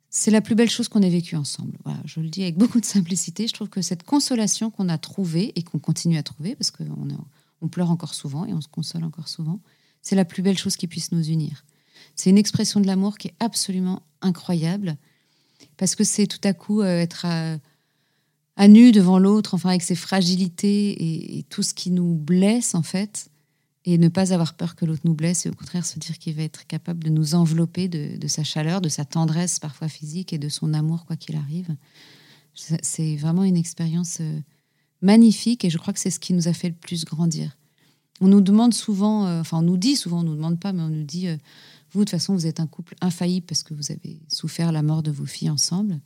c'est 0.10 0.30
la 0.30 0.42
plus 0.42 0.54
belle 0.54 0.70
chose 0.70 0.90
qu'on 0.90 1.02
ait 1.02 1.10
vécue 1.10 1.36
ensemble. 1.36 1.76
Voilà, 1.84 2.00
je 2.06 2.20
le 2.20 2.30
dis 2.30 2.44
avec 2.44 2.56
beaucoup 2.56 2.80
de 2.80 2.86
simplicité. 2.86 3.48
Je 3.48 3.54
trouve 3.54 3.70
que 3.70 3.82
cette 3.82 4.04
consolation 4.04 4.70
qu'on 4.70 4.88
a 4.90 5.00
trouvée 5.00 5.52
et 5.56 5.64
qu'on 5.64 5.80
continue 5.80 6.20
à 6.20 6.24
trouver, 6.24 6.56
parce 6.56 6.70
qu'on 6.70 7.08
on 7.62 7.68
pleure 7.68 7.90
encore 7.90 8.14
souvent 8.14 8.46
et 8.46 8.54
on 8.54 8.62
se 8.62 8.68
console 8.68 9.06
encore 9.06 9.28
souvent, 9.28 9.60
c'est 10.04 10.16
la 10.16 10.26
plus 10.26 10.44
belle 10.44 10.58
chose 10.58 10.76
qui 10.76 10.86
puisse 10.86 11.12
nous 11.12 11.24
unir. 11.30 11.66
C'est 12.16 12.30
une 12.30 12.38
expression 12.38 12.80
de 12.80 12.86
l'amour 12.86 13.18
qui 13.18 13.30
est 13.30 13.36
absolument 13.40 14.04
incroyable, 14.22 14.98
parce 15.78 15.96
que 15.96 16.04
c'est 16.04 16.28
tout 16.28 16.42
à 16.44 16.54
coup 16.54 16.82
euh, 16.82 17.00
être 17.00 17.26
à, 17.26 18.68
nu 18.68 18.92
devant 18.92 19.18
l'autre, 19.18 19.56
enfin 19.56 19.70
avec 19.70 19.82
ses 19.82 19.96
fragilités 19.96 21.38
et, 21.38 21.44
tout 21.44 21.64
ce 21.64 21.74
qui 21.74 21.90
nous 21.90 22.14
blesse 22.14 22.76
en 22.76 22.84
fait, 22.84 23.30
et 23.86 23.98
ne 23.98 24.08
pas 24.08 24.34
avoir 24.34 24.54
peur 24.54 24.76
que 24.76 24.86
l'autre 24.86 25.02
nous 25.04 25.14
blesse, 25.14 25.46
et 25.46 25.50
au 25.50 25.54
contraire 25.54 25.86
se 25.86 26.00
dire 26.00 26.18
qu'il 26.18 26.36
va 26.36 26.44
être 26.44 26.66
capable 26.68 27.04
de 27.04 27.10
nous 27.10 27.36
envelopper 27.36 27.88
de, 27.90 28.28
sa 28.28 28.44
chaleur, 28.44 28.80
de 28.80 28.90
sa 28.90 29.04
tendresse 29.04 29.60
parfois 29.60 29.90
physique 29.90 30.32
et 30.32 30.38
de 30.38 30.50
son 30.50 30.74
amour 30.74 31.06
quoi 31.06 31.18
qu'il 31.18 31.36
arrive. 31.36 31.76
C'est 32.54 33.16
vraiment 33.18 33.44
une 33.44 33.58
expérience 33.58 34.20
euh, 34.22 34.40
magnifique 35.02 35.66
et 35.66 35.70
je 35.70 35.78
crois 35.78 35.92
que 35.92 36.00
c'est 36.00 36.12
ce 36.12 36.20
qui 36.20 36.34
nous 36.34 36.48
a 36.48 36.54
fait 36.54 36.70
le 36.70 36.76
plus 36.76 37.04
grandir. 37.04 37.58
On 38.22 38.28
nous 38.28 38.42
demande 38.42 38.74
souvent, 38.74 39.26
euh, 39.26 39.42
enfin 39.42 39.58
on 39.58 39.64
nous 39.64 39.76
dit 39.76 39.96
souvent, 39.96 40.20
on 40.20 40.24
nous 40.24 40.36
demande 40.36 40.60
pas, 40.60 40.72
mais 40.72 40.84
on 40.84 40.90
nous 40.90 41.04
dit, 41.04 41.28
euh, 41.28 41.36
vous 41.92 42.02
de 42.02 42.06
toute 42.06 42.12
façon 42.12 42.34
vous 42.34 42.46
êtes 42.46 42.60
un 42.60 42.68
couple 42.68 42.96
infaillible 43.02 43.46
parce 43.48 43.64
que 43.64 43.74
vous 43.74 43.92
avez 43.92 44.22
souffert 44.30 44.72
la 44.72 44.84
mort 44.84 45.04
de 45.04 45.12
vos 45.12 45.26
filles 45.26 45.50
ensemble. 45.50 46.00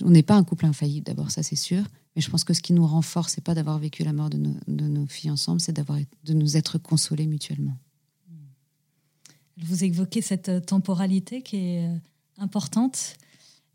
On 0.00 0.10
n'est 0.10 0.22
pas 0.22 0.36
un 0.36 0.44
couple 0.44 0.66
infaillible 0.66 1.06
d'abord, 1.06 1.30
ça 1.30 1.42
c'est 1.42 1.56
sûr, 1.56 1.84
mais 2.18 2.22
je 2.22 2.30
pense 2.30 2.42
que 2.42 2.52
ce 2.52 2.60
qui 2.60 2.72
nous 2.72 2.86
rend 2.86 3.00
fort, 3.00 3.28
c'est 3.28 3.44
pas 3.44 3.54
d'avoir 3.54 3.78
vécu 3.78 4.02
la 4.02 4.12
mort 4.12 4.28
de 4.28 4.36
nos, 4.66 5.06
filles 5.06 5.30
ensemble, 5.30 5.60
c'est 5.60 5.72
d'avoir 5.72 5.98
de 6.24 6.32
nous 6.34 6.56
être 6.56 6.76
consolés 6.76 7.26
mutuellement. 7.26 7.78
Vous 9.56 9.84
évoquez 9.84 10.20
cette 10.20 10.48
euh, 10.48 10.60
temporalité 10.60 11.42
qui 11.42 11.56
est 11.56 11.90
importante, 12.36 13.16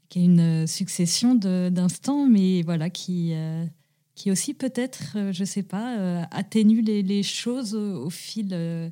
qui 0.09 0.19
est 0.19 0.25
une 0.25 0.67
succession 0.67 1.35
d'instants, 1.35 2.27
mais 2.27 2.61
voilà 2.61 2.89
qui 2.89 3.33
qui 4.15 4.29
aussi 4.29 4.53
peut-être, 4.53 5.13
euh, 5.15 5.33
je 5.33 5.41
ne 5.41 5.45
sais 5.45 5.63
pas, 5.63 5.97
euh, 5.97 6.23
atténue 6.31 6.81
les, 6.81 7.23
choses 7.23 7.73
au 7.73 8.09
fil, 8.09 8.49
euh, 8.51 8.89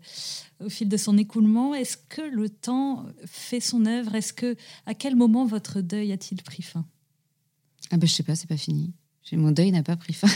au 0.64 0.70
fil 0.70 0.90
de 0.90 0.98
son 0.98 1.18
écoulement. 1.18 1.76
Est-ce 1.76 1.98
que 1.98 2.22
le 2.22 2.50
temps 2.50 3.06
fait 3.26 3.60
son 3.60 3.86
œuvre? 3.86 4.16
Est-ce 4.16 4.34
que 4.34 4.56
à 4.86 4.94
quel 4.94 5.16
moment 5.16 5.46
votre 5.46 5.82
deuil 5.82 6.12
a-t-il 6.12 6.42
pris 6.42 6.64
fin? 6.64 6.86
Ah 7.92 7.98
ben 7.98 8.08
je 8.08 8.14
sais 8.14 8.24
pas, 8.24 8.36
c'est 8.36 8.48
pas 8.48 8.58
fini. 8.58 8.94
Mon 9.34 9.52
deuil 9.52 9.72
n'a 9.72 9.84
pas 9.84 9.96
pris 9.96 10.14
fin. 10.14 10.28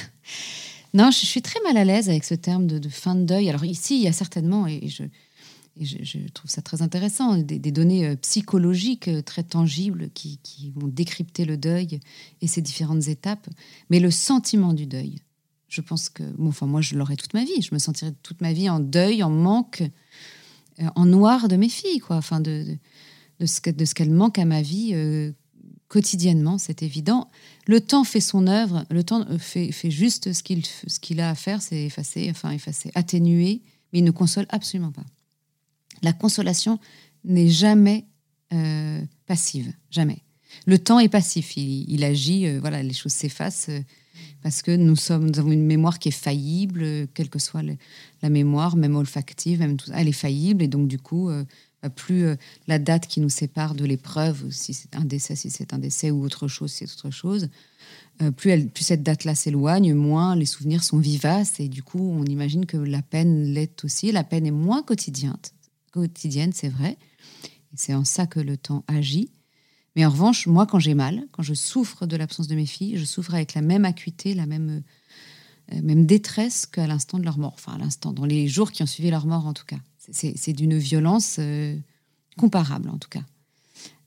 non, 0.94 1.12
je, 1.12 1.26
suis 1.26 1.42
très 1.42 1.60
mal 1.62 1.78
à 1.78 1.84
l'aise 1.84 2.10
avec 2.10 2.24
ce 2.24 2.36
terme 2.36 2.68
de, 2.68 2.90
fin 2.90 3.16
de 3.16 3.24
deuil. 3.24 3.50
Alors 3.50 3.66
ici, 3.66 3.98
il 3.98 4.04
y 4.04 4.08
a 4.08 4.14
certainement, 4.14 4.68
et 4.68 4.88
je, 4.88 6.18
trouve 6.34 6.50
ça 6.50 6.62
très 6.62 6.82
intéressant, 6.82 7.38
des, 7.38 7.60
données 7.72 8.08
euh, 8.08 8.16
psychologiques 8.16 9.10
euh, 9.10 9.22
très 9.22 9.44
tangibles 9.44 10.10
qui, 10.14 10.40
vont 10.76 10.88
décrypter 10.88 11.46
le 11.46 11.58
deuil 11.58 12.00
et 12.42 12.48
ses 12.48 12.62
différentes 12.62 13.08
étapes. 13.08 13.50
Mais 13.90 14.00
le 14.00 14.12
sentiment 14.12 14.74
du 14.74 14.86
deuil, 14.86 15.20
je 15.68 15.82
pense 15.82 16.10
que, 16.10 16.24
bon, 16.38 16.50
enfin, 16.50 16.68
moi, 16.68 16.82
je 16.82 16.96
l'aurai 16.96 17.18
toute 17.18 17.34
ma 17.34 17.44
vie. 17.44 17.62
Je 17.62 17.74
me 17.74 17.80
sentirai 17.80 18.14
toute 18.24 18.40
ma 18.40 18.54
vie 18.54 18.70
en 18.70 18.80
deuil, 18.80 19.24
en 19.24 19.30
manque, 19.30 19.84
euh, 20.80 20.88
en 20.96 21.06
noir 21.06 21.50
de 21.50 21.58
mes 21.58 21.70
filles, 21.70 22.00
quoi. 22.00 22.16
Enfin, 22.16 22.40
de, 22.40 22.66
de, 23.40 23.72
de 23.72 23.86
ce 23.86 23.94
qu'elles 23.94 24.12
manquent 24.12 24.40
à 24.40 24.46
ma 24.46 24.62
vie 24.62 24.94
quotidiennement, 25.88 26.58
c'est 26.58 26.84
évident. 26.84 27.30
Le 27.68 27.82
temps 27.82 28.04
fait 28.04 28.20
son 28.20 28.48
œuvre, 28.48 28.86
le 28.90 29.04
temps 29.04 29.26
fait, 29.38 29.72
fait 29.72 29.92
juste 29.92 30.34
ce 30.34 30.44
qu'il 30.44 30.66
ce 30.66 31.00
qu'il 31.00 31.20
a 31.20 31.30
à 31.30 31.36
faire, 31.36 31.62
c'est 31.62 31.86
effacer, 31.86 32.28
enfin, 32.30 32.52
effacer, 32.52 32.92
atténuer, 32.96 33.62
mais 33.94 34.00
il 34.00 34.06
ne 34.06 34.12
console 34.12 34.46
absolument 34.50 34.92
pas. 34.92 35.06
La 36.02 36.14
consolation 36.14 36.80
n'est 37.24 37.50
jamais 37.50 38.06
euh, 38.54 39.02
passive, 39.26 39.74
jamais. 39.90 40.20
Le 40.68 40.80
temps 40.80 41.00
est 41.00 41.10
passif, 41.10 41.58
il, 41.58 42.04
agit, 42.04 42.48
euh, 42.48 42.60
voilà, 42.60 42.82
les 42.82 42.94
choses 42.94 43.12
s'effacent 43.12 43.70
euh, 43.70 43.80
parce 44.42 44.62
que 44.62 44.72
nous, 44.72 44.96
sommes, 44.96 45.32
avons 45.36 45.52
une 45.52 45.66
mémoire 45.66 46.00
qui 46.00 46.10
est 46.10 46.12
faillible, 46.12 47.08
quelle 47.14 47.30
que 47.30 47.40
soit 47.40 47.64
la 48.22 48.30
mémoire, 48.30 48.76
même 48.76 48.96
olfactive, 48.96 49.60
même 49.60 49.76
tout 49.76 49.92
elle 49.94 50.08
est 50.08 50.14
faillible 50.14 50.64
et 50.64 50.68
donc 50.68 50.88
du 50.88 51.00
coup, 51.00 51.30
plus 51.90 52.36
la 52.68 52.80
date 52.80 53.08
qui 53.08 53.20
nous 53.20 53.30
sépare 53.30 53.76
de 53.76 53.86
l'épreuve, 53.86 54.52
si 54.52 54.74
c'est 54.74 54.96
un 54.96 55.06
décès, 55.06 55.36
si 55.36 55.50
c'est 55.50 55.74
un 55.74 55.78
décès 55.78 56.12
ou 56.12 56.24
autre 56.24 56.48
chose, 56.48 56.72
si 56.72 56.88
c'est 56.88 56.94
autre 56.94 57.12
chose, 57.12 57.50
plus, 58.38 58.50
elle, 58.50 58.70
plus 58.70 58.84
cette 58.84 59.04
date-là 59.04 59.36
s'éloigne, 59.36 59.94
moins 59.94 60.36
les 60.36 60.46
souvenirs 60.46 60.84
sont 60.84 60.98
vivaces 60.98 61.60
et 61.60 61.68
du 61.68 61.84
coup, 61.84 62.00
on 62.00 62.24
imagine 62.24 62.66
que 62.66 62.78
la 62.78 63.02
peine 63.02 63.44
l'est 63.54 63.84
aussi. 63.84 64.12
La 64.12 64.24
peine 64.24 64.46
est 64.46 64.52
moins 64.52 64.84
quotidienne, 64.84 65.36
quotidienne, 65.92 66.52
c'est 66.54 66.70
vrai. 66.70 66.98
C'est 67.76 67.94
en 67.94 68.06
ça 68.06 68.26
que 68.26 68.40
le 68.40 68.58
temps 68.58 68.84
agit. 68.88 69.30
Mais 69.96 70.06
en 70.06 70.10
revanche, 70.10 70.48
moi, 70.48 70.66
quand 70.66 70.80
j'ai 70.80 70.94
mal, 70.94 71.26
quand 71.32 71.44
je 71.44 71.54
souffre 71.54 72.06
de 72.06 72.18
l'absence 72.18 72.48
de 72.48 72.56
mes 72.56 72.66
filles, 72.66 72.98
je 72.98 73.06
souffre 73.06 73.34
avec 73.34 73.54
la 73.54 73.62
même 73.62 73.86
acuité, 73.86 74.34
la 74.34 74.46
même, 74.46 74.84
euh, 75.72 75.82
même 75.82 76.06
détresse 76.06 76.66
qu'à 76.66 76.88
l'instant 76.88 77.18
de 77.18 77.24
leur 77.24 77.38
mort. 77.38 77.54
Enfin, 77.56 77.74
à 77.74 77.78
l'instant, 77.78 78.12
dans 78.12 78.26
les 78.26 78.48
jours 78.48 78.72
qui 78.72 78.84
ont 78.84 78.88
suivi 78.88 79.10
leur 79.10 79.26
mort, 79.26 79.48
en 79.48 79.54
tout 79.54 79.66
cas. 79.66 79.80
C'est 80.12 80.54
d'une 80.54 80.78
violence 80.78 81.38
euh, 81.40 81.78
comparable, 82.38 82.90
en 82.90 82.98
tout 82.98 83.10
cas. 83.10 83.24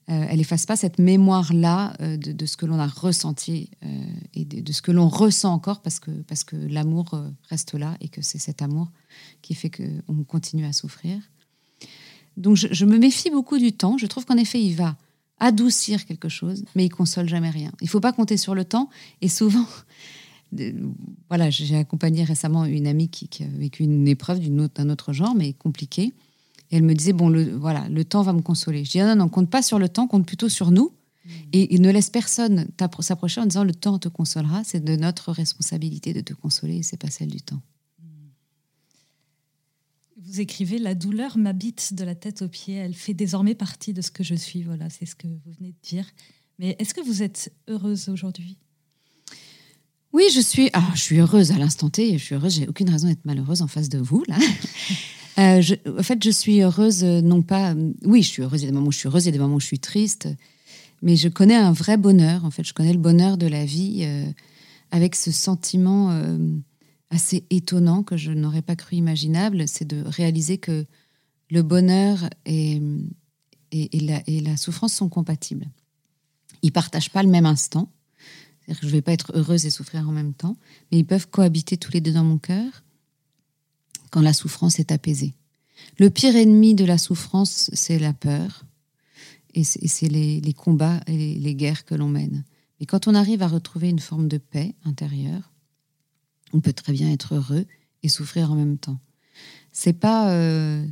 Euh, 0.09 0.25
elle 0.29 0.41
efface 0.41 0.65
pas 0.65 0.75
cette 0.75 0.97
mémoire-là 0.97 1.95
de, 1.99 2.45
ce 2.45 2.57
que 2.57 2.65
l'on 2.65 2.79
a 2.79 2.87
ressenti 2.87 3.69
et 4.33 4.43
de, 4.43 4.71
ce 4.71 4.81
que 4.81 4.91
l'on 4.91 5.07
ressent 5.07 5.53
encore 5.53 5.81
parce 5.81 5.99
que, 5.99 6.09
parce 6.23 6.43
que 6.43 6.55
l'amour 6.55 7.23
reste 7.49 7.75
là 7.75 7.95
et 8.01 8.07
que 8.07 8.23
c'est 8.23 8.39
cet 8.39 8.63
amour 8.63 8.89
qui 9.43 9.53
fait 9.53 9.69
qu'on 9.69 10.23
continue 10.23 10.65
à 10.65 10.73
souffrir. 10.73 11.19
Donc 12.39 12.55
je, 12.55 12.85
me 12.85 12.97
méfie 12.97 13.29
beaucoup 13.29 13.59
du 13.59 13.73
temps. 13.73 13.97
Je 13.97 14.07
trouve 14.07 14.25
qu'en 14.25 14.37
effet, 14.37 14.61
il 14.61 14.75
va 14.75 14.95
adoucir 15.39 16.05
quelque 16.05 16.29
chose, 16.29 16.63
mais 16.73 16.85
il 16.85 16.89
console 16.89 17.27
jamais 17.27 17.49
rien. 17.49 17.71
Il 17.81 17.89
faut 17.89 17.99
pas 17.99 18.13
compter 18.13 18.37
sur 18.37 18.55
le 18.55 18.65
temps. 18.65 18.89
Et 19.21 19.29
souvent, 19.29 19.67
voilà, 21.27 21.49
j'ai 21.49 21.75
accompagné 21.75 22.23
récemment 22.23 22.65
une 22.65 22.87
amie 22.87 23.09
qui, 23.09 23.43
a 23.43 23.47
vécu 23.47 23.83
une 23.83 24.07
épreuve 24.07 24.39
d'un 24.39 24.59
autre, 24.59 24.89
autre, 24.89 25.13
genre, 25.13 25.35
mais 25.35 25.53
compliquée. 25.53 26.13
Et 26.71 26.77
elle 26.77 26.83
me 26.83 26.93
disait 26.93 27.13
bon, 27.13 27.29
le, 27.29 27.55
voilà, 27.55 27.87
le 27.89 28.03
temps 28.03 28.21
va 28.21 28.33
me 28.33 28.41
consoler. 28.41 28.85
Je 28.85 28.91
dis 28.91 28.99
non, 28.99 29.15
non, 29.15 29.29
compte 29.29 29.49
pas 29.49 29.61
sur 29.61 29.79
le 29.79 29.89
temps, 29.89 30.07
compte 30.07 30.25
plutôt 30.25 30.49
sur 30.49 30.71
nous. 30.71 30.91
Mmh. 31.25 31.29
Et, 31.53 31.75
et, 31.75 31.79
ne 31.79 31.89
laisse 31.91 32.09
personne 32.09 32.67
s'approcher 33.01 33.41
en 33.41 33.45
disant 33.45 33.63
le 33.63 33.73
temps 33.73 33.99
te 33.99 34.09
consolera. 34.09 34.63
C'est 34.63 34.83
de 34.83 34.95
notre 34.95 35.31
responsabilité 35.31 36.13
de 36.13 36.21
te 36.21 36.33
consoler, 36.33 36.83
c'est 36.83 36.97
pas 36.97 37.09
celle 37.09 37.29
du 37.29 37.41
temps. 37.41 37.61
Vous 40.29 40.41
écrivez 40.41 40.77
La 40.77 40.93
douleur 40.93 41.37
m'habite 41.37 41.95
de 41.95 42.03
la 42.03 42.13
tête 42.13 42.43
aux 42.43 42.47
pieds. 42.47 42.75
Elle 42.75 42.93
fait 42.93 43.15
désormais 43.15 43.55
partie 43.55 43.93
de 43.93 44.01
ce 44.01 44.11
que 44.11 44.23
je 44.23 44.35
suis. 44.35 44.61
Voilà, 44.61 44.89
c'est 44.89 45.07
ce 45.07 45.15
que 45.15 45.27
vous 45.27 45.51
venez 45.57 45.71
de 45.71 45.81
dire. 45.81 46.05
Mais 46.59 46.75
est-ce 46.77 46.93
que 46.93 47.01
vous 47.01 47.23
êtes 47.23 47.51
heureuse 47.67 48.09
aujourd'hui? 48.09 48.57
Oui, 50.11 50.23
je 50.33 50.41
suis. 50.41 50.69
Ah, 50.73 50.83
je 50.95 51.01
suis 51.01 51.19
heureuse 51.19 51.51
à 51.51 51.57
l'instant 51.57 51.89
T. 51.89 52.17
Je 52.17 52.23
suis 52.23 52.35
heureuse. 52.35 52.55
J'ai 52.55 52.67
aucune 52.67 52.89
raison 52.89 53.07
d'être 53.07 53.25
malheureuse 53.25 53.61
en 53.61 53.67
face 53.67 53.89
de 53.89 53.99
vous 53.99 54.23
là. 54.27 54.37
Euh, 55.37 55.61
en 55.97 56.03
fait, 56.03 56.21
je 56.21 56.31
suis 56.31 56.61
heureuse, 56.61 57.05
euh, 57.05 57.21
non 57.21 57.41
pas. 57.41 57.73
Oui, 58.03 58.23
je 58.23 58.27
suis 58.27 58.41
heureuse. 58.41 58.61
Il 58.61 58.65
y 58.65 58.67
a 58.67 58.71
des 58.71 58.75
moments 58.75 58.89
où 58.89 58.91
je 58.91 58.97
suis 58.97 59.07
heureuse, 59.07 59.23
il 59.23 59.27
y 59.27 59.29
a 59.29 59.31
des 59.31 59.39
moments 59.39 59.55
où 59.55 59.59
je 59.61 59.67
suis 59.67 59.79
triste. 59.79 60.27
Mais 61.01 61.15
je 61.15 61.29
connais 61.29 61.55
un 61.55 61.71
vrai 61.71 61.95
bonheur. 61.95 62.43
En 62.43 62.51
fait, 62.51 62.65
je 62.65 62.73
connais 62.73 62.91
le 62.91 62.99
bonheur 62.99 63.37
de 63.37 63.47
la 63.47 63.63
vie 63.63 63.99
euh, 64.01 64.25
avec 64.91 65.15
ce 65.15 65.31
sentiment 65.31 66.11
assez 67.09 67.45
étonnant 67.49 68.03
que 68.03 68.17
je 68.17 68.31
n'aurais 68.31 68.61
pas 68.61 68.75
cru 68.75 68.97
imaginable, 68.97 69.67
c'est 69.67 69.85
de 69.85 70.03
réaliser 70.05 70.57
que 70.57 70.85
le 71.49 71.63
bonheur 71.63 72.29
et, 72.45 72.81
et, 73.71 73.99
la, 73.99 74.21
et, 74.27 74.39
la, 74.41 74.57
souffrance 74.57 74.93
sont 74.93 75.09
compatibles. 75.09 75.67
Ils 76.61 76.71
partagent 76.71 77.09
pas 77.09 77.23
le 77.23 77.29
même 77.29 77.45
instant. 77.45 77.91
Je 78.69 78.85
ne 78.85 78.91
vais 78.91 79.01
pas 79.01 79.13
être 79.13 79.31
heureuse 79.35 79.65
et 79.65 79.69
souffrir 79.69 80.07
en 80.07 80.11
même 80.11 80.33
temps, 80.33 80.57
mais 80.91 80.99
ils 80.99 81.05
peuvent 81.05 81.27
cohabiter 81.27 81.77
tous 81.77 81.91
les 81.91 82.01
deux 82.01 82.13
dans 82.13 82.23
mon 82.23 82.37
cœur 82.37 82.83
quand 84.11 84.21
la 84.21 84.33
souffrance 84.33 84.79
est 84.79 84.91
apaisée. 84.91 85.33
Le 85.97 86.09
pire 86.09 86.35
ennemi 86.35 86.75
de 86.75 86.85
la 86.85 86.97
souffrance, 86.97 87.69
c'est 87.73 87.99
la 87.99 88.13
peur 88.13 88.65
et 89.53 89.63
c'est 89.63 90.07
les, 90.07 90.53
combats 90.53 91.01
et 91.07 91.17
les, 91.17 91.35
les 91.35 91.55
guerres 91.55 91.85
que 91.85 91.95
l'on 91.95 92.07
mène. 92.07 92.43
Mais 92.79 92.85
quand 92.85 93.07
on 93.07 93.15
arrive 93.15 93.41
à 93.41 93.47
retrouver 93.47 93.89
une 93.89 93.99
forme 93.99 94.27
de 94.27 94.37
paix 94.37 94.75
intérieure, 94.85 95.51
on 96.53 96.59
peut 96.59 96.73
très 96.73 96.93
bien 96.93 97.11
être 97.11 97.35
heureux 97.35 97.65
et 98.03 98.09
souffrir 98.09 98.51
en 98.51 98.55
même 98.55 98.77
temps. 98.77 98.99
C'est 99.71 99.93
pas 99.93 100.31
euh, 100.31 100.85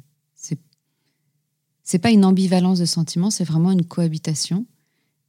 c'est 1.88 1.99
pas 1.99 2.11
une 2.11 2.25
ambivalence 2.25 2.80
de 2.80 2.86
sentiments, 2.86 3.32
c'est 3.32 3.45
vraiment 3.45 3.71
une 3.71 3.86
cohabitation 3.86 4.65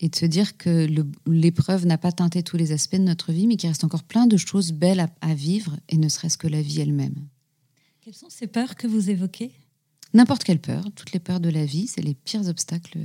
et 0.00 0.08
de 0.08 0.16
se 0.16 0.26
dire 0.26 0.56
que 0.56 0.86
l'épreuve 1.26 1.86
n'a 1.86 1.98
pas 1.98 2.12
teinté 2.12 2.42
tous 2.42 2.56
les 2.56 2.72
aspects 2.72 2.96
de 2.96 3.02
notre 3.02 3.32
vie, 3.32 3.46
mais 3.46 3.56
qu'il 3.56 3.68
reste 3.68 3.84
encore 3.84 4.04
plein 4.04 4.26
de 4.26 4.36
choses 4.36 4.72
belles 4.72 5.08
à, 5.20 5.34
vivre 5.34 5.76
et 5.88 5.96
ne 5.96 6.08
serait-ce 6.08 6.38
que 6.38 6.46
la 6.46 6.62
vie 6.62 6.80
elle-même. 6.80 7.16
Quelles 8.00 8.14
sont 8.14 8.30
ces 8.30 8.46
peurs 8.46 8.76
que 8.76 8.86
vous 8.86 9.10
évoquez? 9.10 9.50
N'importe 10.14 10.44
quelle 10.44 10.60
peur, 10.60 10.84
toutes 10.94 11.12
les 11.12 11.18
peurs 11.18 11.40
de 11.40 11.50
la 11.50 11.64
vie, 11.64 11.86
c'est 11.86 12.00
les 12.00 12.14
pires 12.14 12.46
obstacles 12.46 12.98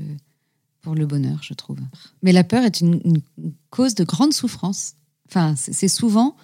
pour 0.82 0.96
le 0.96 1.06
bonheur, 1.06 1.42
je 1.42 1.54
trouve. 1.54 1.80
Mais 2.22 2.32
la 2.32 2.44
peur 2.44 2.64
est 2.64 2.80
une, 2.82 3.02
une 3.04 3.54
cause 3.70 3.96
de 3.96 4.04
grande 4.04 4.34
souffrance. 4.34 4.94
Enfin, 5.28 5.56
c'est 5.56 5.88
souvent 5.88 6.36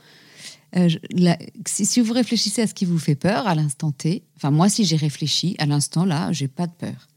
Euh, 0.76 0.90
si, 1.66 2.00
vous 2.00 2.14
réfléchissez 2.14 2.62
à 2.62 2.68
ce 2.68 2.74
qui 2.74 2.86
vous 2.86 3.00
fait 3.00 3.16
peur 3.16 3.48
à 3.48 3.56
l'instant 3.56 3.92
T, 3.92 4.24
enfin 4.36 4.52
moi 4.52 4.70
si 4.70 4.86
j'ai 4.86 4.98
réfléchi 4.98 5.56
à 5.58 5.66
l'instant 5.66 6.06
là, 6.06 6.32
j'ai 6.32 6.48
pas 6.48 6.68
de 6.68 6.74
peur. 6.74 7.08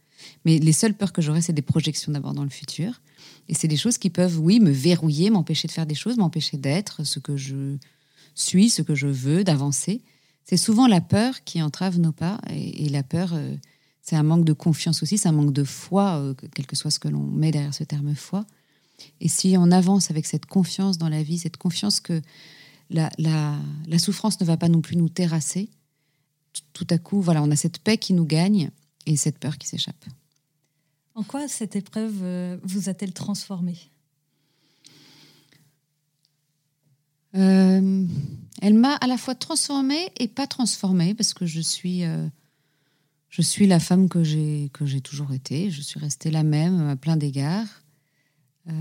Mais 0.45 0.59
les 0.59 0.72
seules 0.72 0.95
peurs 0.95 1.12
que 1.12 1.20
j'aurais, 1.20 1.43
c'est 1.43 1.53
des 1.53 1.62
projections 1.62 2.12
d'abord 2.12 2.33
dans 2.33 2.45
le 2.45 2.51
futur. 2.51 3.03
Et 3.49 3.55
c'est 3.55 3.68
des 3.68 3.76
choses 3.76 3.99
qui 3.99 4.11
peuvent, 4.11 4.38
oui, 4.38 4.61
me 4.61 4.70
verrouiller, 4.70 5.30
m'empêcher 5.30 5.68
de 5.68 5.72
faire 5.72 5.86
des 5.86 5.95
choses, 5.95 6.16
m'empêcher 6.16 6.57
d'être 6.57 7.05
ce 7.05 7.18
que 7.18 7.36
je 7.36 7.76
suis, 8.34 8.70
ce 8.70 8.82
que 8.82 8.95
je 8.95 9.09
veux, 9.09 9.45
d'avancer. 9.45 10.03
C'est 10.45 10.57
souvent 10.57 10.86
la 10.86 11.01
peur 11.01 11.45
qui 11.45 11.62
entrave 11.62 11.99
nos 11.99 12.12
pas. 12.12 12.40
Et, 12.51 12.88
la 12.88 13.03
peur, 13.03 13.32
euh, 13.34 13.55
c'est 14.03 14.16
un 14.16 14.22
manque 14.22 14.45
de 14.45 14.53
confiance 14.53 15.03
aussi, 15.03 15.18
c'est 15.18 15.28
un 15.28 15.32
manque 15.32 15.53
de 15.53 15.64
foi, 15.64 16.16
euh, 16.16 16.34
quel 16.55 16.66
que 16.66 16.76
soit 16.76 16.90
ce 16.90 16.99
que 16.99 17.09
l'on 17.09 17.22
met 17.22 17.51
derrière 17.51 17.74
ce 17.74 17.84
terme 17.84 18.14
foi. 18.14 18.45
Et 19.20 19.28
si 19.28 19.57
on 19.59 19.70
avance 19.70 20.11
avec 20.11 20.26
cette 20.26 20.47
confiance 20.47 20.99
dans 20.99 21.09
la 21.09 21.22
vie, 21.22 21.38
cette 21.38 21.57
confiance 21.57 22.01
que 22.01 22.20
la, 22.90 23.11
la, 23.18 23.99
souffrance 23.99 24.40
ne 24.40 24.45
va 24.45 24.57
pas 24.57 24.68
non 24.68 24.80
plus 24.80 24.97
nous 24.97 25.09
terrasser, 25.09 25.70
tout 26.72 26.86
à 26.90 26.99
coup, 26.99 27.20
voilà, 27.20 27.43
on 27.43 27.51
a 27.51 27.57
cette 27.57 27.78
paix 27.78 27.97
qui 27.97 28.12
nous 28.12 28.26
gagne 28.26 28.70
et 29.07 29.16
cette 29.16 29.38
peur 29.38 29.59
qui 29.59 29.66
s'échappe. 29.66 30.05
En 31.15 31.23
quoi 31.23 31.47
cette 31.47 31.77
épreuve 31.77 32.21
euh, 32.23 32.57
vous 32.63 32.89
a-t-elle 32.89 33.13
transformé 33.13 33.77
euh, 37.35 38.07
Elle 38.63 38.75
m'a 38.75 38.95
à 38.95 39.07
la 39.07 39.19
fois 39.19 39.35
transformée 39.35 40.11
et 40.19 40.29
pas 40.29 40.47
transformée 40.47 41.15
parce 41.15 41.35
que 41.35 41.45
je 41.45 41.61
suis, 41.61 42.05
euh, 42.05 42.27
je 43.29 43.43
suis 43.43 43.67
la 43.67 43.79
femme 43.79 44.09
que 44.09 44.25
j'ai 44.25 44.71
que 44.73 44.87
j'ai 44.87 45.03
toujours 45.03 45.33
été. 45.33 45.71
Je 45.71 45.83
suis 45.83 46.01
restée 46.01 46.31
la 46.31 46.45
même 46.45 46.89
à 46.89 46.97
plein 46.97 47.19
d'égards. 47.19 47.83
je 48.67 48.73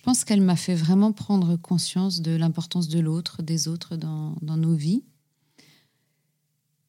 pense 0.00 0.24
qu'elle 0.24 0.40
m'a 0.40 0.56
fait 0.56 0.74
vraiment 0.74 1.12
prendre 1.12 1.56
conscience 1.56 2.22
de 2.22 2.34
l'importance 2.34 2.88
de 2.88 3.00
l'autre, 3.00 3.42
des 3.42 3.68
autres 3.68 3.96
dans, 3.96 4.34
dans 4.40 4.56
nos 4.56 4.74
vies 4.74 5.02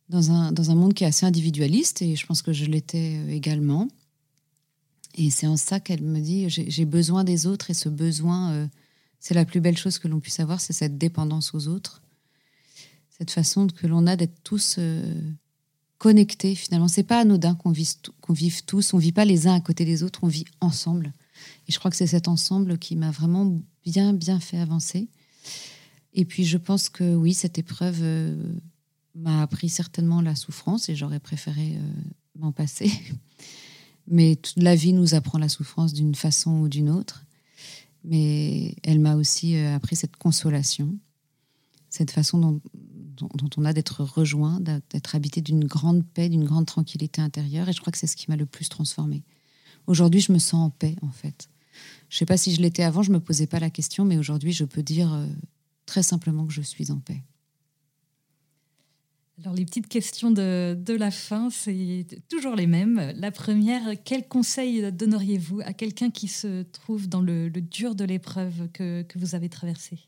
dans 0.10 0.32
un, 0.32 0.52
dans 0.52 0.72
un 0.72 0.76
monde 0.76 0.94
qui 0.94 1.04
est 1.04 1.08
assez 1.08 1.26
individualiste, 1.26 2.02
et 2.02 2.16
je 2.16 2.26
pense 2.26 2.42
que 2.42 2.54
je 2.54 2.66
l'étais 2.66 3.18
euh, 3.18 3.30
également. 3.30 3.88
Et 5.16 5.30
c'est 5.30 5.48
en 5.48 5.58
ça 5.58 5.80
qu'elle 5.80 6.04
me 6.04 6.20
dit, 6.20 6.46
j'ai 6.50 6.86
besoin 6.86 7.24
des 7.24 7.48
autres, 7.48 7.72
et 7.72 7.74
ce 7.74 7.90
besoin, 7.90 8.52
euh, 8.52 8.68
c'est 9.20 9.34
la 9.34 9.46
plus 9.46 9.62
belle 9.62 9.78
chose 9.78 9.98
que 10.00 10.08
l'on 10.08 10.20
puisse 10.20 10.40
avoir, 10.40 10.62
c'est 10.62 10.74
cette 10.74 10.98
dépendance 10.98 11.54
aux 11.56 11.68
autres, 11.68 12.02
cette 13.18 13.32
façon 13.32 13.68
que 13.68 13.88
l'on 13.88 14.06
a 14.06 14.16
d'être 14.16 14.44
tous 14.44 14.76
euh, 14.78 15.20
connectés 15.98 16.54
finalement. 16.54 16.88
C'est 16.88 17.02
pas 17.02 17.20
anodin 17.20 17.56
qu'on 17.56 17.72
vive, 17.72 17.94
qu'on 18.22 18.34
vive 18.34 18.64
tous, 18.66 18.94
on 18.94 19.00
vit 19.00 19.12
pas 19.12 19.26
les 19.26 19.48
uns 19.48 19.56
à 19.56 19.60
côté 19.60 19.86
des 19.86 20.04
autres, 20.04 20.20
on 20.22 20.28
vit 20.28 20.46
ensemble. 20.62 21.14
Et 21.68 21.72
je 21.72 21.80
crois 21.80 21.90
que 21.90 21.98
c'est 21.98 22.08
cet 22.08 22.28
ensemble 22.28 22.78
qui 22.78 22.96
m'a 22.96 23.10
vraiment 23.10 23.60
bien, 23.84 24.14
bien 24.14 24.40
fait 24.40 24.60
avancer. 24.60 25.08
Et 26.14 26.26
puis 26.26 26.46
je 26.46 26.58
pense 26.58 26.90
que 26.90 27.16
oui, 27.16 27.34
cette 27.34 27.58
épreuve 27.58 28.04
m'a 29.18 29.42
appris 29.42 29.70
certainement 29.70 30.22
la 30.22 30.36
souffrance 30.36 30.90
et 30.90 30.96
j'aurais 30.96 31.20
préféré 31.20 31.76
euh, 31.76 31.92
m'en 32.40 32.52
passer. 32.52 32.92
Mais 34.08 34.36
toute 34.36 34.62
la 34.62 34.76
vie 34.76 34.94
nous 34.94 35.16
apprend 35.16 35.38
la 35.38 35.50
souffrance 35.50 35.94
d'une 35.94 36.16
façon 36.16 36.62
ou 36.62 36.70
d'une 36.70 36.90
autre. 36.90 37.26
Mais 38.04 38.76
elle 38.84 39.00
m'a 39.00 39.16
aussi 39.16 39.56
euh, 39.56 39.76
appris 39.76 39.96
cette 39.96 40.16
consolation, 40.16 40.98
cette 41.90 42.12
façon 42.12 42.40
dont, 42.40 42.62
on 43.58 43.66
a 43.66 43.74
d'être 43.74 44.04
rejoint, 44.04 44.60
d'être 44.62 45.16
habité 45.16 45.42
d'une 45.42 45.66
grande 45.66 46.06
paix, 46.06 46.30
d'une 46.30 46.46
grande 46.46 46.68
tranquillité 46.68 47.20
intérieure. 47.22 47.68
Et 47.68 47.74
je 47.74 47.82
crois 47.82 47.92
que 47.92 47.98
c'est 47.98 48.08
ce 48.08 48.16
qui 48.16 48.30
m'a 48.30 48.38
le 48.38 48.46
plus 48.46 48.70
transformé. 48.70 49.24
Aujourd'hui, 49.88 50.22
je 50.22 50.32
me 50.32 50.38
sens 50.38 50.68
en 50.68 50.70
paix, 50.70 50.96
en 51.02 51.10
fait. 51.10 51.50
Je 52.10 52.16
ne 52.16 52.20
sais 52.20 52.26
pas 52.26 52.38
si 52.38 52.54
je 52.54 52.62
l'étais 52.62 52.84
avant, 52.84 53.02
je 53.02 53.10
ne 53.10 53.16
me 53.16 53.20
posais 53.20 53.48
pas 53.48 53.60
la 53.60 53.70
question, 53.70 54.06
mais 54.06 54.18
aujourd'hui, 54.18 54.54
je 54.54 54.66
peux 54.66 54.84
dire 54.84 55.12
euh, 55.14 55.26
très 55.86 56.04
simplement 56.04 56.46
que 56.46 56.54
je 56.54 56.62
suis 56.62 56.92
en 56.92 57.00
paix. 57.00 57.24
Alors 59.40 59.54
les 59.54 59.66
petites 59.66 59.88
questions 59.88 60.32
de, 60.32 60.76
de 60.80 60.94
la 60.96 61.12
fin, 61.12 61.52
c'est 61.52 62.08
toujours 62.28 62.56
les 62.56 62.66
mêmes. 62.66 63.14
La 63.18 63.32
première, 63.32 63.94
quel 64.04 64.28
conseil 64.28 64.92
donneriez-vous 64.92 65.62
à 65.64 65.74
quelqu'un 65.74 66.10
qui 66.10 66.28
se 66.28 66.64
trouve 66.64 67.08
dans 67.08 67.22
le, 67.22 67.50
dur 67.50 67.94
de 67.94 68.04
l'épreuve 68.04 68.68
que, 68.74 69.04
que, 69.04 69.20
vous 69.20 69.36
avez 69.36 69.48
traversée 69.48 70.00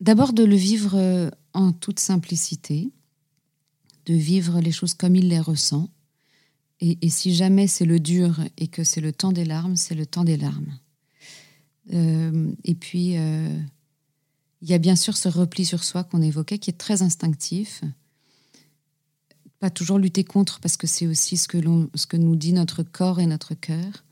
D'abord 0.00 0.32
de 0.32 0.42
le 0.42 0.56
vivre 0.56 0.96
euh, 0.96 1.30
en 1.52 1.72
toute 1.72 2.00
simplicité, 2.00 2.90
de 4.06 4.14
vivre 4.14 4.60
les 4.60 4.72
choses 4.72 4.94
comme 4.94 5.14
il 5.14 5.28
les 5.28 5.40
ressent. 5.40 5.88
Et, 6.80 6.98
et 7.00 7.08
si 7.10 7.32
jamais 7.32 7.68
c'est 7.68 7.86
le 7.86 8.00
dur 8.00 8.40
et 8.58 8.66
que 8.66 8.82
c'est 8.82 9.00
le 9.00 9.12
temps 9.12 9.32
des 9.32 9.44
larmes, 9.44 9.76
c'est 9.76 9.94
le 9.94 10.04
temps 10.04 10.24
des 10.24 10.36
larmes. 10.36 10.78
Euh, 11.92 12.52
et 12.64 12.74
puis... 12.74 13.16
Euh, 13.16 13.56
il 14.66 14.70
y 14.70 14.74
a 14.74 14.78
bien 14.78 14.96
sûr 14.96 15.16
ce 15.16 15.28
repli 15.28 15.64
sur 15.64 15.84
soi 15.84 16.02
qu'on 16.02 16.20
évoquait 16.20 16.58
qui 16.58 16.70
est 16.70 16.78
très 16.78 17.02
instinctif. 17.02 17.84
Pas 19.60 19.70
toujours 19.70 19.96
lutter 19.96 20.24
contre 20.24 20.58
parce 20.58 20.76
que 20.76 20.88
c'est 20.88 21.06
aussi 21.06 21.36
ce 21.36 21.46
que, 21.46 21.58
ce 21.94 22.06
que 22.08 22.16
nous 22.16 22.34
dit 22.34 22.52
notre 22.52 22.82
corps 22.82 23.20
et 23.20 23.26
notre 23.26 23.54
cœur, 23.54 24.04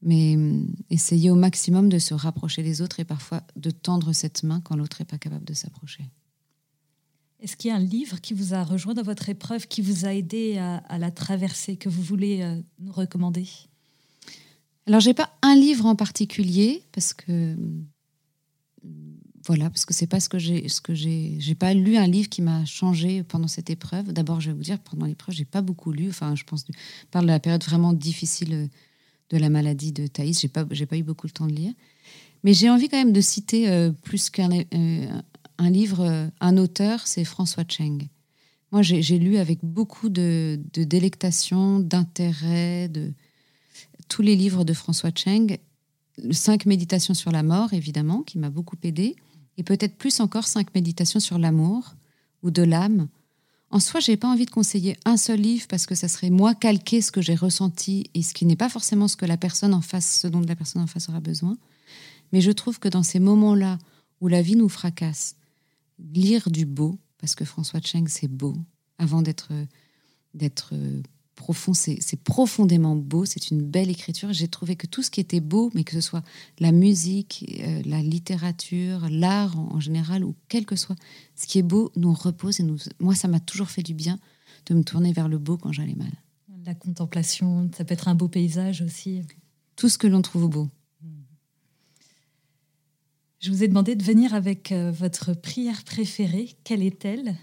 mais 0.00 0.36
hum, 0.36 0.72
essayer 0.88 1.32
au 1.32 1.34
maximum 1.34 1.88
de 1.88 1.98
se 1.98 2.14
rapprocher 2.14 2.62
des 2.62 2.80
autres 2.80 3.00
et 3.00 3.04
parfois 3.04 3.42
de 3.56 3.72
tendre 3.72 4.12
cette 4.12 4.44
main 4.44 4.60
quand 4.60 4.76
l'autre 4.76 4.98
n'est 5.00 5.04
pas 5.04 5.18
capable 5.18 5.44
de 5.44 5.54
s'approcher. 5.54 6.04
Est-ce 7.40 7.56
qu'il 7.56 7.70
y 7.70 7.72
a 7.72 7.76
un 7.76 7.80
livre 7.80 8.20
qui 8.20 8.34
vous 8.34 8.54
a 8.54 8.62
rejoint 8.62 8.94
dans 8.94 9.02
votre 9.02 9.28
épreuve, 9.28 9.66
qui 9.66 9.82
vous 9.82 10.06
a 10.06 10.14
aidé 10.14 10.58
à, 10.58 10.98
la 10.98 11.10
traverser, 11.10 11.76
que 11.76 11.88
vous 11.88 12.02
voulez 12.02 12.42
euh, 12.42 12.60
nous 12.78 12.92
recommander? 12.92 13.48
Alors, 14.86 15.00
j'ai 15.00 15.14
pas 15.14 15.36
un 15.42 15.56
livre 15.56 15.86
en 15.86 15.96
particulier, 15.96 16.84
parce 16.92 17.14
que 17.14 17.54
hum, 17.54 17.84
voilà, 19.48 19.70
parce 19.70 19.86
que 19.86 19.94
c'est 19.94 20.06
pas 20.06 20.20
ce 20.20 20.28
que 20.28 20.38
j'ai, 20.38 20.68
ce 20.68 20.82
que 20.82 20.94
j'ai, 20.94 21.36
j'ai 21.38 21.54
pas 21.54 21.72
lu 21.72 21.96
un 21.96 22.06
livre 22.06 22.28
qui 22.28 22.42
m'a 22.42 22.66
changé 22.66 23.22
pendant 23.22 23.48
cette 23.48 23.70
épreuve. 23.70 24.12
D'abord, 24.12 24.42
je 24.42 24.50
vais 24.50 24.56
vous 24.56 24.62
dire, 24.62 24.78
pendant 24.78 25.06
l'épreuve, 25.06 25.34
j'ai 25.34 25.46
pas 25.46 25.62
beaucoup 25.62 25.90
lu. 25.90 26.10
Enfin, 26.10 26.34
je 26.34 26.44
pense, 26.44 26.66
de 26.66 26.72
la 27.14 27.40
période 27.40 27.64
vraiment 27.64 27.94
difficile 27.94 28.52
euh, 28.52 28.66
de 29.30 29.38
la 29.38 29.48
maladie 29.48 29.90
de 29.90 30.06
Thaïs. 30.06 30.38
J'ai 30.38 30.48
pas, 30.48 30.66
j'ai 30.70 30.84
pas 30.84 30.98
eu 30.98 31.02
beaucoup 31.02 31.26
le 31.26 31.32
temps 31.32 31.46
de 31.46 31.54
lire. 31.54 31.72
Mais 32.44 32.52
j'ai 32.52 32.68
envie 32.68 32.90
quand 32.90 32.98
même 32.98 33.14
de 33.14 33.22
citer 33.22 33.70
euh, 33.70 33.90
plus 33.90 34.28
qu'un 34.28 34.50
euh, 34.52 35.20
livre, 35.60 36.30
un 36.40 36.56
auteur, 36.58 37.06
c'est 37.06 37.24
François 37.24 37.64
Cheng. 37.66 38.06
Moi, 38.70 38.82
j'ai, 38.82 39.18
lu 39.18 39.38
avec 39.38 39.60
beaucoup 39.62 40.10
de, 40.10 40.60
délectation, 40.74 41.80
d'intérêt, 41.80 42.88
de 42.88 43.14
tous 44.08 44.20
les 44.20 44.36
livres 44.36 44.64
de 44.64 44.74
François 44.74 45.10
Cheng. 45.14 45.56
Cinq 46.32 46.66
méditations 46.66 47.14
sur 47.14 47.32
la 47.32 47.42
mort, 47.42 47.72
évidemment, 47.72 48.20
qui 48.22 48.36
m'a 48.36 48.50
beaucoup 48.50 48.76
aidé 48.82 49.16
et 49.58 49.62
peut-être 49.64 49.96
plus 49.96 50.20
encore 50.20 50.46
cinq 50.46 50.74
méditations 50.74 51.20
sur 51.20 51.38
l'amour 51.38 51.94
ou 52.42 52.50
de 52.50 52.62
l'âme. 52.62 53.08
En 53.70 53.80
soi, 53.80 54.00
j'ai 54.00 54.16
pas 54.16 54.28
envie 54.28 54.46
de 54.46 54.50
conseiller 54.50 54.96
un 55.04 55.18
seul 55.18 55.40
livre 55.40 55.66
parce 55.68 55.84
que 55.84 55.94
ça 55.94 56.08
serait 56.08 56.30
moi 56.30 56.54
calquer 56.54 57.02
ce 57.02 57.12
que 57.12 57.20
j'ai 57.20 57.34
ressenti 57.34 58.08
et 58.14 58.22
ce 58.22 58.32
qui 58.32 58.46
n'est 58.46 58.56
pas 58.56 58.70
forcément 58.70 59.08
ce 59.08 59.16
que 59.16 59.26
la 59.26 59.36
personne 59.36 59.74
en 59.74 59.82
face, 59.82 60.20
ce 60.20 60.28
dont 60.28 60.40
la 60.40 60.56
personne 60.56 60.80
en 60.80 60.86
face 60.86 61.10
aura 61.10 61.20
besoin. 61.20 61.58
Mais 62.32 62.40
je 62.40 62.52
trouve 62.52 62.78
que 62.78 62.88
dans 62.88 63.02
ces 63.02 63.18
moments-là 63.18 63.78
où 64.20 64.28
la 64.28 64.40
vie 64.40 64.56
nous 64.56 64.70
fracasse, 64.70 65.36
lire 65.98 66.50
du 66.50 66.64
beau, 66.64 66.96
parce 67.18 67.34
que 67.34 67.44
François 67.44 67.80
Cheng, 67.82 68.06
c'est 68.08 68.28
beau, 68.28 68.56
avant 68.96 69.20
d'être 69.22 69.52
d'être 70.34 70.74
profond, 71.38 71.72
c'est 71.72 72.22
profondément 72.24 72.96
beau, 72.96 73.24
c'est 73.24 73.50
une 73.50 73.62
belle 73.62 73.90
écriture. 73.90 74.32
J'ai 74.32 74.48
trouvé 74.48 74.74
que 74.74 74.88
tout 74.88 75.04
ce 75.04 75.10
qui 75.10 75.20
était 75.20 75.40
beau, 75.40 75.70
mais 75.72 75.84
que 75.84 75.92
ce 75.92 76.00
soit 76.00 76.24
la 76.58 76.72
musique, 76.72 77.46
euh, 77.60 77.80
la 77.86 78.02
littérature, 78.02 79.06
l'art 79.08 79.56
en, 79.56 79.78
général, 79.78 80.24
ou 80.24 80.34
quel 80.48 80.66
que 80.66 80.74
soit, 80.74 80.96
ce 81.36 81.46
qui 81.46 81.60
est 81.60 81.62
beau 81.62 81.92
nous 81.94 82.12
repose. 82.12 82.58
Et 82.58 82.64
nous, 82.64 82.78
moi, 82.98 83.14
ça 83.14 83.28
m'a 83.28 83.38
toujours 83.38 83.70
fait 83.70 83.84
du 83.84 83.94
bien 83.94 84.18
de 84.66 84.74
me 84.74 84.82
tourner 84.82 85.12
vers 85.12 85.28
le 85.28 85.38
beau 85.38 85.56
quand 85.56 85.70
j'allais 85.70 85.94
mal. 85.94 86.10
La 86.66 86.74
contemplation, 86.74 87.70
ça 87.76 87.84
peut 87.84 87.94
être 87.94 88.08
un 88.08 88.16
beau 88.16 88.28
paysage 88.28 88.82
aussi. 88.82 89.22
Tout 89.76 89.88
ce 89.88 89.96
que 89.96 90.08
l'on 90.08 90.22
trouve 90.22 90.48
beau. 90.48 90.68
Je 93.38 93.52
vous 93.52 93.62
ai 93.62 93.68
demandé 93.68 93.94
de 93.94 94.02
venir 94.02 94.34
avec 94.34 94.72
euh, 94.72 94.90
votre 94.90 95.32
prière 95.32 95.84
préférée. 95.84 96.56
Quelle 96.64 96.82
est-elle? 96.82 97.36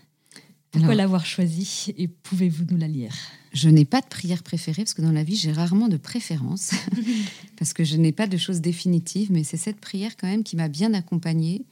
Pourquoi 0.79 0.95
l'avoir 0.95 1.25
choisie 1.25 1.93
Et 1.97 2.07
pouvez-vous 2.07 2.65
nous 2.69 2.77
la 2.77 2.87
lire? 2.87 3.13
je 3.55 3.69
n'ai 3.69 3.85
pas 3.85 4.01
de 4.01 4.07
prière 4.07 4.43
préférée 4.43 4.83
parce 4.83 4.93
que 4.93 5.01
dans 5.01 5.13
la 5.13 5.23
vie, 5.23 5.37
j'ai 5.37 5.53
rarement 5.53 5.87
de 5.87 5.95
préférence 5.95 6.71
parce 7.57 7.71
que 7.71 7.85
je 7.85 7.95
n'ai 7.95 8.11
pas 8.11 8.27
de 8.27 8.35
choses 8.35 8.59
définitives, 8.59 9.31
mais 9.31 9.45
c'est 9.45 9.57
cette 9.57 9.79
prière 9.79 10.17
quand 10.17 10.27
même 10.27 10.43
qui 10.43 10.57
m'a 10.57 10.67
bien 10.67 10.93
accompagnée, 10.93 11.65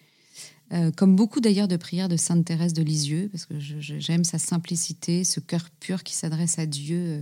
euh, 0.71 0.91
comme 0.91 1.17
beaucoup 1.17 1.41
d'ailleurs 1.41 1.67
de 1.67 1.75
prières 1.75 2.07
de 2.07 2.15
Sainte 2.15 2.45
Thérèse 2.45 2.71
de 2.71 2.81
Lisieux, 2.81 3.27
parce 3.33 3.45
que 3.45 3.55
j'aime 3.59 4.23
sa 4.23 4.39
simplicité, 4.39 5.25
ce 5.25 5.41
cœur 5.41 5.69
pur 5.81 6.03
qui 6.03 6.13
s'adresse 6.13 6.57
à 6.57 6.65
Dieu 6.65 6.97
euh, 6.97 7.21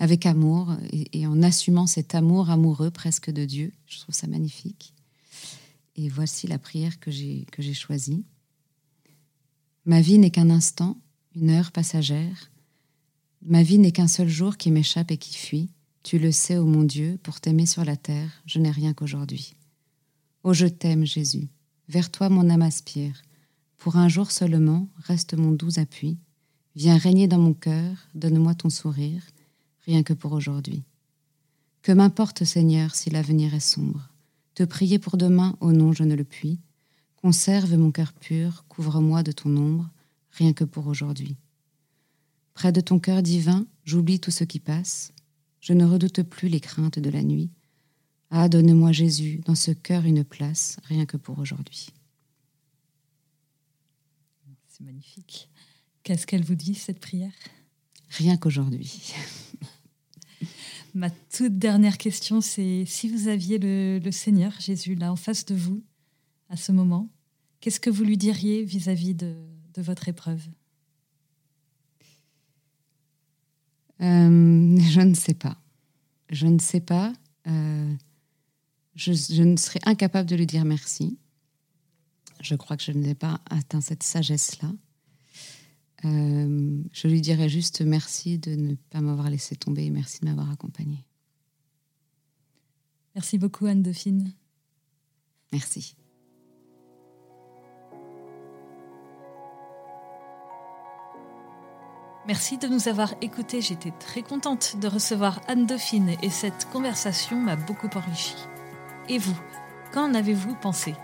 avec 0.00 0.26
amour 0.26 0.74
et, 0.90 1.20
et, 1.20 1.26
en 1.28 1.40
assumant 1.40 1.86
cet 1.86 2.16
amour 2.16 2.50
amoureux 2.50 2.90
presque 2.90 3.30
de 3.30 3.44
Dieu. 3.44 3.72
Je 3.86 4.00
trouve 4.00 4.14
ça 4.14 4.26
magnifique. 4.26 4.92
Et 5.94 6.08
voici 6.08 6.48
la 6.48 6.58
prière 6.58 6.98
que 6.98 7.12
j'ai 7.12 7.74
choisie. 7.74 8.24
Ma 9.84 10.00
vie 10.00 10.18
n'est 10.18 10.30
qu'un 10.30 10.50
instant, 10.50 10.98
une 11.34 11.50
heure 11.50 11.72
passagère 11.72 12.50
Ma 13.42 13.62
vie 13.62 13.78
n'est 13.78 13.92
qu'un 13.92 14.08
seul 14.08 14.28
jour 14.28 14.56
qui 14.56 14.70
m'échappe 14.70 15.10
et 15.10 15.18
qui 15.18 15.34
fuit. 15.36 15.68
Tu 16.02 16.18
le 16.18 16.32
sais, 16.32 16.56
ô 16.56 16.64
mon 16.64 16.82
Dieu, 16.82 17.18
pour 17.22 17.40
t'aimer 17.40 17.66
sur 17.66 17.84
la 17.84 17.96
terre, 17.96 18.30
je 18.46 18.58
n'ai 18.58 18.70
rien 18.70 18.94
qu'aujourd'hui. 18.94 19.54
Ô 20.44 20.54
je 20.54 20.66
t'aime, 20.66 21.04
Jésus, 21.04 21.48
vers 21.88 22.10
toi 22.10 22.28
mon 22.28 22.48
âme 22.48 22.62
aspire. 22.62 23.22
Pour 23.76 23.96
un 23.96 24.08
jour 24.08 24.30
seulement, 24.30 24.88
reste 24.96 25.34
mon 25.34 25.52
doux 25.52 25.78
appui. 25.78 26.18
Viens 26.76 26.96
régner 26.96 27.28
dans 27.28 27.38
mon 27.38 27.52
cœur, 27.52 27.96
donne-moi 28.14 28.54
ton 28.54 28.70
sourire, 28.70 29.22
rien 29.84 30.02
que 30.02 30.12
pour 30.14 30.32
aujourd'hui. 30.32 30.84
Que 31.82 31.92
m'importe, 31.92 32.44
Seigneur, 32.44 32.94
si 32.94 33.10
l'avenir 33.10 33.54
est 33.54 33.60
sombre? 33.60 34.08
Te 34.54 34.62
prier 34.62 34.98
pour 34.98 35.16
demain, 35.16 35.56
au 35.60 35.72
nom 35.72 35.92
je 35.92 36.04
ne 36.04 36.14
le 36.14 36.24
puis. 36.24 36.60
Conserve 37.16 37.76
mon 37.76 37.90
cœur 37.90 38.12
pur, 38.12 38.64
couvre-moi 38.68 39.22
de 39.22 39.32
ton 39.32 39.54
ombre, 39.56 39.90
rien 40.34 40.52
que 40.52 40.64
pour 40.64 40.86
aujourd'hui. 40.86 41.36
Près 42.54 42.72
de 42.72 42.80
ton 42.80 42.98
cœur 42.98 43.22
divin, 43.22 43.66
j'oublie 43.84 44.20
tout 44.20 44.30
ce 44.30 44.44
qui 44.44 44.60
passe. 44.60 45.12
Je 45.60 45.72
ne 45.72 45.84
redoute 45.84 46.22
plus 46.22 46.48
les 46.48 46.60
craintes 46.60 46.98
de 46.98 47.10
la 47.10 47.22
nuit. 47.22 47.50
Ah, 48.30 48.48
donne-moi 48.48 48.92
Jésus, 48.92 49.40
dans 49.44 49.54
ce 49.54 49.70
cœur 49.70 50.04
une 50.04 50.24
place, 50.24 50.78
rien 50.84 51.06
que 51.06 51.16
pour 51.16 51.38
aujourd'hui. 51.38 51.88
C'est 54.68 54.84
magnifique. 54.84 55.48
Qu'est-ce 56.02 56.26
qu'elle 56.26 56.44
vous 56.44 56.56
dit, 56.56 56.74
cette 56.74 57.00
prière? 57.00 57.32
Rien 58.10 58.36
qu'aujourd'hui. 58.36 59.14
Ma 60.94 61.10
toute 61.10 61.58
dernière 61.58 61.96
question, 61.96 62.40
c'est 62.40 62.84
si 62.86 63.08
vous 63.08 63.28
aviez 63.28 63.58
le, 63.58 64.10
Seigneur 64.10 64.52
Jésus 64.60 64.94
là 64.94 65.12
en 65.12 65.16
face 65.16 65.44
de 65.44 65.54
vous, 65.54 65.82
à 66.48 66.56
ce 66.56 66.72
moment, 66.72 67.08
qu'est-ce 67.60 67.80
que 67.80 67.90
vous 67.90 68.04
lui 68.04 68.16
diriez 68.16 68.64
vis-à-vis 68.64 69.14
de, 69.74 69.82
votre 69.82 70.08
épreuve 70.08 70.42
euh, 74.00 74.78
Je 74.78 75.00
ne 75.00 75.14
sais 75.14 75.34
pas. 75.34 75.58
Je 76.30 76.46
ne 76.46 76.58
sais 76.58 76.80
pas. 76.80 77.12
Euh, 77.46 77.94
je, 78.94 79.12
je, 79.12 79.42
ne 79.42 79.56
serais 79.56 79.80
incapable 79.84 80.28
de 80.28 80.36
lui 80.36 80.46
dire 80.46 80.64
merci. 80.64 81.18
Je 82.40 82.54
crois 82.54 82.76
que 82.76 82.82
je 82.82 82.92
n'ai 82.92 83.14
pas 83.14 83.40
atteint 83.50 83.80
cette 83.80 84.02
sagesse-là. 84.02 84.70
Euh, 86.04 86.82
je 86.92 87.08
lui 87.08 87.20
dirais 87.20 87.48
juste 87.48 87.80
merci 87.80 88.38
de 88.38 88.54
ne 88.54 88.74
pas 88.74 89.00
m'avoir 89.00 89.30
laissé 89.30 89.56
tomber 89.56 89.86
et 89.86 89.90
merci 89.90 90.20
de 90.20 90.26
m'avoir 90.26 90.50
accompagnée. 90.50 91.04
Merci 93.14 93.38
beaucoup 93.38 93.66
Anne 93.66 93.82
Dauphine. 93.82 94.32
Merci. 95.52 95.96
Merci 102.26 102.56
de 102.56 102.68
nous 102.68 102.88
avoir 102.88 103.14
écoutés. 103.20 103.60
J'étais 103.60 103.90
très 103.90 104.22
contente 104.22 104.76
de 104.78 104.88
recevoir 104.88 105.40
Anne 105.46 105.66
Dauphine 105.66 106.14
et 106.22 106.30
cette 106.30 106.66
conversation 106.70 107.36
m'a 107.36 107.56
beaucoup 107.56 107.90
enrichie. 107.94 108.46
Et 109.10 109.18
vous, 109.18 109.38
qu'en 109.92 110.14
avez-vous 110.14 110.54
pensé? 110.54 110.94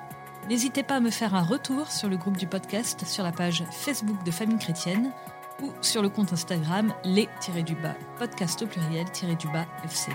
N'hésitez 0.49 0.83
pas 0.83 0.97
à 0.97 1.01
me 1.01 1.11
faire 1.11 1.35
un 1.35 1.43
retour 1.43 1.93
sur 1.93 2.09
le 2.09 2.17
groupe 2.17 2.39
du 2.39 2.47
podcast, 2.47 3.05
sur 3.05 3.23
la 3.23 3.33
page 3.33 3.65
Facebook 3.71 4.25
de 4.25 4.31
Famille 4.31 4.59
Chrétienne 4.59 5.13
ou 5.63 5.71
sur 5.83 6.01
le 6.01 6.09
compte 6.09 6.33
Instagram 6.33 6.95
les-du-bas 7.05 7.97
podcast 8.19 8.63
au 8.63 8.67
pluriel-du-bas 8.67 9.67
FC. 9.85 10.11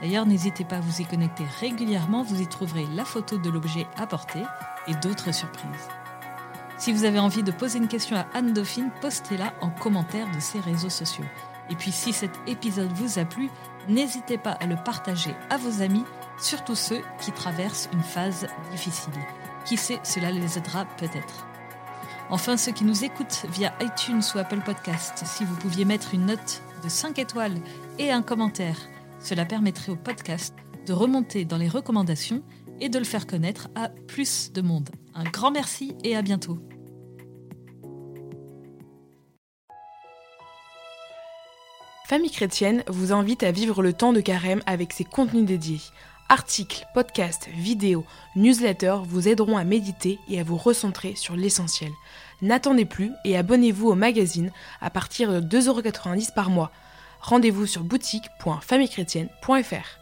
D'ailleurs, 0.00 0.26
n'hésitez 0.26 0.64
pas 0.64 0.76
à 0.76 0.80
vous 0.80 1.00
y 1.00 1.04
connecter 1.04 1.44
régulièrement, 1.58 2.22
vous 2.22 2.40
y 2.40 2.46
trouverez 2.46 2.86
la 2.94 3.04
photo 3.04 3.38
de 3.38 3.50
l'objet 3.50 3.86
apporté 3.96 4.38
et 4.86 4.94
d'autres 4.94 5.34
surprises. 5.34 5.88
Si 6.82 6.92
vous 6.92 7.04
avez 7.04 7.20
envie 7.20 7.44
de 7.44 7.52
poser 7.52 7.78
une 7.78 7.86
question 7.86 8.16
à 8.16 8.26
Anne 8.34 8.54
Dauphine, 8.54 8.90
postez-la 9.00 9.54
en 9.60 9.70
commentaire 9.70 10.28
de 10.34 10.40
ses 10.40 10.58
réseaux 10.58 10.90
sociaux. 10.90 11.24
Et 11.70 11.76
puis 11.76 11.92
si 11.92 12.12
cet 12.12 12.32
épisode 12.48 12.90
vous 12.90 13.20
a 13.20 13.24
plu, 13.24 13.50
n'hésitez 13.88 14.36
pas 14.36 14.50
à 14.50 14.66
le 14.66 14.74
partager 14.74 15.32
à 15.48 15.58
vos 15.58 15.80
amis 15.80 16.02
surtout 16.40 16.74
ceux 16.74 17.00
qui 17.20 17.30
traversent 17.30 17.88
une 17.92 18.02
phase 18.02 18.48
difficile. 18.72 19.12
Qui 19.64 19.76
sait, 19.76 20.00
cela 20.02 20.32
les 20.32 20.58
aidera 20.58 20.84
peut-être. 20.96 21.46
Enfin, 22.30 22.56
ceux 22.56 22.72
qui 22.72 22.84
nous 22.84 23.04
écoutent 23.04 23.46
via 23.52 23.72
iTunes 23.80 24.22
ou 24.34 24.38
Apple 24.38 24.62
Podcast, 24.66 25.22
si 25.24 25.44
vous 25.44 25.54
pouviez 25.54 25.84
mettre 25.84 26.14
une 26.14 26.26
note 26.26 26.64
de 26.82 26.88
5 26.88 27.16
étoiles 27.20 27.60
et 28.00 28.10
un 28.10 28.22
commentaire, 28.22 28.88
cela 29.20 29.44
permettrait 29.44 29.92
au 29.92 29.96
podcast 29.96 30.56
de 30.84 30.92
remonter 30.92 31.44
dans 31.44 31.58
les 31.58 31.68
recommandations 31.68 32.42
et 32.80 32.88
de 32.88 32.98
le 32.98 33.04
faire 33.04 33.28
connaître 33.28 33.68
à 33.76 33.88
plus 33.88 34.50
de 34.50 34.62
monde. 34.62 34.90
Un 35.14 35.22
grand 35.22 35.52
merci 35.52 35.94
et 36.02 36.16
à 36.16 36.22
bientôt. 36.22 36.58
Famille 42.12 42.30
chrétienne 42.30 42.84
vous 42.88 43.14
invite 43.14 43.42
à 43.42 43.52
vivre 43.52 43.82
le 43.82 43.94
temps 43.94 44.12
de 44.12 44.20
carême 44.20 44.60
avec 44.66 44.92
ses 44.92 45.04
contenus 45.04 45.46
dédiés. 45.46 45.80
Articles, 46.28 46.84
podcasts, 46.92 47.48
vidéos, 47.48 48.04
newsletters 48.36 48.98
vous 49.06 49.28
aideront 49.28 49.56
à 49.56 49.64
méditer 49.64 50.18
et 50.28 50.38
à 50.38 50.44
vous 50.44 50.58
recentrer 50.58 51.14
sur 51.16 51.36
l'essentiel. 51.36 51.90
N'attendez 52.42 52.84
plus 52.84 53.12
et 53.24 53.38
abonnez-vous 53.38 53.88
au 53.88 53.94
magazine 53.94 54.52
à 54.82 54.90
partir 54.90 55.32
de 55.32 55.40
2,90€ 55.40 56.34
par 56.34 56.50
mois. 56.50 56.70
Rendez-vous 57.22 57.64
sur 57.64 57.82
boutique.famillechrétienne.fr. 57.82 60.01